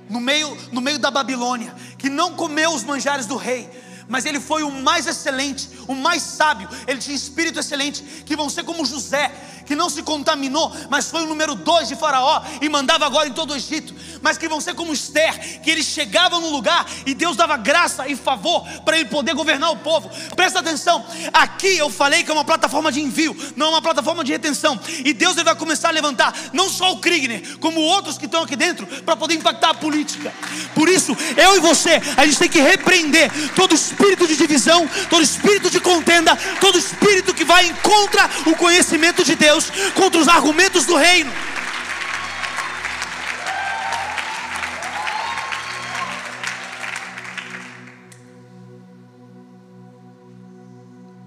no 0.09 0.19
meio, 0.19 0.57
no 0.71 0.81
meio 0.81 0.97
da 0.97 1.11
Babilônia, 1.11 1.73
que 1.97 2.09
não 2.09 2.33
comeu 2.33 2.73
os 2.73 2.83
manjares 2.83 3.25
do 3.25 3.35
rei, 3.35 3.69
mas 4.07 4.25
ele 4.25 4.39
foi 4.39 4.63
o 4.63 4.71
mais 4.71 5.05
excelente, 5.05 5.69
o 5.87 5.93
mais 5.93 6.23
sábio, 6.23 6.67
ele 6.87 6.99
tinha 6.99 7.15
espírito 7.15 7.59
excelente, 7.59 8.01
que 8.25 8.35
vão 8.35 8.49
ser 8.49 8.63
como 8.63 8.83
José, 8.83 9.31
que 9.69 9.75
não 9.75 9.87
se 9.87 10.01
contaminou, 10.01 10.75
mas 10.89 11.11
foi 11.11 11.21
o 11.21 11.27
número 11.27 11.53
dois 11.53 11.87
de 11.87 11.95
Faraó 11.95 12.41
e 12.59 12.67
mandava 12.67 13.05
agora 13.05 13.29
em 13.29 13.31
todo 13.31 13.51
o 13.51 13.55
Egito, 13.55 13.93
mas 14.19 14.35
que 14.35 14.47
vão 14.47 14.59
ser 14.59 14.73
como 14.73 14.91
Esther, 14.91 15.61
que 15.61 15.69
ele 15.69 15.83
chegava 15.83 16.39
no 16.39 16.49
lugar 16.49 16.87
e 17.05 17.13
Deus 17.13 17.37
dava 17.37 17.55
graça 17.55 18.07
e 18.07 18.15
favor 18.15 18.67
para 18.83 18.97
ele 18.97 19.07
poder 19.07 19.35
governar 19.35 19.69
o 19.69 19.77
povo. 19.77 20.09
Presta 20.35 20.57
atenção, 20.57 21.05
aqui 21.31 21.77
eu 21.77 21.87
falei 21.87 22.23
que 22.23 22.31
é 22.31 22.33
uma 22.33 22.43
plataforma 22.43 22.91
de 22.91 22.99
envio, 22.99 23.37
não 23.55 23.67
é 23.67 23.69
uma 23.69 23.81
plataforma 23.81 24.23
de 24.23 24.31
retenção, 24.31 24.79
e 25.05 25.13
Deus 25.13 25.35
ele 25.35 25.43
vai 25.43 25.55
começar 25.55 25.89
a 25.89 25.91
levantar 25.91 26.33
não 26.51 26.67
só 26.67 26.91
o 26.93 26.97
Krigner, 26.97 27.59
como 27.59 27.79
outros 27.79 28.17
que 28.17 28.25
estão 28.25 28.41
aqui 28.41 28.55
dentro 28.55 28.87
para 29.03 29.15
poder 29.15 29.35
impactar 29.35 29.69
a 29.69 29.73
política. 29.75 30.33
Por 30.73 30.89
isso, 30.89 31.15
eu 31.37 31.57
e 31.57 31.59
você, 31.59 32.01
a 32.17 32.25
gente 32.25 32.39
tem 32.39 32.49
que 32.49 32.59
repreender 32.59 33.31
todo 33.53 33.75
espírito 33.75 34.27
de 34.27 34.35
divisão, 34.35 34.89
todo 35.11 35.21
espírito 35.21 35.69
de 35.69 35.79
contenda, 35.79 36.35
todo 36.59 36.79
espírito 36.79 37.35
que 37.35 37.45
vai 37.45 37.67
em 37.67 37.75
contra 37.75 38.27
o 38.47 38.55
conhecimento 38.55 39.23
de 39.23 39.35
Deus 39.35 39.58
Deus 39.59 39.91
contra 39.91 40.19
os 40.19 40.27
argumentos 40.27 40.85
do 40.85 40.95
reino. 40.95 41.31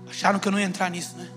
Acharam 0.08 0.38
que 0.38 0.46
eu 0.48 0.52
não 0.52 0.58
ia 0.58 0.66
entrar 0.66 0.88
nisso, 0.88 1.16
né? 1.16 1.30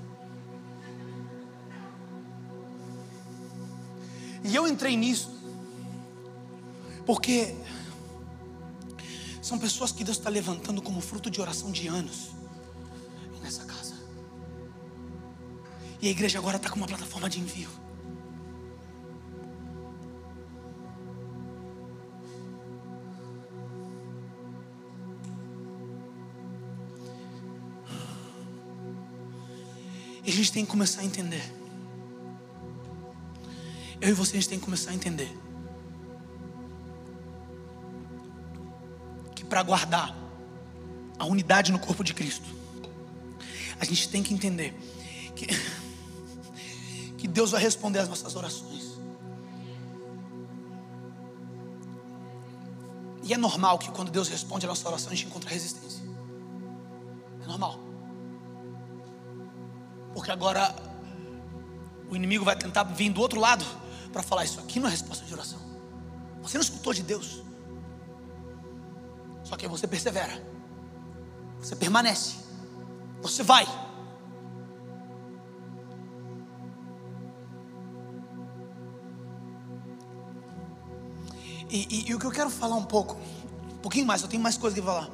E 4.44 4.56
eu 4.56 4.68
entrei 4.68 4.96
nisso, 4.96 5.36
porque 7.04 7.56
são 9.42 9.58
pessoas 9.58 9.92
que 9.92 10.04
Deus 10.04 10.18
está 10.18 10.30
levantando 10.30 10.84
como 10.84 11.02
fruto 11.02 11.32
de 11.32 11.42
oração 11.42 11.72
de 11.72 11.88
anos 11.88 12.35
E 16.06 16.08
a 16.08 16.12
igreja 16.12 16.38
agora 16.38 16.58
está 16.58 16.70
com 16.70 16.76
uma 16.76 16.86
plataforma 16.86 17.28
de 17.28 17.40
envio. 17.40 17.68
E 30.24 30.30
a 30.30 30.32
gente 30.32 30.52
tem 30.52 30.64
que 30.64 30.70
começar 30.70 31.02
a 31.02 31.06
entender. 31.06 31.42
Eu 34.00 34.10
e 34.10 34.14
você, 34.14 34.38
a 34.38 34.40
gente 34.40 34.50
tem 34.50 34.60
que 34.60 34.66
começar 34.66 34.92
a 34.92 34.94
entender. 34.94 35.36
Que 39.34 39.44
para 39.44 39.64
guardar 39.64 40.16
a 41.18 41.26
unidade 41.26 41.72
no 41.72 41.80
corpo 41.80 42.04
de 42.04 42.14
Cristo, 42.14 42.48
a 43.80 43.86
gente 43.86 44.08
tem 44.08 44.22
que 44.22 44.36
entender 44.36 44.72
que 45.36 45.48
Deus 47.36 47.52
vai 47.52 47.62
responder 47.62 48.00
às 48.00 48.08
nossas 48.08 48.34
orações. 48.34 48.98
E 53.24 53.34
é 53.34 53.38
normal 53.38 53.78
que 53.78 53.92
quando 53.92 54.10
Deus 54.10 54.30
responde 54.30 54.66
a 54.66 54.70
nossa 54.70 54.88
oração, 54.88 55.12
a 55.12 55.16
gente 55.16 55.28
encontra 55.28 55.50
resistência. 55.50 56.02
É 57.44 57.46
normal. 57.46 57.78
Porque 60.14 60.32
agora 60.32 60.74
o 62.10 62.16
inimigo 62.16 62.46
vai 62.46 62.56
tentar 62.56 62.84
vir 62.84 63.12
do 63.12 63.20
outro 63.20 63.38
lado 63.38 63.66
para 64.14 64.24
falar: 64.24 64.46
Isso 64.46 64.62
aqui 64.62 64.80
não 64.80 64.88
é 64.88 64.92
resposta 64.92 65.26
de 65.26 65.34
oração. 65.34 65.60
Você 66.42 66.58
não 66.58 66.64
escutou 66.64 66.94
de 66.94 67.04
Deus. 67.04 67.44
Só 69.44 69.58
que 69.58 69.68
você 69.68 69.86
persevera. 69.86 70.42
Você 71.60 71.76
permanece. 71.76 72.38
Você 73.22 73.44
vai. 73.44 73.68
E, 81.76 81.88
e, 81.90 82.10
e, 82.10 82.16
o 82.16 82.20
que 82.20 82.26
eu 82.26 82.32
quero 82.32 82.50
falar 82.50 82.78
um 82.78 82.86
pouco, 82.86 83.18
um 83.74 83.78
pouquinho 83.80 84.06
mais, 84.06 84.22
eu 84.22 84.30
tenho 84.30 84.42
mais 84.42 84.58
coisa 84.58 84.74
que 84.74 84.82
falar. 84.82 85.10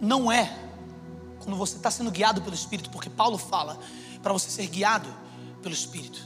Não 0.00 0.32
é 0.32 0.58
quando 1.38 1.56
você 1.56 1.76
está 1.76 1.88
sendo 1.88 2.10
guiado 2.10 2.42
pelo 2.42 2.56
Espírito, 2.56 2.90
porque 2.90 3.08
Paulo 3.08 3.38
fala 3.38 3.78
para 4.24 4.32
você 4.32 4.50
ser 4.50 4.66
guiado 4.66 5.08
pelo 5.62 5.72
Espírito. 5.72 6.20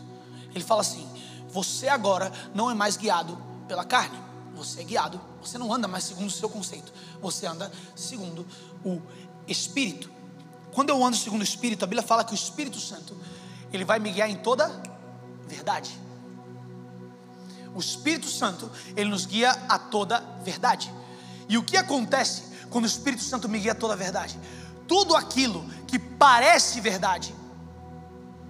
Ele 0.55 0.65
fala 0.65 0.81
assim: 0.81 1.07
você 1.51 1.89
agora 1.89 2.33
não 2.55 2.71
é 2.71 2.75
mais 2.75 2.97
guiado 2.97 3.37
pela 3.69 3.85
carne, 3.85 4.19
você 4.55 4.81
é 4.81 4.85
guiado, 4.85 5.21
você 5.39 5.59
não 5.59 5.71
anda 5.71 5.87
mais 5.87 6.05
segundo 6.05 6.29
o 6.29 6.33
seu 6.33 6.49
conceito, 6.49 6.91
você 7.21 7.45
anda 7.45 7.71
segundo 7.95 8.47
o 8.83 9.03
Espírito. 9.47 10.11
Quando 10.73 10.89
eu 10.89 11.05
ando 11.05 11.15
segundo 11.15 11.43
o 11.43 11.45
Espírito, 11.45 11.85
a 11.85 11.87
Bíblia 11.87 12.03
fala 12.03 12.25
que 12.25 12.33
o 12.33 12.35
Espírito 12.35 12.81
Santo 12.81 13.15
ele 13.73 13.85
vai 13.85 13.99
me 13.99 14.11
guiar 14.11 14.31
em 14.31 14.37
toda 14.37 14.69
verdade. 15.47 15.99
O 17.75 17.81
Espírito 17.81 18.27
Santo, 18.27 18.71
ele 18.97 19.11
nos 19.11 19.27
guia 19.27 19.51
a 19.69 19.79
toda 19.79 20.21
verdade. 20.43 20.93
E 21.49 21.59
o 21.59 21.62
que 21.62 21.77
acontece 21.77 22.45
quando 22.71 22.85
o 22.85 22.89
Espírito 22.89 23.23
Santo 23.23 23.49
me 23.49 23.59
guia 23.59 23.73
a 23.73 23.75
toda 23.75 23.95
verdade? 23.95 24.39
tudo 24.87 25.14
aquilo 25.17 25.64
que 25.87 25.99
parece 25.99 26.81
verdade, 26.81 27.35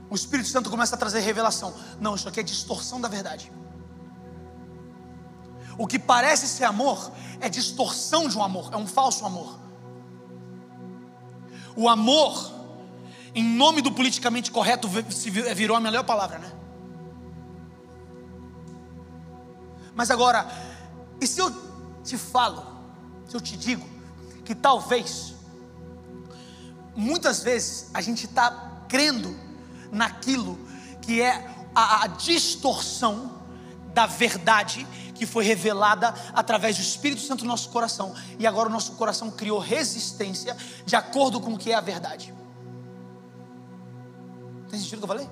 o 0.09 0.14
Espírito 0.14 0.49
Santo 0.49 0.71
começa 0.71 0.95
a 0.95 0.99
trazer 0.99 1.21
revelação. 1.21 1.75
Não, 2.01 2.14
isso 2.14 2.29
aqui 2.29 2.41
é 2.41 2.43
distorção 2.43 3.01
da 3.01 3.09
verdade. 3.09 3.51
O 5.77 5.87
que 5.87 5.99
parece 5.99 6.47
ser 6.47 6.64
amor 6.64 7.11
é 7.41 7.49
distorção 7.49 8.29
de 8.29 8.39
um 8.39 8.43
amor, 8.43 8.71
é 8.73 8.77
um 8.77 8.87
falso 8.87 9.27
amor. 9.27 9.59
O 11.75 11.89
amor, 11.89 12.53
em 13.37 13.45
nome 13.45 13.82
do 13.82 13.93
politicamente 13.93 14.51
correto, 14.51 14.89
virou 14.89 15.76
a 15.76 15.80
melhor 15.80 16.05
palavra, 16.05 16.39
né? 16.39 16.51
Mas 19.95 20.11
agora, 20.11 20.49
e 21.20 21.26
se 21.26 21.39
eu 21.39 21.55
te 22.03 22.16
falo, 22.16 22.66
se 23.28 23.37
eu 23.37 23.41
te 23.41 23.55
digo, 23.55 23.87
que 24.43 24.55
talvez, 24.55 25.34
muitas 26.95 27.43
vezes, 27.43 27.91
a 27.93 28.01
gente 28.01 28.24
está 28.24 28.84
crendo 28.89 29.39
naquilo 29.93 30.59
que 31.03 31.20
é 31.20 31.47
a, 31.74 32.05
a 32.05 32.07
distorção 32.07 33.43
da 33.93 34.07
verdade 34.07 34.87
que 35.14 35.26
foi 35.26 35.45
revelada 35.45 36.14
através 36.32 36.76
do 36.76 36.82
Espírito 36.82 37.20
Santo 37.20 37.45
no 37.45 37.51
nosso 37.51 37.68
coração, 37.68 38.14
e 38.39 38.47
agora 38.47 38.70
o 38.70 38.72
nosso 38.72 38.93
coração 38.93 39.30
criou 39.30 39.59
resistência 39.59 40.57
de 40.87 40.97
acordo 40.97 41.39
com 41.39 41.53
o 41.53 41.59
que 41.59 41.72
é 41.72 41.74
a 41.74 41.82
verdade. 41.82 42.34
Tem 44.77 44.83
sentido 44.83 44.99
o 44.99 45.01
que 45.01 45.05
eu 45.05 45.09
falei? 45.09 45.31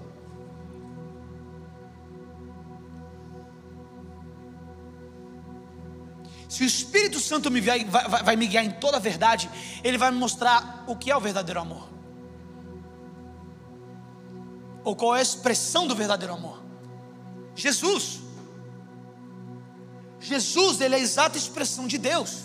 Se 6.48 6.62
o 6.62 6.66
Espírito 6.66 7.20
Santo 7.20 7.50
me 7.50 7.60
vai, 7.60 7.84
vai, 7.84 8.22
vai 8.22 8.36
me 8.36 8.46
guiar 8.46 8.64
em 8.64 8.70
toda 8.70 8.96
a 8.96 9.00
verdade, 9.00 9.50
ele 9.82 9.98
vai 9.98 10.10
me 10.10 10.16
mostrar 10.16 10.84
o 10.86 10.96
que 10.96 11.10
é 11.10 11.16
o 11.16 11.20
verdadeiro 11.20 11.60
amor. 11.60 11.90
Ou 14.82 14.96
qual 14.96 15.14
é 15.14 15.18
a 15.18 15.22
expressão 15.22 15.86
do 15.86 15.94
verdadeiro 15.94 16.32
amor? 16.32 16.62
Jesus. 17.54 18.20
Jesus, 20.20 20.80
ele 20.80 20.94
é 20.94 20.98
a 20.98 21.00
exata 21.02 21.36
expressão 21.36 21.86
de 21.86 21.98
Deus. 21.98 22.44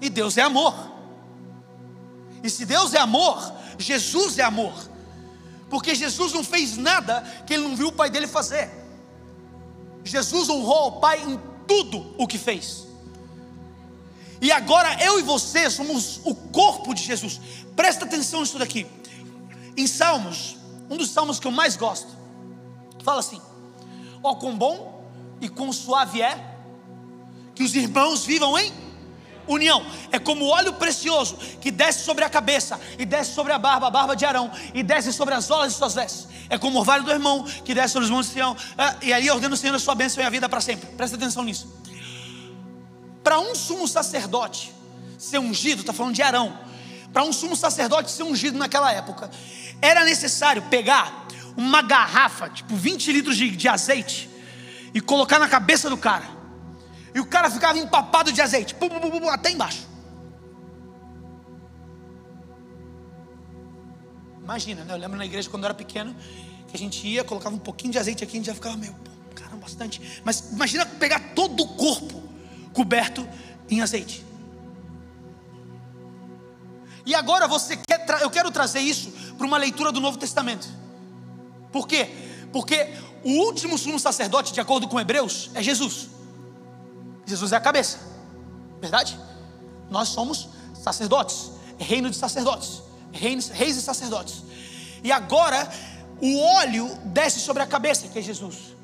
E 0.00 0.08
Deus 0.08 0.38
é 0.38 0.42
amor. 0.42 0.98
E 2.42 2.48
se 2.48 2.64
Deus 2.64 2.94
é 2.94 2.98
amor, 2.98 3.52
Jesus 3.78 4.38
é 4.38 4.42
amor. 4.42 4.74
Porque 5.70 5.94
Jesus 5.94 6.32
não 6.32 6.42
fez 6.42 6.76
nada 6.76 7.20
que 7.46 7.54
ele 7.54 7.62
não 7.62 7.76
viu 7.76 7.88
o 7.88 7.92
pai 7.92 8.10
dele 8.10 8.26
fazer. 8.26 8.70
Jesus 10.04 10.48
honrou 10.48 10.88
o 10.88 10.92
pai 11.00 11.22
em 11.22 11.38
tudo 11.66 12.14
o 12.18 12.26
que 12.26 12.38
fez. 12.38 12.86
E 14.40 14.50
agora 14.52 15.02
eu 15.02 15.18
e 15.18 15.22
você 15.22 15.68
somos 15.68 16.20
o 16.24 16.34
corpo 16.34 16.94
de 16.94 17.02
Jesus. 17.02 17.40
Presta 17.76 18.04
atenção 18.04 18.40
nisso 18.40 18.58
daqui. 18.58 18.86
Em 19.76 19.86
Salmos, 19.86 20.56
um 20.88 20.96
dos 20.96 21.10
salmos 21.10 21.38
que 21.38 21.46
eu 21.46 21.50
mais 21.50 21.76
gosto, 21.76 22.08
fala 23.04 23.20
assim: 23.20 23.40
Ó, 24.22 24.32
oh, 24.32 24.36
quão 24.36 24.56
bom 24.56 25.04
e 25.40 25.48
quão 25.48 25.72
suave 25.72 26.22
é 26.22 26.56
que 27.54 27.62
os 27.62 27.74
irmãos 27.74 28.24
vivam 28.24 28.58
em 28.58 28.72
união. 29.48 29.84
É 30.12 30.18
como 30.18 30.46
óleo 30.46 30.74
precioso 30.74 31.36
que 31.60 31.70
desce 31.70 32.04
sobre 32.04 32.24
a 32.24 32.28
cabeça 32.28 32.78
e 32.98 33.04
desce 33.04 33.32
sobre 33.32 33.52
a 33.52 33.58
barba, 33.58 33.86
a 33.86 33.90
barba 33.90 34.14
de 34.14 34.24
Arão, 34.24 34.50
e 34.74 34.82
desce 34.82 35.12
sobre 35.12 35.34
as 35.34 35.50
olas 35.50 35.72
de 35.72 35.78
suas 35.78 35.94
vestes. 35.94 36.28
É 36.48 36.58
como 36.58 36.76
o 36.76 36.80
orvalho 36.80 37.04
do 37.04 37.10
irmão 37.10 37.44
que 37.64 37.74
desce 37.74 37.92
sobre 37.94 38.04
os 38.04 38.10
montes 38.10 38.28
de 38.28 38.34
Sião. 38.34 38.56
É, 38.76 39.06
e 39.06 39.12
aí 39.12 39.30
ordena 39.30 39.54
o 39.54 39.56
Senhor 39.56 39.74
a 39.74 39.78
sua 39.78 39.94
bênção 39.94 40.22
e 40.22 40.26
a 40.26 40.30
vida 40.30 40.48
para 40.48 40.60
sempre. 40.60 40.88
Presta 40.96 41.16
atenção 41.16 41.42
nisso. 41.42 41.74
Para 43.22 43.40
um 43.40 43.54
sumo 43.54 43.88
sacerdote 43.88 44.72
ser 45.18 45.38
ungido, 45.38 45.80
está 45.80 45.92
falando 45.92 46.14
de 46.14 46.22
Arão. 46.22 46.56
Para 47.12 47.24
um 47.24 47.32
sumo 47.32 47.56
sacerdote 47.56 48.10
ser 48.10 48.22
ungido 48.22 48.56
naquela 48.56 48.92
época, 48.92 49.30
era 49.80 50.04
necessário 50.04 50.62
pegar 50.62 51.26
uma 51.56 51.82
garrafa, 51.82 52.48
tipo 52.48 52.76
20 52.76 53.12
litros 53.12 53.36
de, 53.36 53.50
de 53.50 53.68
azeite, 53.68 54.30
e 54.94 55.00
colocar 55.00 55.38
na 55.38 55.48
cabeça 55.48 55.90
do 55.90 55.96
cara 55.96 56.37
e 57.14 57.20
o 57.20 57.26
cara 57.26 57.50
ficava 57.50 57.78
empapado 57.78 58.32
de 58.32 58.40
azeite, 58.40 58.74
pum, 58.74 58.88
pum, 58.88 59.10
pum, 59.10 59.28
até 59.28 59.50
embaixo. 59.50 59.86
Imagina, 64.42 64.84
né? 64.84 64.94
Eu 64.94 64.98
lembro 64.98 65.18
na 65.18 65.26
igreja 65.26 65.50
quando 65.50 65.64
eu 65.64 65.66
era 65.66 65.74
pequeno, 65.74 66.16
que 66.68 66.76
a 66.76 66.78
gente 66.78 67.06
ia, 67.06 67.22
colocava 67.22 67.54
um 67.54 67.58
pouquinho 67.58 67.92
de 67.92 67.98
azeite 67.98 68.24
aqui, 68.24 68.32
a 68.32 68.36
gente 68.36 68.46
já 68.46 68.54
ficava 68.54 68.76
meio, 68.76 68.94
caramba, 69.34 69.62
bastante. 69.62 70.22
Mas 70.24 70.52
imagina 70.52 70.86
pegar 70.86 71.34
todo 71.34 71.62
o 71.62 71.68
corpo 71.68 72.22
coberto 72.72 73.28
em 73.68 73.80
azeite. 73.80 74.24
E 77.04 77.14
agora 77.14 77.48
você 77.48 77.76
quer, 77.76 78.06
eu 78.22 78.30
quero 78.30 78.50
trazer 78.50 78.80
isso 78.80 79.10
para 79.36 79.46
uma 79.46 79.56
leitura 79.56 79.90
do 79.92 80.00
Novo 80.00 80.18
Testamento. 80.18 80.68
Por 81.72 81.86
quê? 81.86 82.08
Porque 82.52 82.88
o 83.24 83.30
último 83.30 83.78
sumo 83.78 83.98
sacerdote, 83.98 84.52
de 84.52 84.60
acordo 84.60 84.88
com 84.88 85.00
Hebreus, 85.00 85.50
é 85.54 85.62
Jesus. 85.62 86.08
Jesus 87.28 87.52
é 87.52 87.56
a 87.56 87.60
cabeça, 87.60 87.98
verdade? 88.80 89.18
Nós 89.90 90.08
somos 90.08 90.48
sacerdotes, 90.74 91.52
reino 91.78 92.10
de 92.10 92.16
sacerdotes, 92.16 92.82
reis, 93.12 93.48
reis 93.48 93.76
e 93.76 93.82
sacerdotes. 93.82 94.42
E 95.04 95.12
agora 95.12 95.70
o 96.20 96.38
óleo 96.38 96.88
desce 97.04 97.40
sobre 97.40 97.62
a 97.62 97.66
cabeça, 97.66 98.08
que 98.08 98.18
é 98.18 98.22
Jesus, 98.22 98.74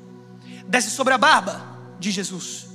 desce 0.67 0.91
sobre 0.91 1.13
a 1.13 1.17
barba 1.17 1.75
de 1.99 2.11
Jesus. 2.11 2.67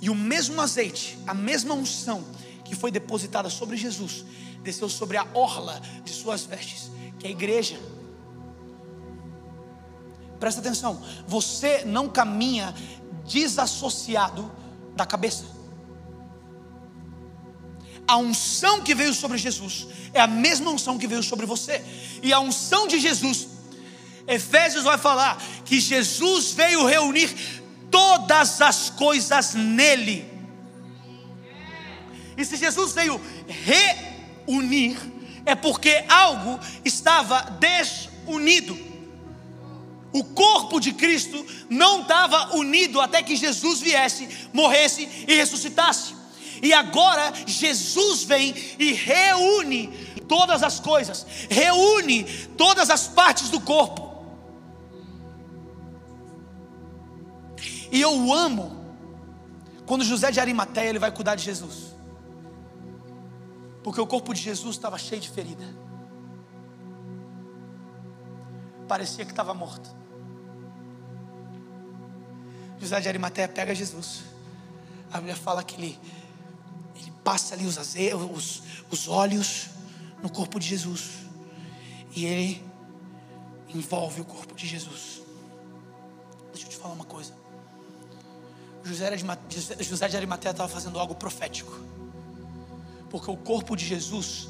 E 0.00 0.10
o 0.10 0.14
mesmo 0.14 0.60
azeite, 0.60 1.18
a 1.26 1.34
mesma 1.34 1.74
unção 1.74 2.24
que 2.64 2.76
foi 2.76 2.90
depositada 2.90 3.48
sobre 3.48 3.76
Jesus, 3.76 4.24
desceu 4.62 4.88
sobre 4.88 5.16
a 5.16 5.26
orla 5.34 5.80
de 6.04 6.12
suas 6.12 6.44
vestes, 6.44 6.90
que 7.18 7.26
é 7.26 7.30
a 7.30 7.32
igreja. 7.32 7.78
Presta 10.38 10.60
atenção, 10.60 11.02
você 11.26 11.84
não 11.84 12.08
caminha 12.08 12.72
desassociado 13.28 14.50
da 14.96 15.06
cabeça. 15.06 15.44
A 18.06 18.16
unção 18.16 18.82
que 18.82 18.94
veio 18.94 19.12
sobre 19.12 19.36
Jesus 19.36 19.86
é 20.14 20.20
a 20.20 20.26
mesma 20.26 20.70
unção 20.70 20.98
que 20.98 21.06
veio 21.06 21.22
sobre 21.22 21.44
você. 21.44 21.84
E 22.22 22.32
a 22.32 22.40
unção 22.40 22.88
de 22.88 22.98
Jesus, 22.98 23.48
Efésios 24.26 24.84
vai 24.84 24.96
falar 24.96 25.36
que 25.64 25.78
Jesus 25.78 26.52
veio 26.52 26.86
reunir 26.86 27.34
todas 27.90 28.60
as 28.62 28.90
coisas 28.90 29.54
nele. 29.54 30.26
E 32.36 32.44
se 32.44 32.56
Jesus 32.56 32.92
veio 32.92 33.20
reunir, 34.46 34.96
é 35.44 35.54
porque 35.54 36.04
algo 36.08 36.58
estava 36.84 37.42
desunido. 37.58 38.87
O 40.12 40.24
corpo 40.24 40.80
de 40.80 40.92
Cristo 40.92 41.44
não 41.68 42.02
estava 42.02 42.56
unido 42.56 43.00
até 43.00 43.22
que 43.22 43.36
Jesus 43.36 43.80
viesse, 43.80 44.48
morresse 44.52 45.08
e 45.26 45.34
ressuscitasse. 45.34 46.14
E 46.62 46.72
agora 46.72 47.32
Jesus 47.46 48.24
vem 48.24 48.54
e 48.78 48.92
reúne 48.92 49.88
todas 50.26 50.62
as 50.62 50.80
coisas, 50.80 51.26
reúne 51.48 52.24
todas 52.56 52.90
as 52.90 53.06
partes 53.06 53.50
do 53.50 53.60
corpo. 53.60 54.08
E 57.90 58.00
eu 58.00 58.32
amo 58.32 58.76
quando 59.86 60.04
José 60.04 60.30
de 60.30 60.40
Arimateia 60.40 60.90
ele 60.90 60.98
vai 60.98 61.10
cuidar 61.10 61.34
de 61.34 61.44
Jesus. 61.44 61.96
Porque 63.82 64.00
o 64.00 64.06
corpo 64.06 64.34
de 64.34 64.42
Jesus 64.42 64.76
estava 64.76 64.98
cheio 64.98 65.20
de 65.20 65.30
ferida. 65.30 65.64
Parecia 68.88 69.24
que 69.24 69.32
estava 69.32 69.52
morto. 69.52 69.94
José 72.80 73.00
de 73.00 73.08
Arimateia 73.08 73.46
pega 73.46 73.74
Jesus. 73.74 74.22
A 75.12 75.18
Bíblia 75.18 75.36
fala 75.36 75.62
que 75.62 75.76
ele, 75.76 75.98
ele 76.96 77.12
passa 77.22 77.54
ali 77.54 77.66
os, 77.66 77.76
os, 77.76 78.62
os 78.90 79.08
óleos 79.08 79.68
no 80.22 80.30
corpo 80.30 80.58
de 80.58 80.66
Jesus. 80.66 81.10
E 82.16 82.24
ele 82.24 82.64
envolve 83.74 84.22
o 84.22 84.24
corpo 84.24 84.54
de 84.54 84.66
Jesus. 84.66 85.22
Deixa 86.52 86.66
eu 86.66 86.70
te 86.70 86.76
falar 86.76 86.94
uma 86.94 87.04
coisa. 87.04 87.34
José 88.82 89.14
de, 89.14 89.84
José 89.84 90.08
de 90.08 90.16
Arimateia 90.16 90.52
estava 90.52 90.68
fazendo 90.68 90.98
algo 90.98 91.14
profético. 91.14 91.78
Porque 93.10 93.30
o 93.30 93.36
corpo 93.36 93.76
de 93.76 93.84
Jesus 93.84 94.48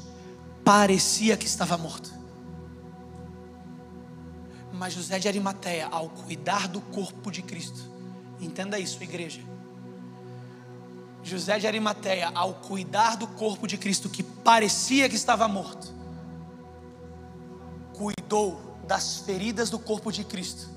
parecia 0.63 1.35
que 1.35 1.45
estava 1.45 1.77
morto. 1.77 2.18
Mas 4.79 4.93
José 4.93 5.19
de 5.19 5.27
Arimateia, 5.27 5.87
ao 5.91 6.09
cuidar 6.09 6.67
do 6.67 6.81
corpo 6.81 7.29
de 7.29 7.43
Cristo, 7.43 7.89
Entenda 8.39 8.79
isso, 8.79 9.03
igreja. 9.03 9.41
José 11.21 11.59
de 11.59 11.67
Arimateia, 11.67 12.31
ao 12.33 12.53
cuidar 12.53 13.17
do 13.17 13.27
corpo 13.27 13.67
de 13.67 13.77
Cristo 13.77 14.09
que 14.09 14.23
parecia 14.23 15.09
que 15.09 15.15
estava 15.15 15.47
morto, 15.47 15.93
cuidou 17.93 18.79
das 18.87 19.17
feridas 19.17 19.69
do 19.69 19.77
corpo 19.77 20.11
de 20.11 20.23
Cristo 20.23 20.69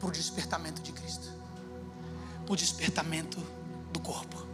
para 0.00 0.08
o 0.08 0.12
despertamento 0.12 0.80
de 0.80 0.92
Cristo, 0.92 1.28
para 2.44 2.52
o 2.54 2.56
despertamento 2.56 3.38
do 3.92 4.00
corpo, 4.00 4.46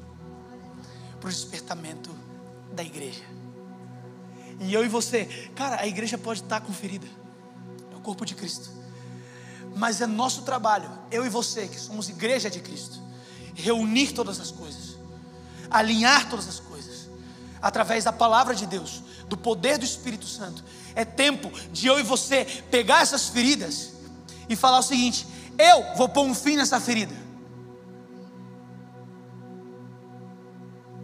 para 1.20 1.28
o 1.28 1.32
despertamento 1.32 2.10
da 2.72 2.82
igreja. 2.82 3.24
E 4.60 4.74
eu 4.74 4.84
e 4.84 4.88
você, 4.88 5.26
cara, 5.54 5.80
a 5.80 5.86
igreja 5.86 6.18
pode 6.18 6.42
estar 6.42 6.60
com 6.60 6.72
ferida, 6.72 7.06
corpo 8.02 8.24
de 8.24 8.34
Cristo, 8.34 8.70
mas 9.76 10.00
é 10.00 10.06
nosso 10.06 10.42
trabalho, 10.42 10.90
eu 11.10 11.24
e 11.24 11.28
você, 11.28 11.66
que 11.66 11.78
somos 11.78 12.08
igreja 12.08 12.50
de 12.50 12.60
Cristo, 12.60 13.00
reunir 13.54 14.12
todas 14.12 14.40
as 14.40 14.50
coisas, 14.50 14.96
alinhar 15.70 16.28
todas 16.28 16.48
as 16.48 16.60
coisas, 16.60 17.08
através 17.60 18.04
da 18.04 18.12
palavra 18.12 18.54
de 18.54 18.66
Deus, 18.66 19.02
do 19.28 19.36
poder 19.36 19.78
do 19.78 19.84
Espírito 19.84 20.26
Santo. 20.26 20.64
É 20.94 21.04
tempo 21.04 21.50
de 21.70 21.86
eu 21.86 21.98
e 21.98 22.02
você 22.02 22.44
pegar 22.70 23.02
essas 23.02 23.28
feridas 23.28 23.92
e 24.48 24.56
falar 24.56 24.80
o 24.80 24.82
seguinte: 24.82 25.26
eu 25.58 25.96
vou 25.96 26.08
pôr 26.08 26.24
um 26.24 26.34
fim 26.34 26.56
nessa 26.56 26.80
ferida. 26.80 27.14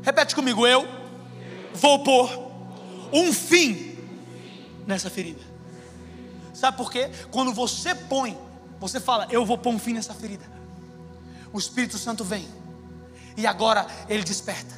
Repete 0.03 0.35
comigo, 0.35 0.67
eu 0.67 0.87
vou 1.75 2.03
pôr 2.03 2.51
um 3.13 3.33
fim 3.33 3.97
nessa 4.87 5.09
ferida. 5.09 5.48
Sabe 6.59 6.77
por 6.77 6.91
quê? 6.91 7.09
Quando 7.31 7.53
você 7.53 7.95
põe, 7.95 8.37
você 8.81 8.99
fala, 8.99 9.29
eu 9.31 9.47
vou 9.47 9.57
pôr 9.57 9.71
um 9.73 9.79
fim 9.79 9.93
nessa 9.93 10.13
ferida. 10.13 10.45
O 11.53 11.59
Espírito 11.59 11.97
Santo 11.97 12.25
vem 12.25 12.49
e 13.37 13.47
agora 13.47 13.87
ele 14.09 14.25
desperta. 14.25 14.75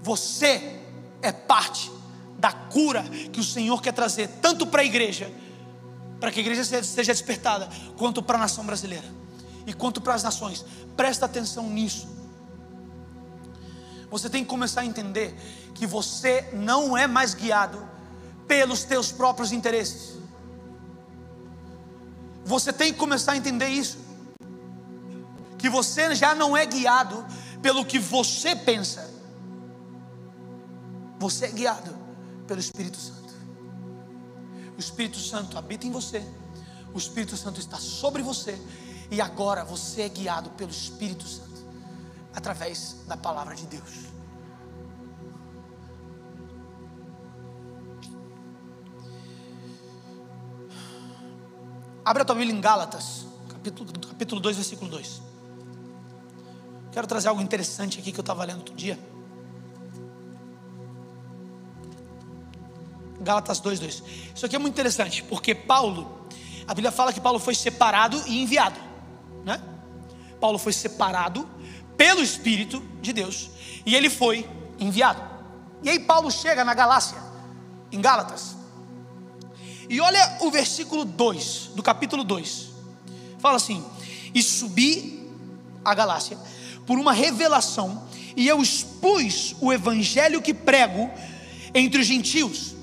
Você 0.00 0.80
é 1.20 1.32
parte 1.32 1.90
da 2.38 2.52
cura 2.52 3.02
que 3.32 3.40
o 3.40 3.44
Senhor 3.44 3.82
quer 3.82 3.92
trazer, 3.92 4.28
tanto 4.40 4.64
para 4.64 4.82
a 4.82 4.84
igreja, 4.84 5.28
para 6.20 6.30
que 6.30 6.38
a 6.38 6.42
igreja 6.42 6.62
seja 6.64 7.12
despertada, 7.12 7.68
quanto 7.98 8.22
para 8.22 8.38
a 8.38 8.40
nação 8.42 8.64
brasileira 8.64 9.06
e 9.66 9.72
quanto 9.72 10.00
para 10.00 10.14
as 10.14 10.22
nações. 10.22 10.64
Presta 10.96 11.26
atenção 11.26 11.68
nisso. 11.68 12.08
Você 14.08 14.30
tem 14.30 14.44
que 14.44 14.50
começar 14.50 14.82
a 14.82 14.86
entender 14.86 15.34
que 15.74 15.84
você 15.84 16.48
não 16.52 16.96
é 16.96 17.08
mais 17.08 17.34
guiado 17.34 17.90
pelos 18.50 18.82
teus 18.82 19.12
próprios 19.12 19.52
interesses. 19.52 20.18
Você 22.44 22.72
tem 22.72 22.92
que 22.92 22.98
começar 22.98 23.30
a 23.30 23.36
entender 23.36 23.68
isso. 23.68 23.96
Que 25.56 25.70
você 25.70 26.16
já 26.16 26.34
não 26.34 26.56
é 26.56 26.66
guiado 26.66 27.24
pelo 27.62 27.84
que 27.84 28.00
você 28.00 28.56
pensa. 28.56 29.08
Você 31.20 31.46
é 31.46 31.50
guiado 31.52 31.96
pelo 32.48 32.58
Espírito 32.58 32.98
Santo. 32.98 33.32
O 34.76 34.80
Espírito 34.80 35.20
Santo 35.20 35.56
habita 35.56 35.86
em 35.86 35.92
você. 35.92 36.20
O 36.92 36.98
Espírito 36.98 37.36
Santo 37.36 37.60
está 37.60 37.76
sobre 37.76 38.20
você. 38.20 38.60
E 39.12 39.20
agora 39.20 39.64
você 39.64 40.02
é 40.02 40.08
guiado 40.08 40.50
pelo 40.50 40.72
Espírito 40.72 41.24
Santo 41.24 41.64
através 42.34 42.96
da 43.06 43.16
palavra 43.16 43.54
de 43.54 43.66
Deus. 43.68 44.09
Abra 52.04 52.22
a 52.22 52.24
tua 52.24 52.34
Bíblia 52.34 52.56
em 52.56 52.60
Gálatas, 52.60 53.26
capítulo, 53.48 53.92
capítulo 54.08 54.40
2, 54.40 54.56
versículo 54.56 54.90
2. 54.90 55.22
Quero 56.92 57.06
trazer 57.06 57.28
algo 57.28 57.42
interessante 57.42 57.98
aqui 57.98 58.10
que 58.10 58.18
eu 58.18 58.22
estava 58.22 58.44
lendo 58.44 58.58
outro 58.58 58.74
dia. 58.74 58.98
Gálatas 63.20 63.60
2, 63.60 63.78
2. 63.78 64.02
Isso 64.34 64.46
aqui 64.46 64.56
é 64.56 64.58
muito 64.58 64.74
interessante, 64.74 65.22
porque 65.24 65.54
Paulo, 65.54 66.26
a 66.66 66.72
Bíblia 66.72 66.90
fala 66.90 67.12
que 67.12 67.20
Paulo 67.20 67.38
foi 67.38 67.54
separado 67.54 68.20
e 68.26 68.42
enviado, 68.42 68.80
né? 69.44 69.62
Paulo 70.40 70.58
foi 70.58 70.72
separado 70.72 71.46
pelo 71.98 72.22
Espírito 72.22 72.80
de 73.02 73.12
Deus 73.12 73.50
e 73.84 73.94
ele 73.94 74.08
foi 74.08 74.48
enviado. 74.78 75.22
E 75.82 75.90
aí 75.90 75.98
Paulo 75.98 76.30
chega 76.30 76.64
na 76.64 76.72
Galácia, 76.72 77.18
em 77.92 78.00
Gálatas. 78.00 78.59
E 79.90 80.00
olha 80.00 80.36
o 80.38 80.52
versículo 80.52 81.04
2 81.04 81.72
do 81.74 81.82
capítulo 81.82 82.22
2. 82.22 82.68
Fala 83.40 83.56
assim: 83.56 83.84
E 84.32 84.40
subi 84.40 85.28
a 85.84 85.92
Galácia 85.92 86.38
por 86.86 86.96
uma 86.96 87.12
revelação, 87.12 88.04
e 88.36 88.46
eu 88.46 88.62
expus 88.62 89.56
o 89.60 89.72
evangelho 89.72 90.40
que 90.40 90.54
prego 90.54 91.10
entre 91.74 92.00
os 92.00 92.06
gentios. 92.06 92.76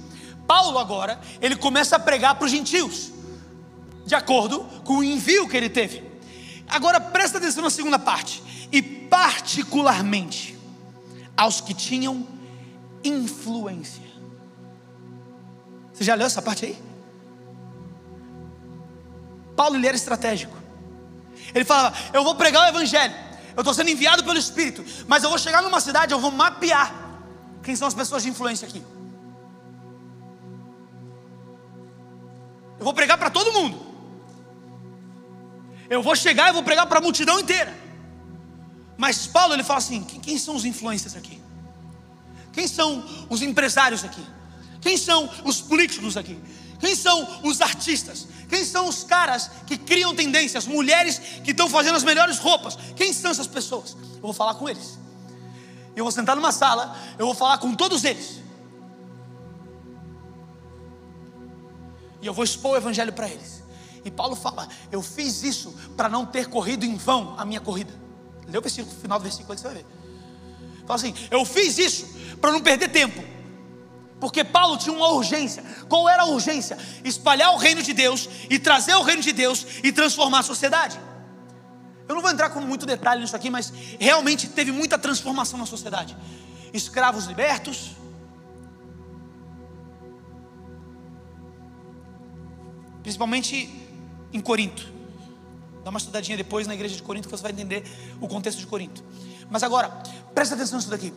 Paulo 0.45 0.77
agora, 0.77 1.17
ele 1.41 1.55
começa 1.55 1.95
a 1.95 1.99
pregar 1.99 2.35
para 2.35 2.45
os 2.45 2.51
gentios, 2.51 3.09
de 4.05 4.13
acordo 4.13 4.65
com 4.83 4.97
o 4.97 5.03
envio 5.03 5.47
que 5.47 5.55
ele 5.55 5.69
teve. 5.69 6.03
Agora 6.67 6.99
presta 6.99 7.37
atenção 7.37 7.63
na 7.63 7.69
segunda 7.69 7.97
parte 7.97 8.43
e 8.69 8.81
particularmente 8.81 10.57
aos 11.37 11.61
que 11.61 11.73
tinham 11.73 12.27
influência. 13.01 14.03
Você 15.93 16.03
já 16.03 16.13
leu 16.13 16.27
essa 16.27 16.41
parte 16.41 16.65
aí? 16.65 16.86
Paulo 19.57 19.75
ele 19.75 19.87
era 19.87 19.97
estratégico. 19.97 20.55
Ele 21.53 21.65
falava: 21.65 21.97
Eu 22.13 22.23
vou 22.23 22.35
pregar 22.35 22.65
o 22.65 22.69
Evangelho. 22.69 23.15
Eu 23.55 23.61
estou 23.61 23.73
sendo 23.73 23.89
enviado 23.89 24.23
pelo 24.23 24.37
Espírito. 24.37 24.85
Mas 25.07 25.23
eu 25.23 25.29
vou 25.29 25.39
chegar 25.39 25.63
numa 25.63 25.81
cidade, 25.81 26.13
eu 26.13 26.19
vou 26.19 26.31
mapear 26.31 26.93
quem 27.63 27.75
são 27.75 27.87
as 27.87 27.93
pessoas 27.95 28.21
de 28.23 28.29
influência 28.29 28.67
aqui. 28.67 28.83
Eu 32.79 32.85
vou 32.85 32.93
pregar 32.93 33.17
para 33.17 33.31
todo 33.31 33.51
mundo. 33.51 33.85
Eu 35.89 36.03
vou 36.03 36.15
chegar 36.15 36.49
e 36.49 36.53
vou 36.53 36.61
pregar 36.61 36.85
para 36.85 36.99
a 36.99 37.01
multidão 37.01 37.39
inteira. 37.39 37.75
Mas 38.95 39.25
Paulo 39.25 39.55
ele 39.55 39.63
fala 39.63 39.79
assim: 39.79 40.03
quem, 40.03 40.19
quem 40.19 40.37
são 40.37 40.55
os 40.55 40.65
influências 40.65 41.15
aqui? 41.15 41.41
Quem 42.53 42.67
são 42.67 43.03
os 43.27 43.41
empresários 43.41 44.03
aqui? 44.03 44.23
Quem 44.81 44.97
são 44.97 45.29
os 45.43 45.61
políticos 45.61 46.15
aqui? 46.15 46.39
Quem 46.79 46.95
são 46.95 47.41
os 47.43 47.59
artistas? 47.59 48.27
Quem 48.47 48.63
são 48.63 48.87
os 48.87 49.03
caras 49.03 49.49
que 49.65 49.77
criam 49.77 50.15
tendências? 50.15 50.65
Mulheres 50.65 51.19
que 51.43 51.51
estão 51.51 51.69
fazendo 51.69 51.95
as 51.95 52.03
melhores 52.03 52.39
roupas? 52.39 52.77
Quem 52.95 53.11
são 53.11 53.31
essas 53.31 53.47
pessoas? 53.47 53.95
Eu 54.15 54.21
vou 54.21 54.33
falar 54.33 54.55
com 54.55 54.69
eles. 54.69 54.97
Eu 55.95 56.03
vou 56.03 56.11
sentar 56.11 56.35
numa 56.35 56.51
sala, 56.51 56.95
eu 57.17 57.25
vou 57.25 57.35
falar 57.35 57.57
com 57.57 57.73
todos 57.73 58.03
eles. 58.03 58.39
E 62.21 62.25
eu 62.25 62.33
vou 62.33 62.43
expor 62.43 62.73
o 62.73 62.77
evangelho 62.77 63.11
para 63.11 63.27
eles. 63.29 63.63
E 64.05 64.11
Paulo 64.11 64.35
fala: 64.35 64.67
Eu 64.91 65.01
fiz 65.01 65.43
isso 65.43 65.75
para 65.95 66.07
não 66.07 66.25
ter 66.25 66.47
corrido 66.47 66.85
em 66.85 66.95
vão 66.95 67.35
a 67.37 67.43
minha 67.43 67.59
corrida. 67.59 67.93
Lê 68.47 68.57
o 68.57 68.61
versículo, 68.61 68.95
final 68.95 69.19
do 69.19 69.23
versículo 69.23 69.51
aí 69.51 69.57
você 69.57 69.67
vai 69.67 69.75
ver. 69.75 69.85
Fala 70.85 70.95
assim: 70.95 71.13
Eu 71.29 71.43
fiz 71.43 71.77
isso 71.77 72.07
para 72.39 72.51
não 72.51 72.61
perder 72.61 72.89
tempo. 72.89 73.36
Porque 74.19 74.43
Paulo 74.43 74.77
tinha 74.77 74.95
uma 74.95 75.09
urgência. 75.09 75.63
Qual 75.87 76.09
era 76.09 76.23
a 76.23 76.25
urgência? 76.25 76.77
Espalhar 77.03 77.53
o 77.53 77.57
reino 77.57 77.83
de 77.83 77.93
Deus 77.93 78.27
e 78.49 78.57
trazer 78.57 78.95
o 78.95 79.03
reino 79.03 79.21
de 79.21 79.31
Deus 79.31 79.65
e 79.83 79.91
transformar 79.91 80.39
a 80.39 80.43
sociedade. 80.43 80.99
Eu 82.07 82.15
não 82.15 82.21
vou 82.21 82.31
entrar 82.31 82.49
com 82.49 82.61
muito 82.61 82.85
detalhe 82.85 83.21
nisso 83.21 83.35
aqui, 83.35 83.49
mas 83.49 83.71
realmente 83.99 84.47
teve 84.47 84.71
muita 84.71 84.97
transformação 84.97 85.59
na 85.59 85.65
sociedade. 85.65 86.17
Escravos 86.73 87.25
libertos. 87.25 87.91
Principalmente 93.03 93.69
em 94.33 94.39
Corinto. 94.39 94.93
Dá 95.83 95.89
uma 95.89 95.99
estudadinha 95.99 96.35
depois 96.35 96.65
na 96.65 96.73
igreja 96.73 96.95
de 96.95 97.03
Corinto 97.03 97.27
que 97.27 97.31
você 97.31 97.43
vai 97.43 97.51
entender 97.51 97.83
o 98.19 98.27
contexto 98.27 98.59
de 98.59 98.67
Corinto. 98.67 99.03
Mas 99.49 99.63
agora, 99.63 99.89
presta 100.33 100.55
atenção 100.55 100.77
nisso 100.77 100.89
daqui. 100.89 101.13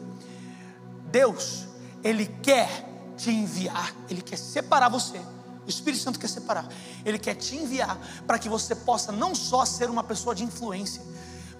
Deus, 1.11 1.67
Ele 2.05 2.27
quer 2.43 2.90
te 3.21 3.31
enviar, 3.31 3.95
Ele 4.09 4.23
quer 4.23 4.37
separar 4.37 4.89
você. 4.89 5.19
O 5.67 5.69
Espírito 5.69 6.03
Santo 6.03 6.19
quer 6.19 6.29
separar. 6.29 6.69
Ele 7.05 7.19
quer 7.19 7.35
te 7.35 7.55
enviar 7.55 7.99
para 8.27 8.39
que 8.39 8.49
você 8.49 8.75
possa 8.75 9.13
não 9.13 9.35
só 9.35 9.65
ser 9.65 9.91
uma 9.91 10.03
pessoa 10.03 10.35
de 10.35 10.43
influência, 10.43 11.03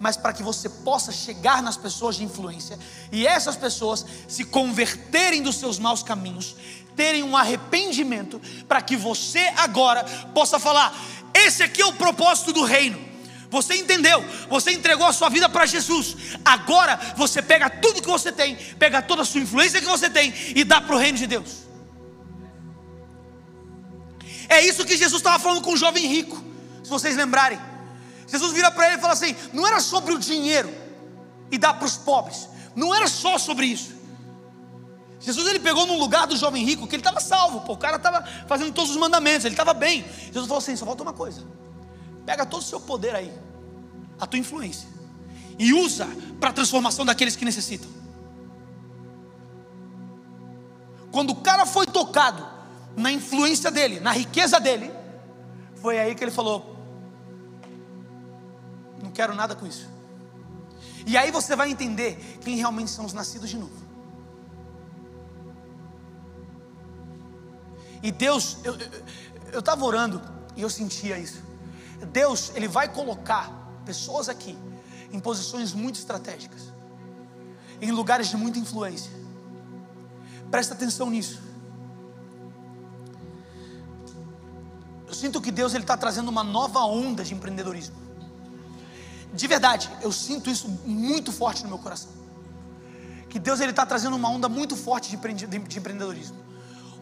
mas 0.01 0.17
para 0.17 0.33
que 0.33 0.43
você 0.43 0.69
possa 0.69 1.13
chegar 1.13 1.63
nas 1.63 1.77
pessoas 1.77 2.17
de 2.17 2.25
influência 2.25 2.79
e 3.13 3.27
essas 3.27 3.55
pessoas 3.55 4.05
se 4.27 4.45
converterem 4.45 5.43
dos 5.43 5.57
seus 5.57 5.79
maus 5.79 6.03
caminhos, 6.03 6.57
terem 6.97 7.23
um 7.23 7.37
arrependimento, 7.37 8.41
para 8.67 8.81
que 8.81 8.97
você 8.97 9.53
agora 9.57 10.03
possa 10.35 10.59
falar: 10.59 10.97
esse 11.35 11.63
aqui 11.63 11.83
é 11.83 11.87
o 11.87 11.93
propósito 11.93 12.53
do 12.53 12.65
reino. 12.65 13.10
Você 13.51 13.75
entendeu, 13.75 14.25
você 14.49 14.71
entregou 14.71 15.07
a 15.07 15.13
sua 15.13 15.29
vida 15.29 15.49
para 15.49 15.67
Jesus. 15.67 16.17
Agora 16.45 16.99
você 17.17 17.43
pega 17.43 17.69
tudo 17.69 18.01
que 18.01 18.09
você 18.09 18.31
tem, 18.31 18.57
pega 18.79 19.03
toda 19.03 19.23
a 19.23 19.25
sua 19.25 19.41
influência 19.41 19.81
que 19.81 19.87
você 19.87 20.09
tem 20.09 20.33
e 20.55 20.63
dá 20.63 20.81
para 20.81 20.95
o 20.95 20.99
reino 20.99 21.19
de 21.19 21.27
Deus. 21.27 21.69
É 24.49 24.65
isso 24.65 24.85
que 24.85 24.97
Jesus 24.97 25.21
estava 25.21 25.39
falando 25.39 25.63
com 25.63 25.73
o 25.73 25.77
jovem 25.77 26.07
rico, 26.07 26.43
se 26.83 26.91
vocês 26.91 27.17
lembrarem. 27.17 27.59
Jesus 28.27 28.53
vira 28.53 28.71
para 28.71 28.87
ele 28.87 28.97
e 28.99 29.01
fala 29.01 29.13
assim: 29.15 29.35
não 29.53 29.67
era 29.67 29.81
sobre 29.81 30.15
o 30.15 30.19
dinheiro 30.19 30.73
e 31.51 31.59
dar 31.59 31.75
para 31.75 31.87
os 31.87 31.97
pobres, 31.97 32.49
não 32.77 32.95
era 32.95 33.09
só 33.09 33.37
sobre 33.37 33.67
isso. 33.67 33.99
Jesus 35.19 35.47
ele 35.49 35.59
pegou 35.59 35.87
num 35.87 35.99
lugar 35.99 36.27
do 36.27 36.37
jovem 36.37 36.65
rico 36.65 36.87
que 36.87 36.95
ele 36.95 37.01
estava 37.01 37.21
salvo, 37.21 37.61
pô, 37.61 37.75
o 37.75 37.77
cara 37.77 37.97
estava 37.97 38.25
fazendo 38.47 38.73
todos 38.73 38.91
os 38.91 38.97
mandamentos, 38.97 39.45
ele 39.45 39.55
estava 39.55 39.75
bem. 39.75 40.05
Jesus 40.27 40.47
falou 40.47 40.59
assim: 40.59 40.77
só 40.77 40.87
falta 40.87 41.03
uma 41.03 41.13
coisa, 41.13 41.45
pega 42.31 42.47
todo 42.47 42.63
o 42.63 42.65
seu 42.65 42.81
poder 42.81 43.13
aí, 43.13 43.37
a 44.21 44.25
tua 44.25 44.39
influência, 44.39 44.89
e 45.59 45.73
usa 45.73 46.07
para 46.39 46.51
a 46.51 46.53
transformação 46.53 47.05
daqueles 47.05 47.35
que 47.35 47.45
necessitam. 47.45 47.91
Quando 51.11 51.31
o 51.31 51.41
cara 51.41 51.67
foi 51.67 51.87
tocado 51.87 52.47
na 52.97 53.11
influência 53.11 53.69
dele, 53.69 53.99
na 53.99 54.13
riqueza 54.13 54.61
dele, 54.61 54.93
foi 55.75 55.99
aí 55.99 56.15
que 56.15 56.23
ele 56.23 56.31
falou: 56.31 56.77
Não 59.03 59.11
quero 59.11 59.35
nada 59.35 59.57
com 59.57 59.67
isso. 59.67 59.89
E 61.05 61.17
aí 61.17 61.33
você 61.33 61.57
vai 61.57 61.69
entender 61.69 62.39
quem 62.43 62.55
realmente 62.55 62.93
são 62.93 63.05
os 63.05 63.13
nascidos 63.13 63.51
de 63.51 63.59
novo. 63.59 63.75
E 68.01 68.13
Deus, 68.13 68.59
eu 69.53 69.59
estava 69.59 69.85
orando 69.85 70.23
e 70.55 70.63
eu 70.63 70.71
sentia 70.71 71.19
isso. 71.19 71.50
Deus, 72.07 72.53
Ele 72.55 72.69
vai 72.69 72.89
colocar 72.89 73.51
pessoas 73.85 74.29
aqui 74.29 74.57
em 75.13 75.19
posições 75.19 75.73
muito 75.73 75.97
estratégicas, 75.97 76.73
em 77.81 77.91
lugares 77.91 78.29
de 78.29 78.37
muita 78.37 78.59
influência. 78.59 79.11
Presta 80.51 80.75
atenção 80.75 81.11
nisso. 81.11 81.41
Eu 85.07 85.15
sinto 85.15 85.41
que 85.41 85.51
Deus 85.51 85.75
ele 85.75 85.83
está 85.83 85.97
trazendo 85.97 86.29
uma 86.29 86.45
nova 86.45 86.81
onda 86.81 87.25
de 87.25 87.35
empreendedorismo. 87.35 87.97
De 89.33 89.47
verdade, 89.47 89.91
eu 90.01 90.13
sinto 90.13 90.51
isso 90.51 90.69
muito 90.85 91.33
forte 91.33 91.63
no 91.63 91.69
meu 91.69 91.79
coração. 91.79 92.11
Que 93.29 93.39
Deus 93.39 93.61
ele 93.61 93.71
está 93.71 93.85
trazendo 93.85 94.17
uma 94.17 94.29
onda 94.29 94.49
muito 94.49 94.77
forte 94.77 95.11
de 95.11 95.79
empreendedorismo 95.79 96.41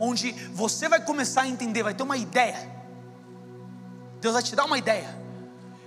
onde 0.01 0.33
você 0.53 0.89
vai 0.89 1.01
começar 1.01 1.43
a 1.43 1.49
entender, 1.49 1.83
vai 1.83 1.95
ter 1.95 2.03
uma 2.03 2.17
ideia. 2.17 2.78
Deus 4.21 4.35
vai 4.35 4.43
te 4.43 4.55
dar 4.57 4.65
uma 4.65 4.79
ideia 4.79 5.09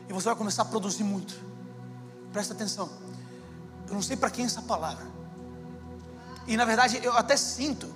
e 0.07 0.13
você 0.13 0.25
vai 0.25 0.35
começar 0.35 0.63
a 0.63 0.65
produzir 0.65 1.03
muito. 1.03 1.33
Presta 2.31 2.53
atenção. 2.53 2.89
Eu 3.87 3.93
não 3.93 4.01
sei 4.01 4.15
para 4.15 4.29
quem 4.29 4.43
é 4.43 4.47
essa 4.47 4.61
palavra. 4.61 5.05
E 6.47 6.55
na 6.55 6.65
verdade 6.65 6.99
eu 7.03 7.15
até 7.15 7.35
sinto 7.35 7.93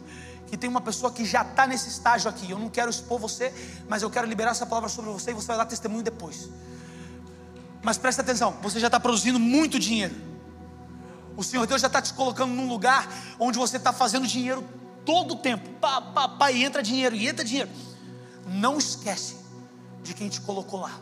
que 0.47 0.57
tem 0.57 0.69
uma 0.69 0.81
pessoa 0.81 1.11
que 1.11 1.25
já 1.25 1.41
está 1.41 1.65
nesse 1.65 1.89
estágio 1.89 2.29
aqui. 2.29 2.51
Eu 2.51 2.59
não 2.59 2.69
quero 2.69 2.89
expor 2.89 3.19
você, 3.19 3.53
mas 3.87 4.01
eu 4.01 4.09
quero 4.09 4.27
liberar 4.27 4.51
essa 4.51 4.65
palavra 4.65 4.89
sobre 4.89 5.11
você 5.11 5.31
e 5.31 5.33
você 5.33 5.47
vai 5.47 5.57
dar 5.57 5.65
testemunho 5.65 6.03
depois. 6.03 6.49
Mas 7.81 7.97
presta 7.97 8.21
atenção, 8.21 8.55
você 8.61 8.79
já 8.79 8.87
está 8.87 8.99
produzindo 8.99 9.39
muito 9.39 9.79
dinheiro. 9.79 10.15
O 11.37 11.43
Senhor 11.43 11.65
Deus 11.67 11.81
já 11.81 11.87
está 11.87 12.01
te 12.01 12.13
colocando 12.13 12.53
num 12.53 12.67
lugar 12.67 13.07
onde 13.39 13.57
você 13.57 13.77
está 13.77 13.91
fazendo 13.93 14.27
dinheiro 14.27 14.63
todo 15.05 15.35
o 15.35 15.37
tempo. 15.37 15.69
Pá, 15.81 16.01
pá, 16.01 16.27
pá, 16.27 16.51
e 16.51 16.63
entra 16.63 16.81
dinheiro, 16.81 17.15
e 17.15 17.27
entra 17.27 17.43
dinheiro. 17.43 17.69
Não 18.47 18.77
esquece 18.77 19.44
de 20.05 20.13
quem 20.13 20.29
te 20.29 20.39
colocou 20.39 20.79
lá. 20.79 21.01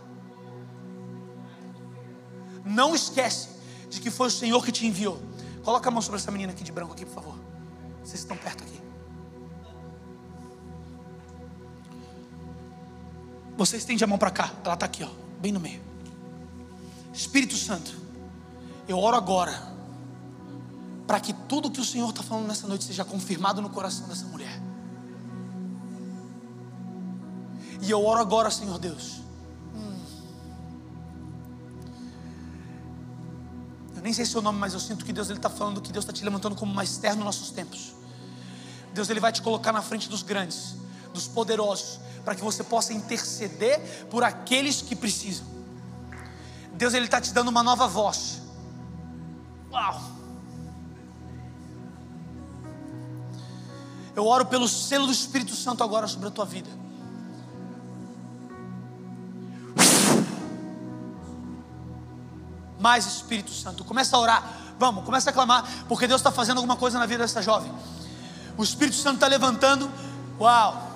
Não 2.65 2.95
esquece 2.95 3.49
de 3.89 3.99
que 3.99 4.09
foi 4.09 4.27
o 4.27 4.31
Senhor 4.31 4.63
que 4.63 4.71
te 4.71 4.87
enviou. 4.87 5.21
Coloca 5.63 5.89
a 5.89 5.91
mão 5.91 6.01
sobre 6.01 6.19
essa 6.19 6.31
menina 6.31 6.51
aqui 6.51 6.63
de 6.63 6.71
branco 6.71 6.93
aqui, 6.93 7.05
por 7.05 7.13
favor. 7.13 7.35
Vocês 8.03 8.21
estão 8.21 8.35
perto 8.37 8.63
aqui. 8.63 8.81
Você 13.57 13.77
estende 13.77 14.03
a 14.03 14.07
mão 14.07 14.17
para 14.17 14.31
cá. 14.31 14.51
Ela 14.63 14.73
está 14.73 14.85
aqui, 14.85 15.03
ó, 15.03 15.09
bem 15.39 15.51
no 15.51 15.59
meio. 15.59 15.81
Espírito 17.13 17.55
Santo, 17.55 17.95
eu 18.87 18.97
oro 18.97 19.15
agora 19.15 19.71
para 21.05 21.19
que 21.19 21.33
tudo 21.33 21.69
que 21.69 21.79
o 21.79 21.85
Senhor 21.85 22.09
está 22.09 22.23
falando 22.23 22.47
nessa 22.47 22.67
noite 22.67 22.85
seja 22.85 23.05
confirmado 23.05 23.61
no 23.61 23.69
coração 23.69 24.07
dessa 24.07 24.25
mulher. 24.25 24.59
E 27.83 27.91
eu 27.91 28.03
oro 28.05 28.21
agora, 28.21 28.49
Senhor 28.49 28.79
Deus. 28.79 29.21
Eu 33.93 34.01
nem 34.01 34.13
sei 34.13 34.25
seu 34.25 34.41
nome, 34.41 34.57
mas 34.57 34.73
eu 34.73 34.79
sinto 34.79 35.03
que 35.03 35.11
Deus 35.11 35.29
está 35.29 35.49
falando 35.49 35.81
que 35.81 35.91
Deus 35.91 36.03
está 36.05 36.13
te 36.13 36.23
levantando 36.23 36.55
como 36.55 36.71
uma 36.71 36.83
externo 36.83 37.17
nos 37.17 37.25
nossos 37.25 37.51
tempos. 37.51 37.93
Deus 38.93 39.09
ele 39.09 39.19
vai 39.19 39.33
te 39.33 39.41
colocar 39.41 39.73
na 39.73 39.81
frente 39.81 40.07
dos 40.07 40.23
grandes, 40.23 40.75
dos 41.13 41.27
poderosos, 41.27 41.99
para 42.23 42.35
que 42.35 42.41
você 42.41 42.63
possa 42.63 42.93
interceder 42.93 44.07
por 44.09 44.23
aqueles 44.23 44.81
que 44.81 44.95
precisam. 44.95 45.45
Deus 46.75 46.93
ele 46.93 47.05
está 47.05 47.19
te 47.19 47.33
dando 47.33 47.49
uma 47.49 47.63
nova 47.63 47.85
voz. 47.85 48.41
Uau! 49.69 50.01
Eu 54.15 54.25
oro 54.25 54.45
pelo 54.45 54.69
selo 54.69 55.05
do 55.05 55.11
Espírito 55.11 55.53
Santo 55.53 55.83
agora 55.83 56.07
sobre 56.07 56.29
a 56.29 56.31
tua 56.31 56.45
vida. 56.45 56.82
Mais 62.83 63.05
Espírito 63.05 63.49
Santo, 63.49 63.85
começa 63.85 64.13
a 64.17 64.19
orar. 64.19 64.43
Vamos, 64.77 65.05
começa 65.05 65.29
a 65.29 65.33
clamar, 65.33 65.65
porque 65.87 66.05
Deus 66.05 66.19
está 66.19 66.33
fazendo 66.33 66.57
alguma 66.57 66.75
coisa 66.75 66.99
na 66.99 67.05
vida 67.05 67.23
dessa 67.23 67.41
jovem. 67.41 67.71
O 68.57 68.63
Espírito 68.63 68.97
Santo 68.97 69.15
está 69.15 69.27
levantando. 69.27 69.89
Uau! 70.37 70.91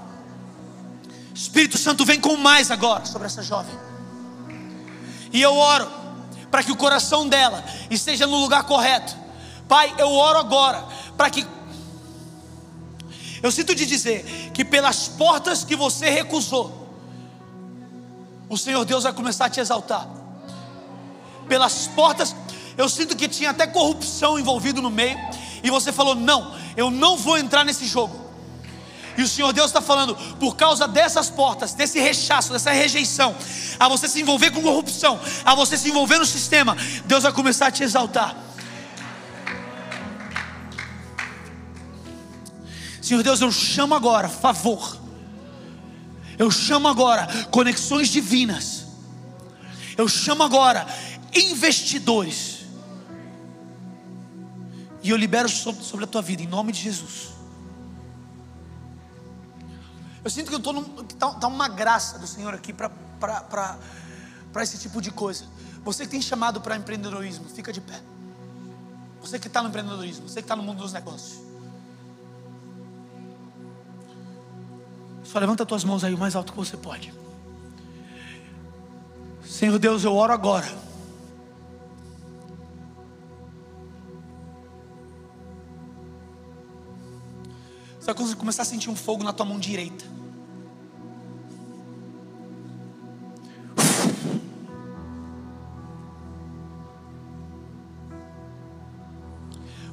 Espírito 1.33 1.77
Santo 1.77 2.03
vem 2.03 2.19
com 2.19 2.35
mais 2.35 2.71
agora 2.71 3.05
sobre 3.05 3.27
essa 3.27 3.41
jovem. 3.41 3.73
E 5.31 5.41
eu 5.41 5.55
oro 5.55 5.89
para 6.51 6.61
que 6.61 6.73
o 6.73 6.75
coração 6.75 7.25
dela 7.25 7.63
esteja 7.89 8.27
no 8.27 8.35
lugar 8.35 8.65
correto. 8.65 9.15
Pai, 9.65 9.95
eu 9.97 10.11
oro 10.11 10.39
agora 10.39 10.85
para 11.15 11.29
que 11.29 11.47
eu 13.41 13.49
sinto 13.49 13.73
te 13.73 13.85
dizer 13.85 14.51
que 14.53 14.65
pelas 14.65 15.07
portas 15.07 15.63
que 15.63 15.77
você 15.77 16.09
recusou, 16.09 16.91
o 18.49 18.57
Senhor 18.57 18.83
Deus 18.83 19.03
vai 19.05 19.13
começar 19.13 19.45
a 19.45 19.49
te 19.49 19.61
exaltar. 19.61 20.16
Pelas 21.47 21.87
portas, 21.87 22.35
eu 22.77 22.87
sinto 22.87 23.15
que 23.15 23.27
tinha 23.27 23.49
até 23.49 23.65
corrupção 23.65 24.37
envolvido 24.37 24.81
no 24.81 24.89
meio, 24.89 25.17
e 25.63 25.69
você 25.69 25.91
falou: 25.91 26.15
Não, 26.15 26.53
eu 26.75 26.89
não 26.89 27.17
vou 27.17 27.37
entrar 27.37 27.63
nesse 27.63 27.85
jogo. 27.85 28.27
E 29.17 29.23
o 29.23 29.27
Senhor 29.27 29.51
Deus 29.51 29.67
está 29.67 29.81
falando, 29.81 30.15
por 30.39 30.55
causa 30.55 30.87
dessas 30.87 31.27
portas, 31.27 31.73
desse 31.73 31.99
rechaço, 31.99 32.53
dessa 32.53 32.71
rejeição, 32.71 33.35
a 33.79 33.87
você 33.87 34.07
se 34.07 34.21
envolver 34.21 34.51
com 34.51 34.61
corrupção, 34.61 35.19
a 35.43 35.55
você 35.55 35.75
se 35.75 35.89
envolver 35.89 36.19
no 36.19 36.25
sistema, 36.25 36.77
Deus 37.05 37.23
vai 37.23 37.33
começar 37.33 37.67
a 37.67 37.71
te 37.71 37.83
exaltar. 37.83 38.35
Senhor 43.01 43.23
Deus, 43.23 43.41
eu 43.41 43.51
chamo 43.51 43.95
agora 43.95 44.29
favor. 44.29 44.97
Eu 46.37 46.51
chamo 46.51 46.87
agora 46.87 47.27
conexões 47.49 48.09
divinas. 48.09 48.85
Eu 49.97 50.07
chamo 50.07 50.43
agora 50.43 50.85
investidores. 51.37 52.65
E 55.03 55.09
eu 55.09 55.17
libero 55.17 55.47
sobre, 55.47 56.03
a 56.03 56.07
tua 56.07 56.21
vida, 56.21 56.41
em 56.41 56.47
nome 56.47 56.71
de 56.71 56.81
Jesus. 56.81 57.29
Eu 60.23 60.29
sinto 60.29 60.49
que 60.49 60.55
eu 60.55 60.57
estou 60.57 61.05
está 61.09 61.31
tá 61.33 61.47
uma 61.47 61.69
graça 61.69 62.19
do 62.19 62.27
Senhor 62.27 62.53
aqui 62.53 62.73
para 62.73 62.91
esse 64.61 64.77
tipo 64.77 65.01
de 65.01 65.11
coisa. 65.11 65.45
Você 65.85 66.03
que 66.03 66.11
tem 66.11 66.21
chamado 66.21 66.59
para 66.59 66.75
empreendedorismo, 66.75 67.45
fica 67.47 67.71
de 67.71 67.79
pé. 67.79 68.01
Você 69.21 69.39
que 69.39 69.47
está 69.47 69.61
no 69.61 69.69
empreendedorismo, 69.69 70.27
você 70.27 70.41
que 70.41 70.45
está 70.45 70.55
no 70.55 70.63
mundo 70.63 70.79
dos 70.79 70.91
negócios. 70.91 71.39
Só 75.23 75.39
levanta 75.39 75.65
tuas 75.65 75.83
mãos 75.83 76.03
aí 76.03 76.13
o 76.13 76.17
mais 76.17 76.35
alto 76.35 76.51
que 76.51 76.57
você 76.57 76.75
pode. 76.75 77.13
Senhor 79.45 79.77
Deus, 79.79 80.03
eu 80.03 80.13
oro 80.13 80.33
agora. 80.33 80.86
Você 88.07 88.13
vai 88.13 88.35
começar 88.35 88.61
a 88.61 88.65
sentir 88.65 88.89
um 88.89 88.95
fogo 88.95 89.21
na 89.21 89.33
tua 89.33 89.45
mão 89.45 89.59
direita. 89.59 90.05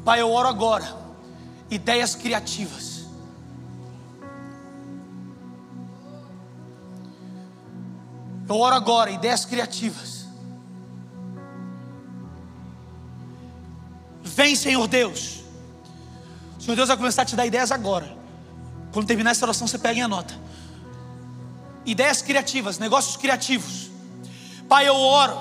Pai, 0.05 0.21
eu 0.21 0.31
oro 0.31 0.47
agora. 0.47 0.97
Ideias 1.69 2.15
criativas. 2.15 3.05
Eu 8.49 8.57
oro 8.57 8.77
agora, 8.77 9.11
ideias 9.11 9.45
criativas. 9.45 10.27
Vem, 14.23 14.55
Senhor 14.55 14.87
Deus. 14.87 15.44
Senhor 16.65 16.77
Deus 16.77 16.89
vai 16.89 16.97
começar 16.97 17.23
a 17.23 17.25
te 17.25 17.37
dar 17.37 17.47
ideias 17.47 17.71
agora. 17.71 18.17
Quando 18.93 19.07
terminar 19.07 19.33
essa 19.33 19.45
oração, 19.45 19.67
você 19.67 19.79
pega 19.79 19.99
e 19.99 20.03
anota. 20.03 20.35
Ideias 21.85 22.23
criativas, 22.23 22.79
negócios 22.79 23.17
criativos. 23.17 23.91
Pai, 24.69 24.89
eu 24.89 24.97
oro 24.97 25.39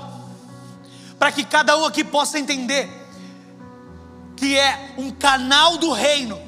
para 1.18 1.32
que 1.32 1.46
cada 1.46 1.78
um 1.78 1.86
aqui 1.86 2.04
possa 2.04 2.38
entender 2.38 2.90
que 4.36 4.58
é 4.58 4.96
um 4.98 5.12
canal 5.12 5.78
do 5.78 5.92
reino 5.92 6.42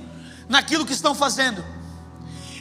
naquilo 0.50 0.86
que 0.86 0.94
estão 0.94 1.16
fazendo 1.16 1.64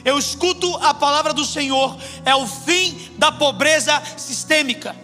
eu 0.05 0.19
escuto 0.19 0.77
a 0.77 0.93
palavra 0.93 1.33
do 1.33 1.43
Senhor, 1.43 1.97
é 2.23 2.35
o 2.35 2.45
fim 2.45 3.11
da 3.17 3.31
pobreza 3.31 3.99
sistêmica. 4.15 4.95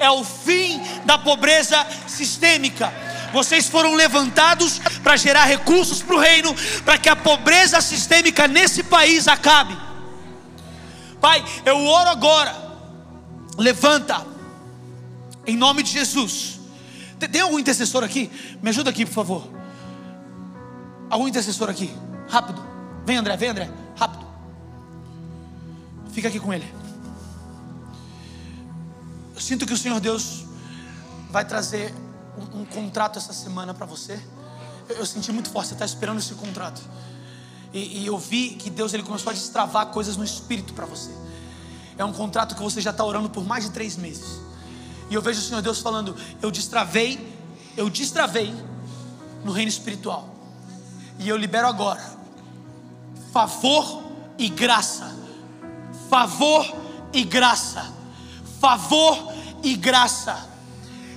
É 0.00 0.10
o 0.10 0.24
fim 0.24 0.80
da 1.04 1.16
pobreza 1.16 1.86
sistêmica. 2.08 2.92
Vocês 3.32 3.68
foram 3.68 3.94
levantados 3.94 4.78
para 5.02 5.16
gerar 5.16 5.44
recursos 5.44 6.02
para 6.02 6.16
o 6.16 6.18
reino, 6.18 6.54
para 6.84 6.98
que 6.98 7.08
a 7.08 7.16
pobreza 7.16 7.80
sistêmica 7.80 8.48
nesse 8.48 8.82
país 8.82 9.28
acabe. 9.28 9.76
Pai, 11.20 11.44
eu 11.64 11.84
oro 11.84 12.10
agora. 12.10 12.54
Levanta, 13.56 14.24
em 15.46 15.56
nome 15.56 15.82
de 15.82 15.90
Jesus. 15.90 16.58
Tem 17.18 17.40
algum 17.40 17.58
intercessor 17.58 18.04
aqui? 18.04 18.30
Me 18.62 18.70
ajuda 18.70 18.90
aqui, 18.90 19.04
por 19.04 19.12
favor. 19.12 19.48
Algum 21.10 21.26
intercessor 21.26 21.68
aqui? 21.68 21.92
Rápido. 22.28 22.64
Vem, 23.04 23.16
André, 23.16 23.36
vem, 23.36 23.48
André. 23.48 23.70
Rápido. 23.96 24.26
Fica 26.12 26.28
aqui 26.28 26.38
com 26.38 26.52
ele. 26.52 26.66
Eu 29.34 29.40
sinto 29.40 29.66
que 29.66 29.72
o 29.72 29.76
Senhor 29.76 29.98
Deus 29.98 30.44
vai 31.30 31.44
trazer 31.44 31.94
um, 32.38 32.60
um 32.60 32.64
contrato 32.64 33.18
essa 33.18 33.32
semana 33.32 33.74
para 33.74 33.86
você. 33.86 34.20
Eu, 34.88 34.96
eu, 34.96 35.06
senti 35.06 35.32
muito 35.32 35.50
forte, 35.50 35.68
você 35.68 35.74
está 35.74 35.84
esperando 35.84 36.18
esse 36.18 36.34
contrato. 36.34 36.80
E, 37.72 38.02
e, 38.02 38.06
eu 38.06 38.16
vi 38.16 38.50
que 38.50 38.70
Deus 38.70 38.94
ele 38.94 39.02
começou 39.02 39.30
a 39.30 39.34
destravar 39.34 39.86
coisas 39.86 40.16
no 40.16 40.24
espírito 40.24 40.72
para 40.72 40.86
você. 40.86 41.10
É 41.96 42.04
um 42.04 42.12
contrato 42.12 42.54
que 42.54 42.62
você 42.62 42.80
já 42.80 42.90
está 42.90 43.04
orando 43.04 43.28
por 43.28 43.44
mais 43.44 43.64
de 43.64 43.70
três 43.70 43.96
meses. 43.96 44.40
E 45.10 45.14
eu 45.14 45.20
vejo 45.20 45.40
o 45.40 45.42
Senhor 45.42 45.60
Deus 45.60 45.80
falando: 45.80 46.16
Eu 46.40 46.50
destravei, 46.50 47.36
eu 47.76 47.90
destravei 47.90 48.54
no 49.44 49.52
reino 49.52 49.68
espiritual. 49.68 50.34
E 51.18 51.28
eu 51.28 51.36
libero 51.36 51.66
agora 51.66 52.18
favor 53.32 54.02
e 54.38 54.48
graça. 54.48 55.16
Favor 56.08 56.74
e 57.12 57.22
graça. 57.24 57.92
Favor 58.60 59.32
e 59.62 59.76
graça. 59.76 60.47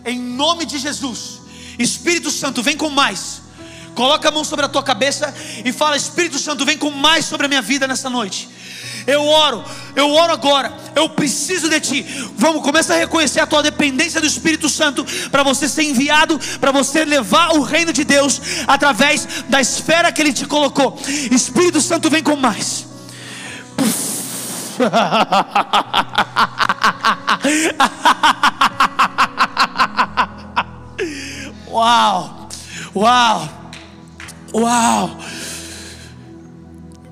Em 0.05 0.19
nome 0.19 0.65
de 0.65 0.77
Jesus. 0.77 1.41
Espírito 1.77 2.31
Santo, 2.31 2.63
vem 2.63 2.77
com 2.77 2.89
mais. 2.89 3.41
Coloca 3.95 4.29
a 4.29 4.31
mão 4.31 4.43
sobre 4.43 4.65
a 4.65 4.69
tua 4.69 4.83
cabeça 4.83 5.33
e 5.63 5.71
fala: 5.71 5.97
Espírito 5.97 6.39
Santo, 6.39 6.65
vem 6.65 6.77
com 6.77 6.91
mais 6.91 7.25
sobre 7.25 7.45
a 7.45 7.49
minha 7.49 7.61
vida 7.61 7.87
nessa 7.87 8.09
noite. 8.09 8.49
Eu 9.07 9.25
oro, 9.25 9.63
eu 9.95 10.11
oro 10.11 10.31
agora. 10.31 10.73
Eu 10.95 11.09
preciso 11.09 11.69
de 11.69 11.79
ti. 11.79 12.05
Vamos, 12.37 12.61
começa 12.61 12.93
a 12.93 12.97
reconhecer 12.97 13.39
a 13.39 13.47
tua 13.47 13.63
dependência 13.63 14.21
do 14.21 14.27
Espírito 14.27 14.69
Santo 14.69 15.05
para 15.29 15.43
você 15.43 15.67
ser 15.67 15.83
enviado, 15.83 16.39
para 16.59 16.71
você 16.71 17.03
levar 17.03 17.55
o 17.55 17.61
reino 17.61 17.91
de 17.91 18.03
Deus 18.03 18.39
através 18.67 19.43
da 19.49 19.59
esfera 19.59 20.11
que 20.11 20.21
ele 20.21 20.33
te 20.33 20.45
colocou. 20.45 20.99
Espírito 21.31 21.81
Santo, 21.81 22.09
vem 22.09 22.23
com 22.23 22.35
mais. 22.35 22.85
Uau! 31.71 32.49
Uau! 32.95 33.49
Uau! 34.53 35.17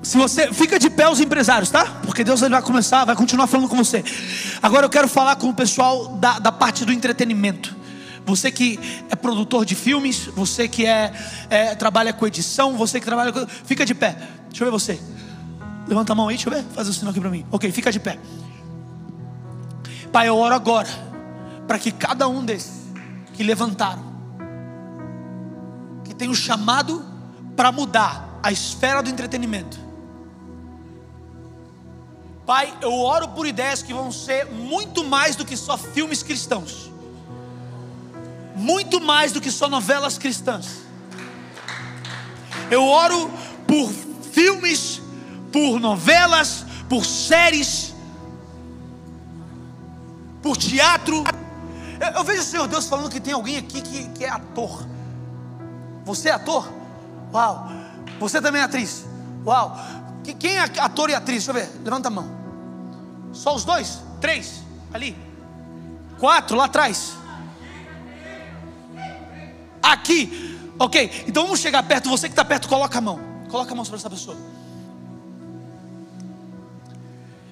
Se 0.02 0.16
você 0.16 0.52
fica 0.52 0.78
de 0.78 0.90
pé 0.90 1.08
os 1.08 1.20
empresários, 1.20 1.70
tá? 1.70 1.84
Porque 2.04 2.24
Deus 2.24 2.42
ele 2.42 2.50
vai 2.50 2.62
começar, 2.62 3.04
vai 3.04 3.14
continuar 3.14 3.46
falando 3.46 3.68
com 3.68 3.76
você. 3.76 4.04
Agora 4.62 4.84
eu 4.84 4.90
quero 4.90 5.06
falar 5.06 5.36
com 5.36 5.48
o 5.48 5.54
pessoal 5.54 6.08
da, 6.16 6.38
da 6.38 6.50
parte 6.50 6.84
do 6.84 6.92
entretenimento. 6.92 7.76
Você 8.26 8.50
que 8.50 8.78
é 9.08 9.16
produtor 9.16 9.64
de 9.64 9.74
filmes, 9.74 10.26
você 10.26 10.68
que 10.68 10.84
é, 10.86 11.12
é 11.48 11.74
trabalha 11.74 12.12
com 12.12 12.26
edição, 12.26 12.76
você 12.76 12.98
que 13.00 13.06
trabalha 13.06 13.32
com. 13.32 13.46
Fica 13.46 13.86
de 13.86 13.94
pé. 13.94 14.16
Deixa 14.48 14.64
eu 14.64 14.66
ver 14.66 14.70
você. 14.70 15.00
Levanta 15.86 16.12
a 16.12 16.16
mão 16.16 16.28
aí, 16.28 16.36
deixa 16.36 16.48
eu 16.48 16.54
ver. 16.54 16.64
Faz 16.74 16.86
o 16.88 16.90
um 16.90 16.92
sinal 16.92 17.10
aqui 17.10 17.20
para 17.20 17.30
mim. 17.30 17.46
Ok, 17.50 17.70
fica 17.72 17.90
de 17.92 18.00
pé. 18.00 18.18
Pai, 20.12 20.28
eu 20.28 20.36
oro 20.36 20.54
agora 20.54 20.88
para 21.66 21.78
que 21.78 21.92
cada 21.92 22.28
um 22.28 22.44
desses 22.44 22.80
que 23.34 23.44
levantaram, 23.44 24.09
tem 26.20 26.28
o 26.28 26.34
chamado 26.34 27.02
para 27.56 27.72
mudar 27.72 28.38
a 28.42 28.52
esfera 28.52 29.02
do 29.02 29.08
entretenimento, 29.08 29.80
Pai, 32.44 32.76
eu 32.82 32.92
oro 32.92 33.28
por 33.28 33.46
ideias 33.46 33.80
que 33.80 33.94
vão 33.94 34.12
ser 34.12 34.44
muito 34.46 35.02
mais 35.02 35.34
do 35.34 35.46
que 35.46 35.56
só 35.56 35.78
filmes 35.78 36.22
cristãos, 36.22 36.90
muito 38.54 39.00
mais 39.00 39.32
do 39.32 39.40
que 39.40 39.50
só 39.50 39.68
novelas 39.68 40.18
cristãs. 40.18 40.80
Eu 42.70 42.84
oro 42.84 43.30
por 43.66 43.88
filmes, 44.32 45.00
por 45.52 45.78
novelas, 45.78 46.66
por 46.88 47.06
séries, 47.06 47.94
por 50.42 50.56
teatro. 50.56 51.22
Eu, 52.00 52.08
eu, 52.18 52.24
vejo 52.24 52.42
o 52.42 52.44
Senhor 52.44 52.66
Deus 52.66 52.88
falando 52.88 53.08
que 53.08 53.20
tem 53.20 53.32
alguém 53.32 53.56
aqui 53.56 53.80
que, 53.80 54.08
que 54.08 54.24
é 54.24 54.28
ator. 54.28 54.84
Você 56.04 56.28
é 56.28 56.32
ator? 56.32 56.68
Uau! 57.32 57.68
Você 58.18 58.40
também 58.40 58.60
é 58.60 58.64
atriz? 58.64 59.06
Uau! 59.44 59.78
Quem 60.38 60.56
é 60.56 60.60
ator 60.60 61.10
e 61.10 61.14
atriz? 61.14 61.44
Deixa 61.46 61.50
eu 61.50 61.54
ver, 61.54 61.80
levanta 61.82 62.08
a 62.08 62.10
mão. 62.10 62.30
Só 63.32 63.54
os 63.54 63.64
dois? 63.64 64.00
Três? 64.20 64.62
Ali? 64.92 65.16
Quatro 66.18 66.56
lá 66.56 66.64
atrás? 66.64 67.14
Aqui? 69.82 70.58
Ok, 70.78 71.24
então 71.26 71.44
vamos 71.44 71.60
chegar 71.60 71.82
perto. 71.82 72.08
Você 72.08 72.28
que 72.28 72.32
está 72.32 72.44
perto, 72.44 72.68
coloca 72.68 72.98
a 72.98 73.00
mão. 73.00 73.20
Coloca 73.50 73.72
a 73.72 73.74
mão 73.74 73.84
sobre 73.84 73.98
essa 73.98 74.10
pessoa. 74.10 74.36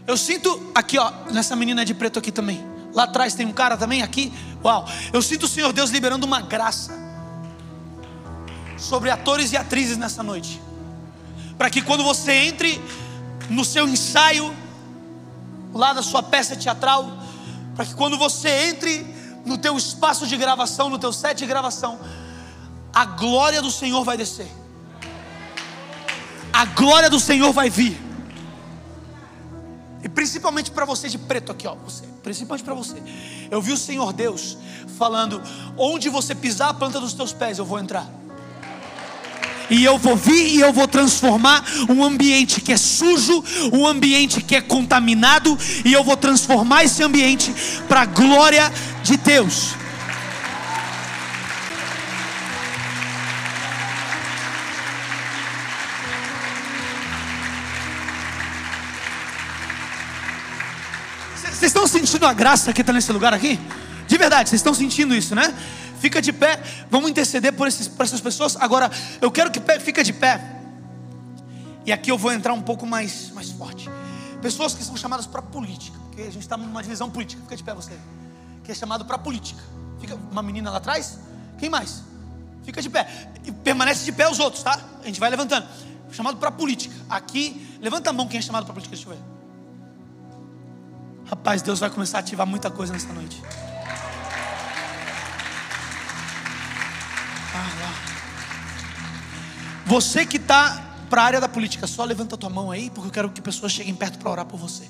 Eu 0.07 0.17
sinto 0.17 0.71
aqui, 0.75 0.99
ó, 0.99 1.13
nessa 1.31 1.55
menina 1.55 1.85
de 1.85 1.95
preto 1.95 2.19
aqui 2.19 2.33
também. 2.33 2.65
Lá 2.95 3.05
atrás 3.05 3.35
tem 3.35 3.47
um 3.47 3.53
cara 3.53 3.77
também 3.77 4.03
aqui. 4.03 4.33
Uau! 4.65 4.87
Eu 5.13 5.21
sinto 5.23 5.45
o 5.45 5.49
Senhor 5.49 5.73
Deus 5.73 5.91
liberando 5.91 6.27
uma 6.27 6.41
graça 6.41 7.08
sobre 8.79 9.11
atores 9.11 9.53
e 9.53 9.57
atrizes 9.57 9.97
nessa 9.97 10.23
noite. 10.23 10.63
Para 11.57 11.69
que 11.69 11.83
quando 11.83 12.05
você 12.05 12.33
entre 12.33 12.81
no 13.51 13.65
seu 13.65 13.89
ensaio, 13.89 14.55
lá 15.75 15.93
da 15.93 16.03
sua 16.03 16.23
peça 16.23 16.57
teatral, 16.57 17.11
para 17.75 17.85
que 17.85 17.95
quando 17.95 18.17
você 18.17 18.49
entre 18.49 19.15
no 19.45 19.59
teu 19.59 19.77
espaço 19.77 20.27
de 20.27 20.37
gravação, 20.37 20.89
no 20.89 20.99
teu 20.99 21.13
set 21.13 21.39
de 21.39 21.47
gravação, 21.47 21.99
a 22.95 23.05
glória 23.05 23.61
do 23.61 23.71
Senhor 23.71 24.05
vai 24.05 24.17
descer. 24.17 24.49
A 26.53 26.65
glória 26.65 27.11
do 27.11 27.21
Senhor 27.21 27.53
vai 27.53 27.69
vir. 27.69 28.01
E 30.03 30.09
principalmente 30.09 30.71
para 30.71 30.85
você 30.85 31.09
de 31.09 31.19
preto 31.19 31.51
aqui, 31.51 31.67
ó, 31.67 31.75
você, 31.75 32.05
principalmente 32.23 32.65
para 32.65 32.75
você. 32.75 33.03
Eu 33.51 33.61
vi 33.61 33.73
o 33.73 33.77
Senhor 33.77 34.13
Deus 34.13 34.57
falando: 34.97 35.43
onde 35.77 36.09
você 36.09 36.35
pisar 36.35 36.71
a 36.71 36.75
planta 36.75 37.01
dos 37.01 37.15
teus 37.15 37.33
pés, 37.33 37.59
eu 37.59 37.65
vou 37.65 37.79
entrar 37.79 38.18
e 39.71 39.85
eu 39.85 39.99
vou 39.99 40.17
vir 40.17 40.57
e 40.57 40.61
eu 40.61 40.73
vou 40.73 40.89
transformar 40.89 41.65
um 41.89 42.05
ambiente 42.05 42.61
que 42.61 42.73
é 42.73 42.77
sujo, 42.77 43.45
um 43.73 43.87
ambiente 43.87 44.41
que 44.41 44.57
é 44.57 44.61
contaminado, 44.61 45.57
e 45.85 45.93
eu 45.93 46.03
vou 46.03 46.17
transformar 46.17 46.85
esse 46.85 47.03
ambiente 47.03 47.55
para 47.89 48.03
a 48.03 48.07
glória 48.07 48.73
de 49.03 49.17
Deus. 49.17 49.75
Vocês 61.59 61.71
estão 61.71 61.89
sentindo 61.89 62.25
a 62.25 62.33
graça 62.33 62.73
que 62.73 62.83
está 62.83 62.93
nesse 62.93 63.11
lugar 63.11 63.35
aqui? 63.35 63.59
De 64.07 64.17
verdade, 64.17 64.49
vocês 64.49 64.61
estão 64.61 64.73
sentindo 64.73 65.15
isso, 65.15 65.35
né? 65.35 65.53
Fica 65.99 66.23
de 66.23 66.33
pé, 66.33 66.63
vamos 66.91 67.11
interceder 67.11 67.53
por, 67.53 67.67
esses, 67.67 67.89
por 67.89 68.05
essas 68.05 68.21
pessoas. 68.21 68.57
Agora, 68.57 68.91
eu 69.21 69.31
quero 69.31 69.51
que 69.51 69.61
fica 69.81 70.05
de 70.05 70.13
pé. 70.13 70.41
E 71.85 71.93
aqui 71.93 72.11
eu 72.11 72.19
vou 72.19 72.33
entrar 72.33 72.53
um 72.53 72.63
pouco 72.63 72.87
mais, 72.87 73.31
mais 73.33 73.51
forte. 73.51 73.89
Pessoas 74.41 74.75
que 74.75 74.85
são 74.85 74.97
chamadas 74.97 75.27
para 75.27 75.43
política, 75.43 75.99
porque 76.07 76.23
a 76.23 76.27
gente 76.27 76.41
está 76.41 76.57
numa 76.57 76.83
divisão 76.83 77.11
política. 77.11 77.43
Fica 77.43 77.57
de 77.57 77.65
pé 77.65 77.75
você. 77.75 77.99
Que 78.63 78.73
é 78.73 78.75
chamado 78.75 79.05
para 79.05 79.19
política. 79.19 79.63
Fica 80.01 80.15
uma 80.31 80.43
menina 80.43 80.71
lá 80.71 80.77
atrás. 80.77 81.19
Quem 81.59 81.69
mais? 81.69 82.03
Fica 82.63 82.81
de 82.81 82.91
pé. 82.91 83.09
E 83.45 83.51
permanece 83.51 84.05
de 84.05 84.13
pé 84.13 84.29
os 84.31 84.39
outros, 84.39 84.63
tá? 84.63 84.79
A 85.03 85.07
gente 85.07 85.19
vai 85.19 85.31
levantando. 85.31 85.67
Chamado 86.13 86.37
para 86.37 86.51
política. 86.51 86.95
Aqui, 87.09 87.79
levanta 87.81 88.11
a 88.11 88.13
mão 88.13 88.29
quem 88.29 88.39
é 88.39 88.43
chamado 88.43 88.65
para 88.65 88.75
política. 88.75 88.95
Deixa 88.95 89.11
eu 89.11 89.15
ver. 89.15 89.23
Rapaz, 91.25 91.61
Deus 91.63 91.81
vai 91.81 91.91
começar 91.91 92.19
a 92.19 92.21
ativar 92.21 92.47
muita 92.47 92.71
coisa 92.71 92.93
nessa 92.93 93.13
noite. 93.13 93.43
Você 99.89 100.27
que 100.27 100.37
está 100.37 100.85
para 101.09 101.23
a 101.23 101.25
área 101.25 101.41
da 101.41 101.49
política, 101.49 101.87
só 101.87 102.05
levanta 102.05 102.35
a 102.35 102.39
tua 102.39 102.51
mão 102.51 102.71
aí, 102.71 102.91
porque 102.91 103.09
eu 103.09 103.13
quero 103.13 103.31
que 103.31 103.41
pessoas 103.41 103.73
cheguem 103.73 103.95
perto 103.95 104.19
para 104.19 104.31
orar 104.31 104.45
por 104.45 104.61
você. 104.61 104.87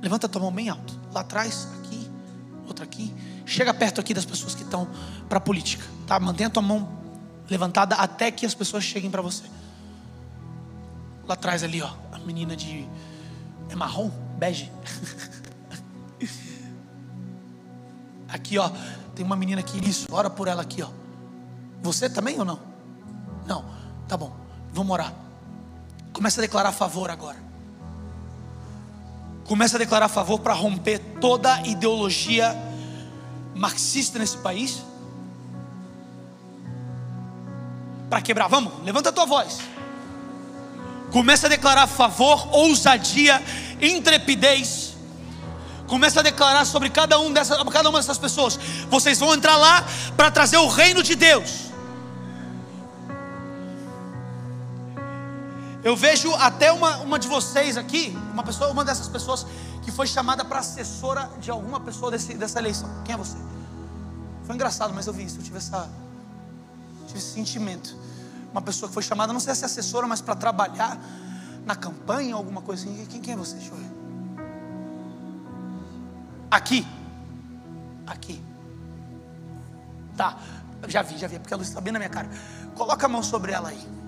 Levanta 0.00 0.26
a 0.26 0.28
tua 0.28 0.40
mão 0.40 0.52
bem 0.52 0.68
alto. 0.68 0.96
Lá 1.12 1.22
atrás, 1.22 1.66
aqui, 1.80 2.08
outra 2.64 2.84
aqui. 2.84 3.12
Chega 3.44 3.74
perto 3.74 4.00
aqui 4.00 4.14
das 4.14 4.24
pessoas 4.24 4.54
que 4.54 4.62
estão 4.62 4.88
para 5.28 5.38
a 5.38 5.40
política, 5.40 5.84
tá? 6.06 6.20
Mantenha 6.20 6.46
a 6.46 6.50
tua 6.50 6.62
mão 6.62 6.96
levantada 7.50 7.96
até 7.96 8.30
que 8.30 8.46
as 8.46 8.54
pessoas 8.54 8.84
cheguem 8.84 9.10
para 9.10 9.20
você. 9.20 9.42
Lá 11.26 11.34
atrás 11.34 11.64
ali, 11.64 11.82
ó, 11.82 11.90
a 12.12 12.20
menina 12.20 12.54
de 12.54 12.88
é 13.68 13.74
marrom, 13.74 14.10
bege. 14.38 14.70
aqui, 18.28 18.58
ó, 18.58 18.70
tem 19.12 19.26
uma 19.26 19.34
menina 19.34 19.60
aqui, 19.60 19.80
isso, 19.88 20.06
ora 20.12 20.30
por 20.30 20.46
ela 20.46 20.62
aqui, 20.62 20.82
ó. 20.82 20.88
Você 21.82 22.08
também 22.08 22.38
ou 22.38 22.44
não? 22.44 22.71
Não. 23.52 23.64
Tá 24.08 24.16
bom. 24.16 24.32
Vamos 24.72 24.90
orar. 24.90 25.12
Começa 26.14 26.40
a 26.40 26.42
declarar 26.42 26.72
favor 26.72 27.10
agora. 27.10 27.36
Começa 29.44 29.76
a 29.76 29.78
declarar 29.78 30.08
favor 30.08 30.38
para 30.38 30.54
romper 30.54 30.98
toda 31.20 31.52
a 31.52 31.66
ideologia 31.66 32.56
marxista 33.54 34.18
nesse 34.18 34.38
país. 34.38 34.82
Para 38.08 38.22
quebrar, 38.22 38.48
vamos, 38.48 38.72
levanta 38.84 39.10
a 39.10 39.12
tua 39.12 39.26
voz. 39.26 39.58
Começa 41.10 41.46
a 41.46 41.50
declarar 41.50 41.86
favor, 41.86 42.48
ousadia, 42.54 43.42
intrepidez. 43.82 44.94
Começa 45.86 46.20
a 46.20 46.22
declarar 46.22 46.64
sobre 46.64 46.88
cada, 46.88 47.18
um 47.18 47.30
dessa, 47.30 47.62
cada 47.66 47.90
uma 47.90 47.98
dessas 47.98 48.16
pessoas. 48.16 48.58
Vocês 48.88 49.18
vão 49.18 49.34
entrar 49.34 49.56
lá 49.56 49.84
para 50.16 50.30
trazer 50.30 50.56
o 50.56 50.68
reino 50.68 51.02
de 51.02 51.14
Deus. 51.14 51.71
Eu 55.84 55.96
vejo 55.96 56.32
até 56.36 56.70
uma, 56.70 56.98
uma 56.98 57.18
de 57.18 57.26
vocês 57.26 57.76
aqui, 57.76 58.16
uma 58.32 58.44
pessoa, 58.44 58.70
uma 58.70 58.84
dessas 58.84 59.08
pessoas 59.08 59.44
que 59.82 59.90
foi 59.90 60.06
chamada 60.06 60.44
para 60.44 60.60
assessora 60.60 61.28
de 61.40 61.50
alguma 61.50 61.80
pessoa 61.80 62.10
desse, 62.10 62.34
dessa 62.34 62.60
eleição. 62.60 62.88
Quem 63.04 63.14
é 63.14 63.18
você? 63.18 63.36
Foi 64.44 64.54
engraçado, 64.54 64.94
mas 64.94 65.06
eu 65.08 65.12
vi 65.12 65.24
isso, 65.24 65.38
eu 65.38 65.42
tive, 65.42 65.56
essa, 65.56 65.88
tive 67.06 67.18
esse 67.18 67.32
sentimento. 67.32 67.96
Uma 68.52 68.62
pessoa 68.62 68.88
que 68.88 68.94
foi 68.94 69.02
chamada, 69.02 69.32
não 69.32 69.40
sei 69.40 69.54
se 69.56 69.62
é 69.62 69.66
assessora, 69.66 70.06
mas 70.06 70.20
para 70.20 70.36
trabalhar 70.36 71.00
na 71.66 71.74
campanha, 71.74 72.36
alguma 72.36 72.62
coisa 72.62 72.84
assim. 72.84 73.04
Quem, 73.06 73.20
quem 73.20 73.34
é 73.34 73.36
você? 73.36 73.56
Deixa 73.56 73.72
eu 73.72 73.76
ver. 73.76 73.90
Aqui. 76.48 76.86
Aqui. 78.06 78.40
Tá, 80.16 80.38
já 80.86 81.02
vi, 81.02 81.18
já 81.18 81.26
vi, 81.26 81.38
porque 81.38 81.54
a 81.54 81.56
luz 81.56 81.68
está 81.68 81.80
bem 81.80 81.92
na 81.92 81.98
minha 81.98 82.10
cara. 82.10 82.28
Coloca 82.76 83.06
a 83.06 83.08
mão 83.08 83.22
sobre 83.22 83.50
ela 83.50 83.70
aí. 83.70 84.01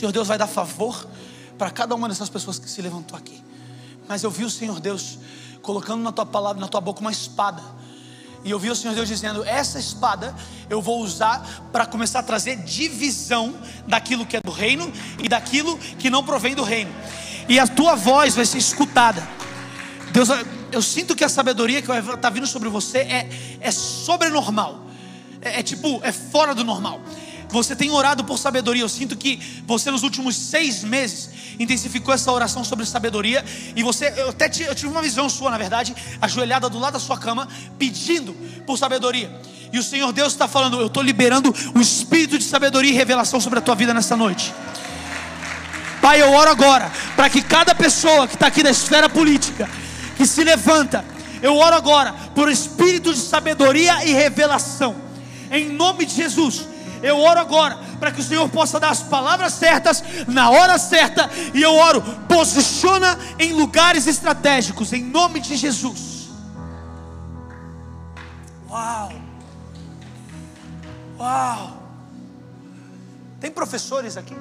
Senhor 0.00 0.12
Deus 0.12 0.28
vai 0.28 0.38
dar 0.38 0.46
favor 0.46 1.06
para 1.58 1.70
cada 1.70 1.94
uma 1.94 2.08
dessas 2.08 2.30
pessoas 2.30 2.58
que 2.58 2.70
se 2.70 2.80
levantou 2.80 3.18
aqui. 3.18 3.38
Mas 4.08 4.22
eu 4.22 4.30
vi 4.30 4.44
o 4.44 4.50
Senhor 4.50 4.80
Deus 4.80 5.18
colocando 5.60 6.02
na 6.02 6.10
tua 6.10 6.24
palavra, 6.24 6.58
na 6.58 6.66
tua 6.66 6.80
boca 6.80 7.02
uma 7.02 7.12
espada. 7.12 7.62
E 8.42 8.50
eu 8.50 8.58
vi 8.58 8.70
o 8.70 8.74
Senhor 8.74 8.94
Deus 8.94 9.06
dizendo: 9.06 9.44
Essa 9.44 9.78
espada 9.78 10.34
eu 10.70 10.80
vou 10.80 11.02
usar 11.02 11.46
para 11.70 11.84
começar 11.84 12.20
a 12.20 12.22
trazer 12.22 12.56
divisão 12.62 13.54
daquilo 13.86 14.24
que 14.24 14.38
é 14.38 14.40
do 14.40 14.50
reino 14.50 14.90
e 15.22 15.28
daquilo 15.28 15.76
que 15.76 16.08
não 16.08 16.24
provém 16.24 16.54
do 16.54 16.62
reino. 16.62 16.90
E 17.46 17.58
a 17.58 17.66
tua 17.66 17.94
voz 17.94 18.34
vai 18.34 18.46
ser 18.46 18.56
escutada. 18.56 19.28
Deus, 20.12 20.30
eu 20.72 20.80
sinto 20.80 21.14
que 21.14 21.24
a 21.24 21.28
sabedoria 21.28 21.82
que 21.82 21.88
vai 21.88 22.00
estar 22.00 22.16
tá 22.16 22.30
vindo 22.30 22.46
sobre 22.46 22.70
você 22.70 23.00
é, 23.00 23.28
é 23.60 23.70
sobrenormal. 23.70 24.80
É, 25.42 25.60
é 25.60 25.62
tipo, 25.62 26.00
é 26.02 26.10
fora 26.10 26.54
do 26.54 26.64
normal. 26.64 27.02
Você 27.50 27.74
tem 27.74 27.90
orado 27.90 28.24
por 28.24 28.38
sabedoria. 28.38 28.82
Eu 28.82 28.88
sinto 28.88 29.16
que 29.16 29.62
você 29.66 29.90
nos 29.90 30.02
últimos 30.02 30.36
seis 30.36 30.84
meses 30.84 31.30
intensificou 31.58 32.14
essa 32.14 32.30
oração 32.30 32.64
sobre 32.64 32.86
sabedoria. 32.86 33.44
E 33.74 33.82
você, 33.82 34.12
eu 34.16 34.30
até 34.30 34.50
eu 34.66 34.74
tive 34.74 34.88
uma 34.88 35.02
visão 35.02 35.28
sua, 35.28 35.50
na 35.50 35.58
verdade, 35.58 35.94
ajoelhada 36.20 36.68
do 36.68 36.78
lado 36.78 36.94
da 36.94 37.00
sua 37.00 37.18
cama, 37.18 37.48
pedindo 37.78 38.32
por 38.66 38.78
sabedoria. 38.78 39.30
E 39.72 39.78
o 39.78 39.82
Senhor 39.82 40.12
Deus 40.12 40.32
está 40.32 40.46
falando: 40.46 40.80
Eu 40.80 40.86
estou 40.86 41.02
liberando 41.02 41.54
o 41.74 41.80
espírito 41.80 42.38
de 42.38 42.44
sabedoria 42.44 42.90
e 42.90 42.94
revelação 42.94 43.40
sobre 43.40 43.58
a 43.58 43.62
tua 43.62 43.74
vida 43.74 43.92
nessa 43.92 44.16
noite. 44.16 44.54
Pai, 46.00 46.22
eu 46.22 46.32
oro 46.32 46.50
agora 46.50 46.90
para 47.14 47.28
que 47.28 47.42
cada 47.42 47.74
pessoa 47.74 48.26
que 48.26 48.34
está 48.34 48.46
aqui 48.46 48.62
da 48.62 48.70
esfera 48.70 49.08
política, 49.08 49.68
que 50.16 50.26
se 50.26 50.42
levanta, 50.42 51.04
eu 51.42 51.56
oro 51.56 51.76
agora 51.76 52.14
por 52.34 52.50
espírito 52.50 53.12
de 53.12 53.20
sabedoria 53.20 54.04
e 54.06 54.12
revelação, 54.12 54.96
em 55.50 55.68
nome 55.68 56.06
de 56.06 56.14
Jesus 56.14 56.70
eu 57.02 57.18
oro 57.18 57.40
agora 57.40 57.78
para 57.98 58.10
que 58.10 58.20
o 58.20 58.24
Senhor 58.24 58.48
possa 58.48 58.80
dar 58.80 58.90
as 58.90 59.02
palavras 59.02 59.52
certas 59.54 60.02
na 60.26 60.50
hora 60.50 60.78
certa. 60.78 61.30
E 61.54 61.62
eu 61.62 61.74
oro, 61.74 62.02
posiciona 62.28 63.18
em 63.38 63.52
lugares 63.52 64.06
estratégicos, 64.06 64.92
em 64.92 65.02
nome 65.02 65.40
de 65.40 65.56
Jesus. 65.56 66.30
Uau! 68.68 69.12
Uau! 71.18 71.82
Tem 73.40 73.50
professores 73.50 74.16
aqui? 74.16 74.36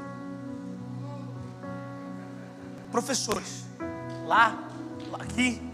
Professores. 2.92 3.66
Lá, 4.26 4.58
aqui. 5.20 5.69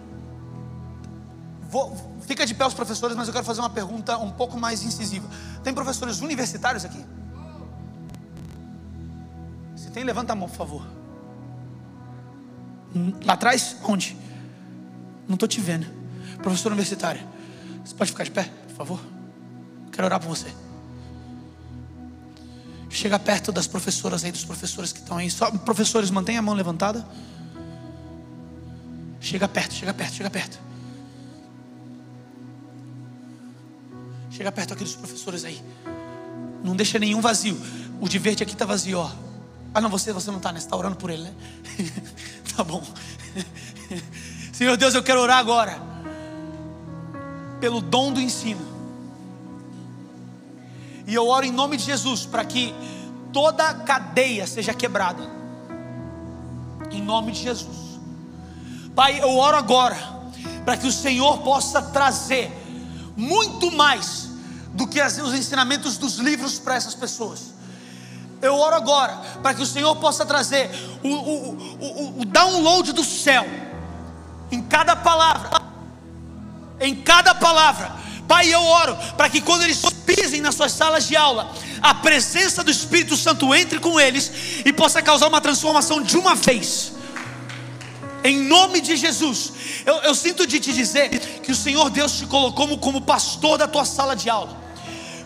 Vou, 1.76 1.94
fica 2.22 2.46
de 2.46 2.54
pé 2.54 2.66
os 2.66 2.74
professores, 2.74 3.18
mas 3.18 3.28
eu 3.28 3.34
quero 3.34 3.46
fazer 3.46 3.60
uma 3.60 3.70
pergunta 3.70 4.18
um 4.18 4.32
pouco 4.32 4.58
mais 4.58 4.82
incisiva. 4.82 5.28
Tem 5.62 5.74
professores 5.74 6.22
universitários 6.22 6.86
aqui? 6.86 7.04
Se 9.76 9.92
tem, 9.92 10.06
levanta 10.06 10.32
a 10.32 10.38
mão, 10.38 10.48
por 10.48 10.56
favor. 10.56 10.88
Lá 13.26 13.34
atrás? 13.34 13.76
Onde? 13.84 14.16
Não 15.28 15.34
estou 15.34 15.50
te 15.50 15.60
vendo. 15.60 15.86
Professor 16.42 16.72
universitário. 16.72 17.22
Você 17.84 17.94
pode 17.94 18.12
ficar 18.12 18.24
de 18.24 18.32
pé, 18.32 18.50
por 18.70 18.76
favor? 18.78 19.02
Quero 19.92 20.06
orar 20.08 20.22
por 20.22 20.30
você. 20.30 20.48
Chega 22.90 23.20
perto 23.20 23.52
das 23.52 23.68
professoras 23.68 24.24
aí, 24.24 24.32
dos 24.32 24.46
professores 24.46 24.94
que 24.94 25.00
estão 25.00 25.18
aí. 25.18 25.30
Só, 25.30 25.52
professores, 25.52 26.10
mantenha 26.10 26.40
a 26.40 26.42
mão 26.42 26.56
levantada. 26.56 27.06
Chega 29.20 29.46
perto, 29.46 29.74
chega 29.74 29.94
perto, 29.94 30.14
chega 30.14 30.30
perto. 30.30 30.65
Chega 34.36 34.52
perto 34.52 34.74
aqui 34.74 34.84
dos 34.84 34.98
professores 34.98 35.46
aí. 35.46 35.64
Não 36.62 36.76
deixa 36.76 37.00
nenhum 37.00 37.22
vazio. 37.22 37.58
O 38.02 38.10
de 38.10 38.20
verde 38.20 38.44
aqui 38.44 38.52
está 38.52 38.66
vazio, 38.66 39.00
ó. 39.00 39.10
Ah, 39.74 39.80
não, 39.80 39.90
você, 39.90 40.12
você 40.12 40.30
não 40.30 40.40
está, 40.40 40.52
né? 40.52 40.60
Você 40.60 40.66
está 40.66 40.76
orando 40.76 40.98
por 40.98 41.10
ele, 41.10 41.24
né? 41.24 41.34
tá 42.54 42.62
bom. 42.62 42.84
Senhor 44.52 44.76
Deus, 44.76 44.94
eu 44.94 45.02
quero 45.02 45.22
orar 45.22 45.38
agora. 45.38 45.80
Pelo 47.62 47.80
dom 47.80 48.12
do 48.12 48.20
ensino. 48.20 48.60
E 51.08 51.14
eu 51.14 51.30
oro 51.30 51.46
em 51.46 51.52
nome 51.52 51.78
de 51.78 51.86
Jesus 51.86 52.26
para 52.26 52.44
que 52.44 52.76
toda 53.32 53.74
cadeia 53.74 54.46
seja 54.46 54.74
quebrada. 54.74 55.24
Em 56.92 57.02
nome 57.02 57.32
de 57.32 57.42
Jesus. 57.42 58.02
Pai, 58.94 59.22
eu 59.22 59.38
oro 59.38 59.56
agora 59.56 59.96
para 60.66 60.76
que 60.76 60.88
o 60.88 60.92
Senhor 60.92 61.38
possa 61.38 61.82
trazer 61.82 62.52
muito 63.16 63.72
mais 63.72 64.25
do 64.76 64.86
que 64.86 65.02
os 65.02 65.34
ensinamentos 65.34 65.98
dos 65.98 66.16
livros 66.18 66.60
para 66.60 66.76
essas 66.76 66.94
pessoas. 66.94 67.56
Eu 68.42 68.56
oro 68.56 68.76
agora 68.76 69.14
para 69.42 69.54
que 69.54 69.62
o 69.62 69.66
Senhor 69.66 69.96
possa 69.96 70.26
trazer 70.26 70.70
o, 71.02 71.08
o, 71.08 71.50
o, 71.80 72.22
o 72.22 72.26
download 72.26 72.92
do 72.92 73.04
céu 73.04 73.46
em 74.52 74.62
cada 74.62 74.96
palavra, 74.96 75.62
em 76.80 76.94
cada 76.94 77.34
palavra. 77.34 77.96
Pai, 78.28 78.54
eu 78.54 78.62
oro 78.62 78.98
para 79.16 79.30
que 79.30 79.40
quando 79.40 79.64
eles 79.64 79.82
pisem 80.06 80.42
nas 80.42 80.56
suas 80.56 80.74
salas 80.74 81.08
de 81.08 81.16
aula, 81.16 81.50
a 81.82 81.94
presença 81.94 82.64
do 82.64 82.70
Espírito 82.70 83.16
Santo 83.16 83.56
entre 83.56 83.80
com 83.80 84.00
eles 84.00 84.32
e 84.66 84.74
possa 84.74 85.02
causar 85.02 85.28
uma 85.28 85.40
transformação 85.40 86.02
de 86.02 86.18
uma 86.18 86.36
vez. 86.36 86.92
Em 88.24 88.42
nome 88.42 88.82
de 88.82 88.98
Jesus, 88.98 89.54
eu, 89.86 89.96
eu 89.98 90.16
sinto 90.16 90.46
de 90.48 90.60
te 90.60 90.74
dizer 90.74 91.10
que 91.42 91.52
o 91.52 91.56
Senhor 91.56 91.90
Deus 91.92 92.14
te 92.14 92.26
colocou 92.26 92.68
como, 92.68 92.78
como 92.80 93.02
pastor 93.02 93.58
da 93.58 93.68
tua 93.68 93.86
sala 93.86 94.16
de 94.16 94.30
aula. 94.30 94.65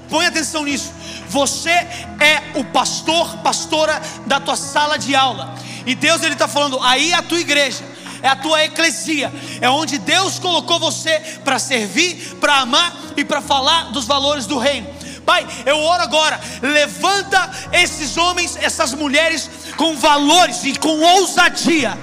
Põe 0.09 0.25
atenção 0.25 0.63
nisso. 0.63 0.91
Você 1.27 1.69
é 1.69 2.51
o 2.55 2.63
pastor, 2.63 3.37
pastora 3.37 4.01
da 4.25 4.39
tua 4.39 4.55
sala 4.55 4.97
de 4.97 5.15
aula. 5.15 5.55
E 5.85 5.95
Deus 5.95 6.23
ele 6.23 6.33
está 6.33 6.47
falando, 6.47 6.79
aí 6.81 7.11
é 7.11 7.15
a 7.15 7.21
tua 7.21 7.39
igreja, 7.39 7.83
é 8.21 8.27
a 8.27 8.35
tua 8.35 8.63
eclesia, 8.63 9.31
é 9.61 9.69
onde 9.69 9.97
Deus 9.97 10.39
colocou 10.39 10.79
você 10.79 11.19
para 11.43 11.57
servir, 11.57 12.35
para 12.39 12.57
amar 12.57 12.95
e 13.15 13.23
para 13.23 13.41
falar 13.41 13.91
dos 13.91 14.05
valores 14.05 14.45
do 14.45 14.57
reino. 14.57 14.87
Pai, 15.25 15.47
eu 15.65 15.77
oro 15.77 16.01
agora, 16.01 16.39
levanta 16.61 17.51
esses 17.71 18.17
homens, 18.17 18.57
essas 18.59 18.93
mulheres 18.93 19.49
com 19.77 19.95
valores 19.95 20.63
e 20.63 20.75
com 20.75 20.99
ousadia, 20.99 21.97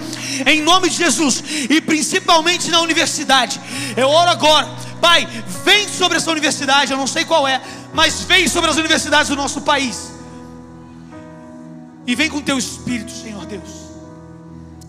em 0.47 0.63
nome 0.63 0.89
de 0.89 0.97
Jesus, 0.97 1.43
e 1.69 1.81
principalmente 1.81 2.71
na 2.71 2.81
universidade. 2.81 3.61
Eu 3.97 4.09
oro 4.09 4.31
agora, 4.31 4.69
Pai, 5.01 5.27
vem 5.65 5.89
sobre 5.89 6.19
essa 6.19 6.31
universidade, 6.31 6.93
eu 6.93 6.99
não 6.99 7.07
sei 7.07 7.25
qual 7.25 7.47
é, 7.49 7.61
mas 7.97 8.21
vem 8.25 8.47
sobre 8.47 8.69
as 8.69 8.77
universidades 8.77 9.29
do 9.31 9.35
nosso 9.35 9.63
país. 9.63 10.13
E 12.07 12.15
vem 12.15 12.29
com 12.29 12.43
teu 12.43 12.59
espírito, 12.59 13.11
Senhor 13.11 13.47
Deus. 13.47 13.71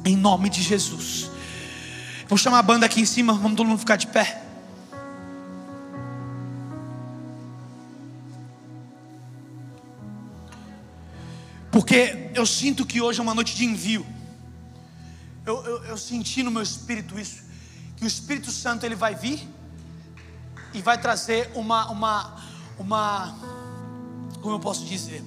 Em 0.03 0.17
nome 0.17 0.49
de 0.49 0.61
Jesus. 0.61 1.31
Vou 2.27 2.37
chamar 2.37 2.59
a 2.59 2.61
banda 2.61 2.85
aqui 2.85 2.99
em 2.99 3.05
cima, 3.05 3.31
vamos 3.31 3.55
todo 3.55 3.65
mundo 3.65 3.79
ficar 3.79 3.95
de 3.95 4.07
pé. 4.07 4.43
Porque 11.71 12.29
eu 12.35 12.45
sinto 12.45 12.85
que 12.85 13.01
hoje 13.01 13.21
é 13.21 13.23
uma 13.23 13.33
noite 13.33 13.55
de 13.55 13.63
envio. 13.63 14.05
Eu, 15.45 15.63
eu, 15.63 15.83
eu, 15.85 15.97
senti 15.97 16.43
no 16.43 16.51
meu 16.51 16.61
espírito 16.61 17.17
isso. 17.17 17.43
Que 17.95 18.03
o 18.03 18.07
Espírito 18.07 18.51
Santo 18.51 18.85
ele 18.85 18.95
vai 18.95 19.15
vir 19.15 19.47
e 20.73 20.81
vai 20.81 20.97
trazer 20.97 21.49
uma, 21.55 21.89
uma, 21.89 22.35
uma 22.79 23.35
como 24.41 24.55
eu 24.55 24.59
posso 24.59 24.85
dizer, 24.85 25.23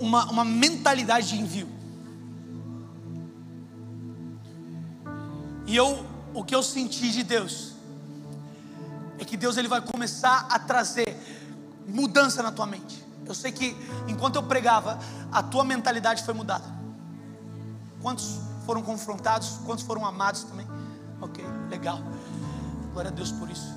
uma, 0.00 0.24
uma 0.30 0.44
mentalidade 0.44 1.28
de 1.28 1.36
envio. 1.36 1.68
E 5.66 5.76
eu, 5.76 6.06
o 6.32 6.44
que 6.44 6.54
eu 6.54 6.62
senti 6.62 7.10
de 7.10 7.22
Deus, 7.22 7.72
é 9.18 9.24
que 9.24 9.36
Deus 9.36 9.56
ele 9.56 9.68
vai 9.68 9.80
começar 9.80 10.46
a 10.48 10.58
trazer 10.58 11.16
mudança 11.86 12.42
na 12.42 12.52
tua 12.52 12.66
mente. 12.66 13.04
Eu 13.26 13.34
sei 13.34 13.50
que 13.50 13.76
enquanto 14.06 14.36
eu 14.36 14.42
pregava, 14.42 14.98
a 15.32 15.42
tua 15.42 15.64
mentalidade 15.64 16.22
foi 16.22 16.34
mudada. 16.34 16.64
Quantos 18.00 18.38
foram 18.64 18.82
confrontados? 18.82 19.58
Quantos 19.66 19.84
foram 19.84 20.06
amados 20.06 20.44
também? 20.44 20.66
Ok, 21.20 21.44
legal. 21.68 21.98
Glória 22.92 23.10
a 23.10 23.14
Deus 23.14 23.32
por 23.32 23.50
isso. 23.50 23.74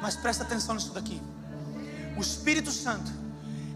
Mas 0.00 0.16
presta 0.16 0.44
atenção 0.44 0.74
nisso 0.74 0.92
daqui. 0.92 1.20
O 2.16 2.20
Espírito 2.20 2.70
Santo, 2.70 3.10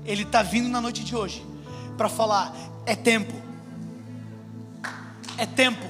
ele 0.05 0.23
está 0.23 0.43
vindo 0.43 0.69
na 0.69 0.81
noite 0.81 1.05
de 1.05 1.15
hoje 1.15 1.45
para 1.97 2.09
falar: 2.09 2.53
é 2.87 2.95
tempo. 2.95 3.35
É 5.37 5.47
tempo. 5.47 5.87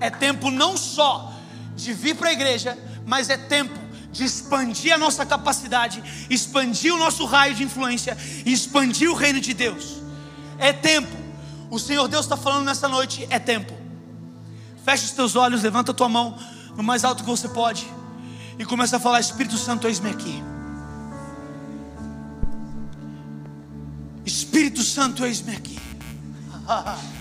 É 0.00 0.10
tempo 0.10 0.50
não 0.50 0.76
só 0.76 1.32
de 1.74 1.92
vir 1.92 2.16
para 2.16 2.28
a 2.28 2.32
igreja, 2.32 2.76
mas 3.04 3.30
é 3.30 3.36
tempo 3.36 3.78
de 4.10 4.24
expandir 4.24 4.94
a 4.94 4.98
nossa 4.98 5.26
capacidade, 5.26 6.02
expandir 6.30 6.94
o 6.94 6.98
nosso 6.98 7.24
raio 7.26 7.54
de 7.54 7.62
influência 7.62 8.16
expandir 8.46 9.10
o 9.10 9.14
reino 9.14 9.40
de 9.40 9.52
Deus. 9.52 9.96
É 10.58 10.72
tempo. 10.72 11.14
O 11.70 11.78
Senhor 11.78 12.08
Deus 12.08 12.24
está 12.24 12.36
falando 12.36 12.64
nessa 12.64 12.88
noite: 12.88 13.26
é 13.30 13.38
tempo. 13.38 13.72
Feche 14.84 15.04
os 15.04 15.10
teus 15.10 15.34
olhos, 15.34 15.62
levanta 15.62 15.90
a 15.90 15.94
tua 15.94 16.08
mão 16.08 16.38
no 16.76 16.82
mais 16.82 17.04
alto 17.04 17.24
que 17.24 17.30
você 17.30 17.48
pode 17.48 17.86
e 18.58 18.64
começa 18.64 18.96
a 18.96 19.00
falar: 19.00 19.20
Espírito 19.20 19.56
Santo, 19.56 19.86
eis-me 19.86 20.10
aqui. 20.10 20.42
Espírito 24.24 24.82
Santo, 24.82 25.24
eis-me 25.24 25.54
aqui. 25.54 25.78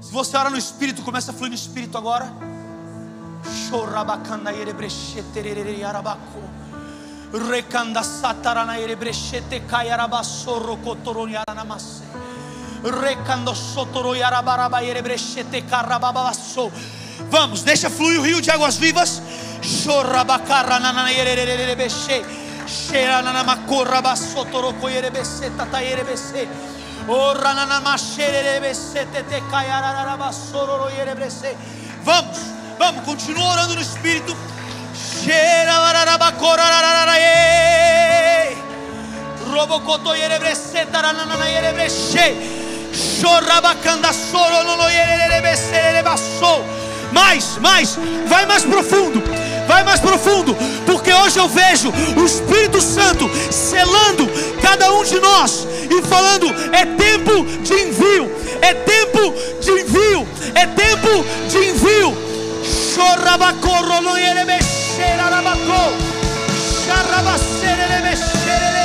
Se 0.00 0.12
você 0.12 0.36
ora 0.36 0.50
no 0.50 0.56
Espírito, 0.56 1.02
começa 1.02 1.30
a 1.30 1.34
fluir 1.34 1.50
no 1.50 1.56
Espírito 1.56 1.98
agora. 1.98 2.32
Recanda 7.50 8.02
satarana 8.02 8.78
erebrechete 8.78 9.60
kayarabasorro 9.60 10.76
kotoroni 10.78 11.36
aranamase. 11.36 12.04
Recando 12.82 13.54
sotoro 13.54 14.14
yarabaraba 14.14 14.82
erebrechete 14.82 15.62
karababasso. 15.62 16.70
Vamos, 17.30 17.62
deixa 17.64 17.90
fluir 17.90 18.18
o 18.18 18.22
rio 18.22 18.40
de 18.40 18.50
águas 18.50 18.78
vivas. 18.78 19.22
Chorabacarra 19.62 20.78
nanana 20.78 21.12
erererebeche. 21.12 22.22
Cheira 22.66 23.22
nanamacorra 23.22 24.00
bassotoro 24.00 24.74
coyerebese 24.80 25.50
tata 25.50 25.82
erebese. 25.82 26.48
Vamos, 32.04 32.38
vamos, 32.78 33.04
continua 33.04 33.52
orando 33.52 33.74
no 33.76 33.80
Espírito. 33.80 34.34
Robocoto 39.48 40.14
yerebese 40.14 40.86
taranana 40.86 41.46
yerebese. 41.46 42.65
Mais, 47.12 47.58
mais, 47.58 47.98
vai 48.26 48.46
mais 48.46 48.64
profundo 48.64 49.22
vai 49.66 49.82
mais 49.82 50.00
profundo, 50.00 50.56
porque 50.86 51.12
hoje 51.12 51.38
eu 51.38 51.48
vejo 51.48 51.92
o 52.16 52.24
Espírito 52.24 52.80
Santo 52.80 53.28
selando 53.50 54.30
cada 54.62 54.92
um 54.92 55.02
de 55.02 55.18
nós 55.18 55.66
e 55.90 56.02
falando: 56.02 56.46
é 56.72 56.86
tempo 56.86 57.44
de 57.62 57.74
envio, 57.74 58.30
é 58.62 58.72
tempo 58.72 59.34
de 59.60 59.70
envio, 59.72 60.28
é 60.54 60.66
tempo 60.66 61.24
de 61.48 61.58
envio. 61.68 62.16
Chorrabacorro 62.94 64.00
no 64.02 64.16
yerebexeira 64.16 65.24
rabacô, 65.24 65.92
mais 67.24 68.75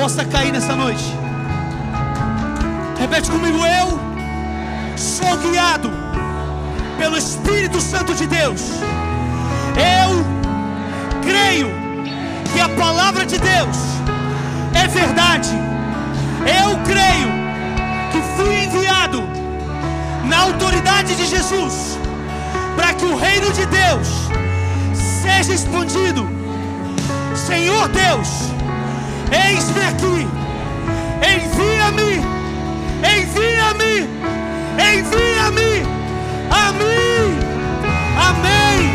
possa 0.00 0.24
cair 0.24 0.50
nessa 0.50 0.74
noite. 0.74 1.04
Repete 2.98 3.30
comigo: 3.30 3.58
Eu 3.66 4.00
sou 4.96 5.36
guiado 5.36 5.90
pelo 6.98 7.18
Espírito 7.18 7.78
Santo 7.82 8.14
de 8.14 8.26
Deus. 8.26 8.62
Eu 9.76 10.10
creio 11.28 11.68
que 12.50 12.60
a 12.60 12.68
palavra 12.70 13.26
de 13.26 13.38
Deus 13.38 13.76
é 14.82 14.86
verdade. 14.88 15.50
Eu 16.62 16.70
creio 16.90 17.30
que 18.10 18.20
fui 18.36 18.54
enviado 18.64 19.22
na 20.24 20.38
autoridade 20.38 21.14
de 21.14 21.26
Jesus 21.26 21.98
para 22.74 22.94
que 22.94 23.04
o 23.04 23.16
reino 23.16 23.52
de 23.52 23.66
Deus 23.66 24.08
seja 25.22 25.52
expandido. 25.52 26.26
Senhor 27.34 27.86
Deus, 27.88 28.50
Eis-me 29.30 29.80
aqui, 29.80 30.28
envia-me, 31.22 32.12
envia-me, 32.98 34.08
envia-me 34.78 35.70
a 36.50 36.72
mim. 36.72 37.38
Amém. 38.28 38.90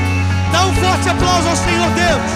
Dá 0.51 0.65
um 0.65 0.73
forte 0.73 1.09
aplauso 1.09 1.49
ao 1.49 1.55
Senhor 1.55 1.89
Deus. 1.91 2.34